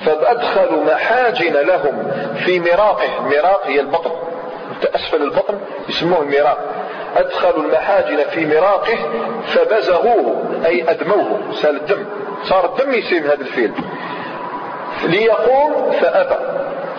[0.06, 2.12] فأدخلوا محاجن لهم
[2.46, 4.12] في مراقه مراق هي البطن.
[4.96, 5.60] أسفل البطن
[5.90, 6.58] يسموه المراق
[7.18, 8.98] أدخلوا المحاجن في مراقه
[9.48, 11.40] فبزغوه أي أدموه.
[11.62, 12.06] سال الدم.
[12.44, 13.72] صار الدم يسير من هذا الفيل.
[15.04, 16.36] ليقوم فأبى.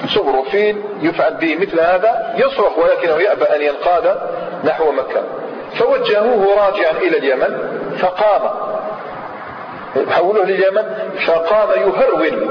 [0.07, 4.16] صغر فيل يفعل به مثل هذا يصرخ ولكنه يأبى أن ينقاد
[4.65, 5.23] نحو مكة.
[5.74, 7.59] فوجهوه راجعا إلى اليمن
[7.99, 8.51] فقام.
[10.10, 10.82] حولوه لليمن
[11.27, 12.51] فقام يهرول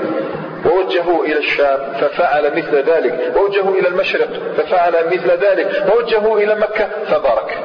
[0.66, 3.34] ووجهوه إلى الشام ففعل مثل ذلك.
[3.36, 5.86] ووجهوه إلى المشرق ففعل مثل ذلك.
[5.94, 7.60] ووجهوه إلى مكة فبارك.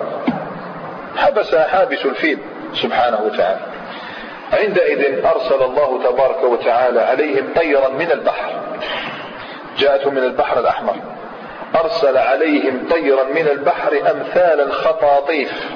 [1.16, 2.38] حبس حابس الفيل
[2.74, 3.60] سبحانه وتعالى.
[4.52, 8.52] عندئذ أرسل الله تبارك وتعالى عليهم طيرا من البحر.
[9.78, 10.94] جاءتهم من البحر الأحمر.
[11.84, 15.70] أرسل عليهم طيرا من البحر أمثال الخطاطيف.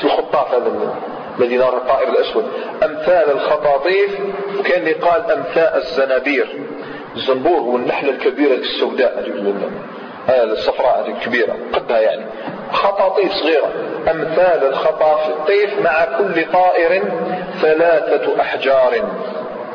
[0.00, 0.94] شو الخطاف هذا
[1.40, 2.44] الذي نرى الطائر الأسود.
[2.84, 4.18] أمثال الخطاطيف
[4.58, 6.60] وكان قال أمثاء الزنابير.
[7.16, 9.24] الزنبور والنحلة الكبيرة السوداء
[10.28, 12.26] الصفراء هذه الكبيرة قدها يعني.
[12.72, 13.72] خطاطيف صغيرة.
[14.10, 17.02] أمثال الخطاطيف مع كل طائر
[17.60, 19.08] ثلاثة أحجار.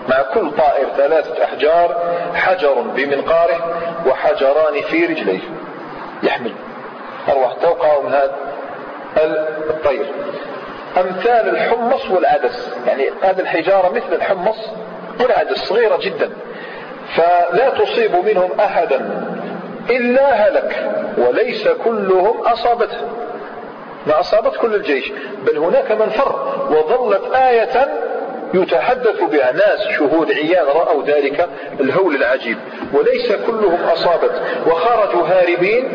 [0.10, 5.40] مع كل طائر ثلاثة أحجار حجر بمنقاره وحجران في رجليه.
[6.24, 6.54] يحمل
[7.30, 8.36] أروح توقع من هذا
[9.70, 10.06] الطير.
[10.98, 12.74] أمثال الحمص والعدس.
[12.88, 14.58] يعني هذه الحجارة مثل الحمص
[15.20, 16.30] والعدس صغيرة جدا.
[17.16, 19.26] فلا تصيب منهم أحدا
[19.90, 22.98] إلا هلك وليس كلهم أصابته.
[24.08, 25.12] ما أصابت كل الجيش
[25.48, 26.36] بل هناك من فر
[26.70, 27.88] وظلت آية
[28.54, 31.50] يتحدث بها ناس شهود عيان رأوا ذلك
[31.80, 32.58] الهول العجيب.
[32.94, 34.42] وليس كلهم أصابت.
[34.68, 35.90] وخرجوا هاربين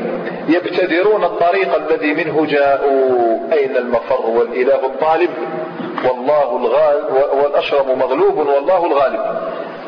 [0.49, 3.39] يبتدرون الطريق الذي منه جاءوا.
[3.53, 5.31] أين المفر والإله الطالب؟
[6.05, 7.05] والله الغالب
[7.43, 9.21] والأشرم مغلوب والله الغالب.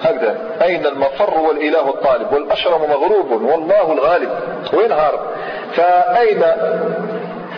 [0.02, 0.38] هكذا.
[0.62, 4.30] أين المفر والإله الطالب؟ والأشرم مغلوب والله الغالب.
[4.72, 5.20] وين هارب؟
[5.72, 6.42] فأين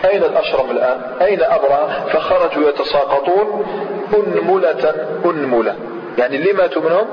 [0.05, 3.65] أين الأشرم الآن؟ أين أبرهة فخرجوا يتساقطون.
[4.15, 4.93] أنملة
[5.25, 5.75] أنملة.
[6.17, 7.07] يعني اللي ماتوا منهم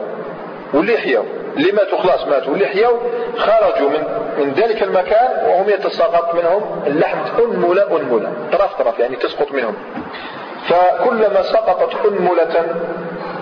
[0.74, 1.24] واللي حيوا
[1.56, 2.52] اللي ماتوا خلاص ماتوا.
[2.52, 2.98] واللي حيوا
[3.36, 4.02] خرجوا من
[4.38, 7.18] من ذلك المكان وهم يتساقط منهم اللحم.
[7.44, 8.32] أنملة أنملة.
[8.52, 9.74] طرف طرف يعني تسقط منهم.
[10.68, 12.66] فكلما سقطت أنملة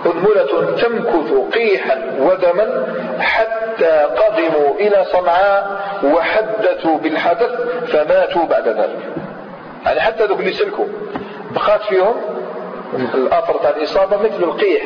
[0.05, 2.85] أنملة تمكث قيحا ودما
[3.19, 7.51] حتى قدموا إلى صنعاء وحدثوا بالحدث
[7.87, 8.99] فماتوا بعد ذلك.
[9.85, 10.85] يعني حتى ذوك اللي سلكوا.
[11.51, 12.15] بقات فيهم
[12.93, 14.83] الأثر تاع الإصابة مثل القيح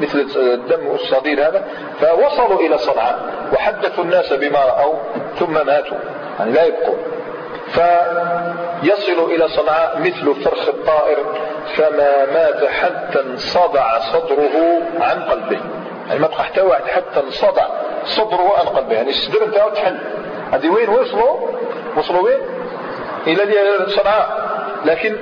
[0.00, 1.64] مثل الدم والصدير هذا
[2.00, 3.18] فوصلوا إلى صنعاء
[3.52, 4.94] وحدثوا الناس بما رأوا
[5.38, 5.96] ثم ماتوا
[6.38, 6.96] يعني لا يبقوا
[7.72, 11.18] فيصل إلى صنعاء مثل فرخ الطائر
[11.76, 15.60] فما مات حتى انصدع صدره عن قلبه.
[16.08, 17.66] يعني ما بقى حتى واحد حتى انصدع
[18.04, 18.94] صدره عن قلبه.
[18.94, 19.98] يعني الصدر نتاعو تحل.
[20.52, 21.48] هذه وين؟ وصلوا؟
[21.96, 22.40] وصلوا وين؟
[23.26, 23.54] إلى
[23.86, 24.51] صنعاء.
[24.84, 25.16] لكن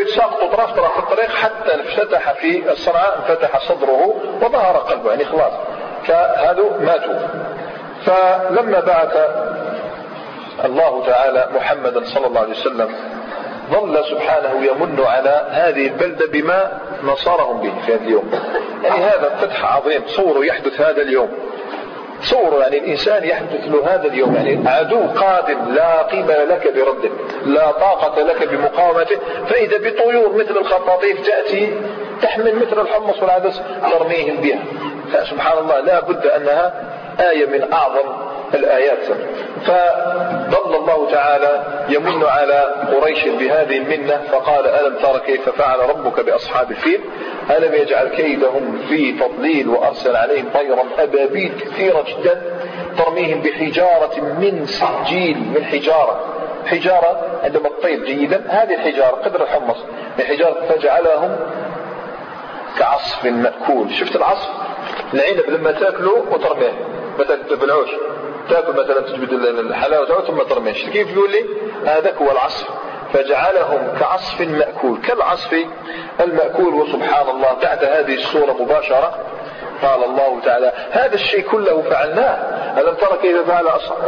[0.00, 5.52] يتساقطوا طرف طرف في الطريق حتى انفتح في الصنعاء انفتح صدره وظهر قلبه يعني خلاص
[6.04, 7.14] فهذو ماتوا.
[8.06, 9.16] فلما بعث
[10.64, 12.94] الله تعالى محمدا صلى الله عليه وسلم
[13.70, 18.30] ظل سبحانه يمن على هذه البلدة بما نصرهم به في هذا اليوم.
[18.84, 21.28] يعني هذا فتح عظيم صوروا يحدث هذا اليوم.
[22.24, 27.10] تصوروا يعني الإنسان يحدث له هذا اليوم يعني عدو قادم لا قيمة لك برده
[27.46, 29.16] لا طاقة لك بمقاومته
[29.48, 31.72] فإذا بطيور مثل الخطاطيف تأتي
[32.22, 33.60] تحمل مثل الحمص والعدس
[33.92, 34.58] ترميهم بها.
[35.12, 36.72] فسبحان الله لا بد أنها
[37.20, 38.23] آية من أعظم
[38.54, 39.04] الآيات.
[39.64, 46.70] فظل الله تعالى يمن على قريش بهذه المنة فقال ألم تر كيف فعل ربك بأصحاب
[46.70, 47.00] الفيل؟
[47.50, 52.42] ألم يجعل كيدهم في تضليل وأرسل عليهم طيرا أبابيل كثيرة جدا
[52.98, 56.20] ترميهم بحجارة من سجيل من حجارة.
[56.66, 59.76] حجارة عندما تطير جيدا هذه الحجارة قدر الحمص
[60.18, 61.36] الحجارة فجعلهم
[62.78, 63.94] كعصف مأكول.
[63.94, 64.48] شفت العصف؟
[65.14, 66.72] العنب لما تأكله وترميه
[67.18, 67.90] مثلا بالعوش
[68.50, 70.84] تاكل مثلا تجبد الحلاوة ثم ترميش.
[70.84, 71.44] كيف يقول لي؟
[71.86, 72.68] هذاك هو العصف.
[73.12, 74.98] فجعلهم كعصف مأكول.
[74.98, 75.56] كالعصف
[76.20, 79.18] المأكول وسبحان الله بعد هذه الصورة مباشرة.
[79.82, 82.34] قال الله تعالى هذا الشيء كله فعلناه.
[82.80, 83.64] ألم ترى كيف فعل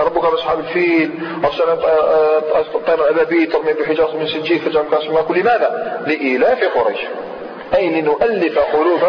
[0.07, 1.11] ربك بأصحاب الفيل؟
[1.45, 7.01] أرسل طير أبابيل ترمي بحجارة من سجيل فجعلهم كعصف مأكول لماذا؟ لإيلاف قريش.
[7.75, 9.01] أي لنؤلف قلوب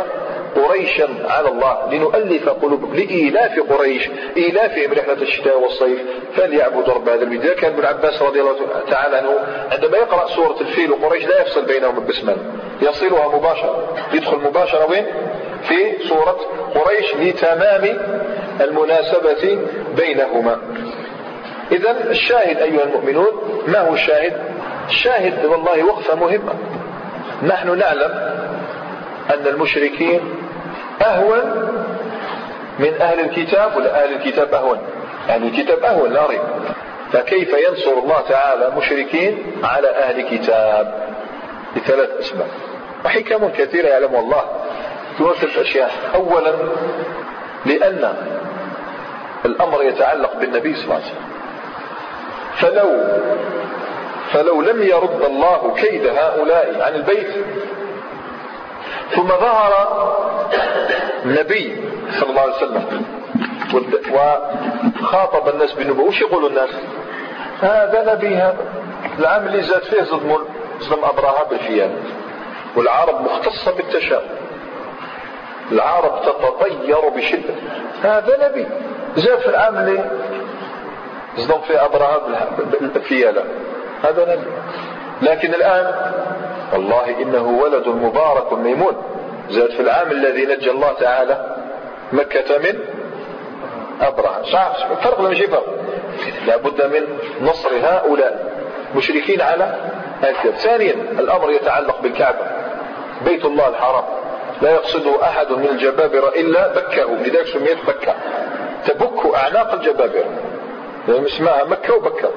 [0.57, 5.99] قريشا على الله لنؤلف قلوبهم لإيلاف قريش إيلافهم رحلة الشتاء والصيف.
[6.35, 7.53] فليعبدوا رب هذا البيت.
[7.59, 8.55] كان ابن عباس رضي الله
[8.89, 9.29] تعالى عنه
[9.71, 12.37] عندما يقرأ سورة الفيل وقريش لا يفصل بينهم البسمله
[12.81, 13.95] يصلها مباشرة.
[14.13, 15.05] يدخل مباشرة وين؟
[15.63, 16.39] في سورة
[16.75, 17.97] قريش لتمام
[18.61, 19.59] المناسبة
[19.95, 20.57] بينهما.
[21.71, 24.33] إذا الشاهد أيها المؤمنون ما هو الشاهد؟
[24.89, 26.53] الشاهد والله وقفة مهمة.
[27.43, 28.11] نحن نعلم
[29.33, 30.21] أن المشركين
[31.01, 31.41] أهون
[32.79, 34.79] من أهل الكتاب ولا أهل الكتاب أهون؟
[35.29, 36.41] أهل الكتاب أهون لا ريب.
[37.13, 41.07] فكيف ينصر الله تعالى مشركين على أهل كتاب؟
[41.75, 42.47] لثلاث أسباب.
[43.05, 44.43] وحكم كثيرة يعلم الله
[45.17, 45.91] ثلاثة أشياء.
[46.15, 46.53] أولا
[47.65, 48.13] لأن
[49.45, 51.27] الأمر يتعلق بالنبي صلى الله عليه وسلم.
[52.57, 53.03] فلو
[54.31, 57.27] فلو لم يرد الله كيد هؤلاء عن البيت
[59.15, 59.73] ثم ظهر
[61.25, 61.83] النبي
[62.19, 63.05] صلى الله عليه وسلم.
[65.01, 66.05] وخاطب الناس بالنبوة.
[66.07, 66.69] وش يقولوا الناس؟
[67.61, 68.65] هذا نبي هذا.
[69.19, 70.37] العام اللي زاد فيه ظلم
[70.83, 71.95] ظلم أبراها بالفيان
[72.75, 74.29] والعرب مختصة بالتشاؤم.
[75.71, 77.53] العرب تتطير بشدة.
[78.03, 78.67] هذا نبي.
[79.15, 80.11] زاد في العام اللي
[81.39, 82.19] ظلم فيه أبراها
[82.81, 83.43] بالفيالة
[84.03, 84.47] هذا نبي.
[85.21, 86.11] لكن الآن
[86.73, 88.95] والله إنه ولد مبارك ميمون.
[89.49, 91.55] زاد في العام الذي نجى الله تعالى
[92.13, 92.79] مكة من
[94.01, 95.65] أبرهة صح فرق ولا ماشي فرق؟
[96.47, 98.51] لابد من نصر هؤلاء
[98.95, 99.75] مشركين على
[100.23, 100.57] الكعبة.
[100.57, 102.39] ثانيا الأمر يتعلق بالكعبة
[103.25, 104.03] بيت الله الحرام.
[104.61, 107.15] لا يقصده أحد من الجبابرة إلا بكه.
[107.15, 108.15] لذلك سميت بكة.
[108.85, 110.25] تبك أعناق الجبابرة.
[111.09, 112.29] يعني اسمها مكة وبكة.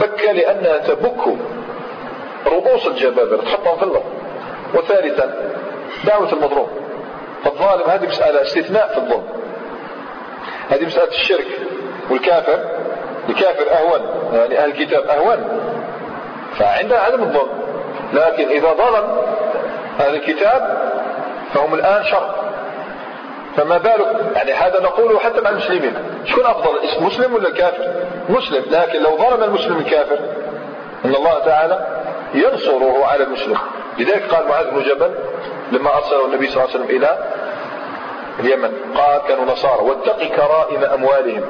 [0.00, 1.36] بكة لأنها تبك
[2.48, 4.04] رؤوس الجبابرة تحطهم في الأرض
[4.74, 5.34] وثالثا
[6.04, 6.68] دعوة المظلوم.
[7.44, 9.24] فالظالم هذه مسألة استثناء في الظلم.
[10.70, 11.46] هذه مسألة الشرك
[12.10, 12.58] والكافر.
[13.28, 14.00] الكافر أهون
[14.32, 15.60] يعني أهل الكتاب أهون.
[16.58, 17.50] فعند عدم الظلم.
[18.12, 19.18] لكن إذا ظلم
[20.00, 20.78] أهل الكتاب
[21.54, 22.34] فهم الآن شر.
[23.56, 25.94] فما بالك؟ يعني هذا نقوله حتى مع المسلمين.
[26.24, 26.70] شكون أفضل
[27.00, 27.88] مسلم ولا الكافر؟
[28.28, 28.64] مسلم.
[28.70, 30.18] لكن لو ظلم المسلم الكافر
[31.04, 31.86] إن الله تعالى
[32.34, 33.58] ينصره على المسلم
[33.98, 35.14] لذلك قال معاذ بن جبل
[35.72, 37.18] لما أرسله النبي صلى الله عليه وسلم إلى
[38.40, 41.42] اليمن قال كانوا نصارى واتق كرائم أموالهم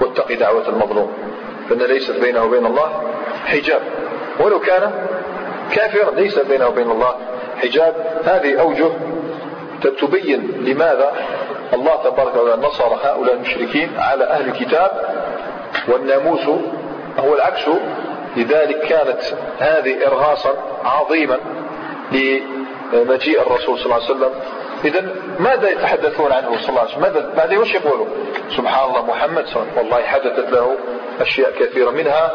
[0.00, 1.12] واتق دعوة المظلوم.
[1.70, 3.02] فإن ليست بينه وبين الله
[3.46, 3.82] حجاب.
[4.40, 4.92] ولو كان
[5.72, 7.14] كافرا ليس بينه وبين الله
[7.62, 7.94] حجاب.
[8.24, 8.90] هذه أوجه
[9.90, 11.12] تبين لماذا
[11.72, 14.90] الله تبارك وتعالى نصر هؤلاء المشركين على أهل الكتاب
[15.88, 16.48] والناموس
[17.18, 17.62] هو العكس
[18.36, 19.20] لذلك كانت
[19.58, 20.54] هذه إرهاصا
[20.84, 21.38] عظيما
[22.12, 24.30] لمجيء الرسول صلى الله عليه وسلم.
[24.84, 25.08] إذا
[25.38, 28.06] ماذا يتحدثون عنه صلى الله عليه وسلم؟ ماذا بعدين وش يقولوا
[28.56, 29.78] سبحان الله محمد صلى الله عليه وسلم.
[29.78, 30.76] والله حدثت له
[31.20, 32.30] أشياء كثيرة منها.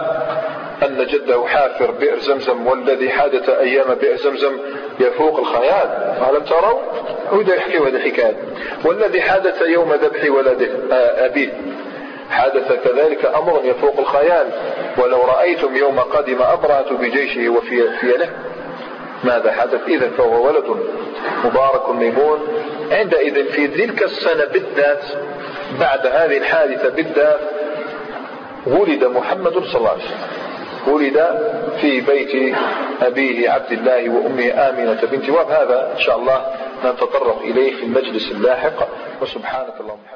[0.83, 4.57] أن جده حافر بئر زمزم والذي حدث أيام بئر زمزم
[4.99, 6.17] يفوق الخيال.
[6.29, 6.79] ألم تروا
[7.31, 8.35] وده يحكي هذه الحكاية.
[8.85, 11.53] والذي حدث يوم ذبح ولده آه، أبيه.
[12.29, 14.47] حدث كذلك أمر يفوق الخيال
[14.97, 18.29] ولو رأيتم يوم قدم أبرهة بجيشه وفي فيله
[19.23, 20.65] ماذا حدث؟ إذا فهو ولد
[21.45, 22.39] مبارك ميمون.
[22.91, 25.03] عندئذ في تلك السنة بالذات
[25.79, 27.39] بعد هذه الحادثة بالذات
[28.67, 30.93] ولد محمد صلى الله عليه وسلم.
[30.93, 31.25] ولد
[31.81, 32.55] في بيت
[33.01, 35.51] أبيه عبد الله وأمه آمنة بنت وهب.
[35.51, 36.45] هذا إن شاء الله
[36.85, 38.87] نتطرق إليه في المجلس اللاحق.
[39.21, 40.09] وسبحانك اللهم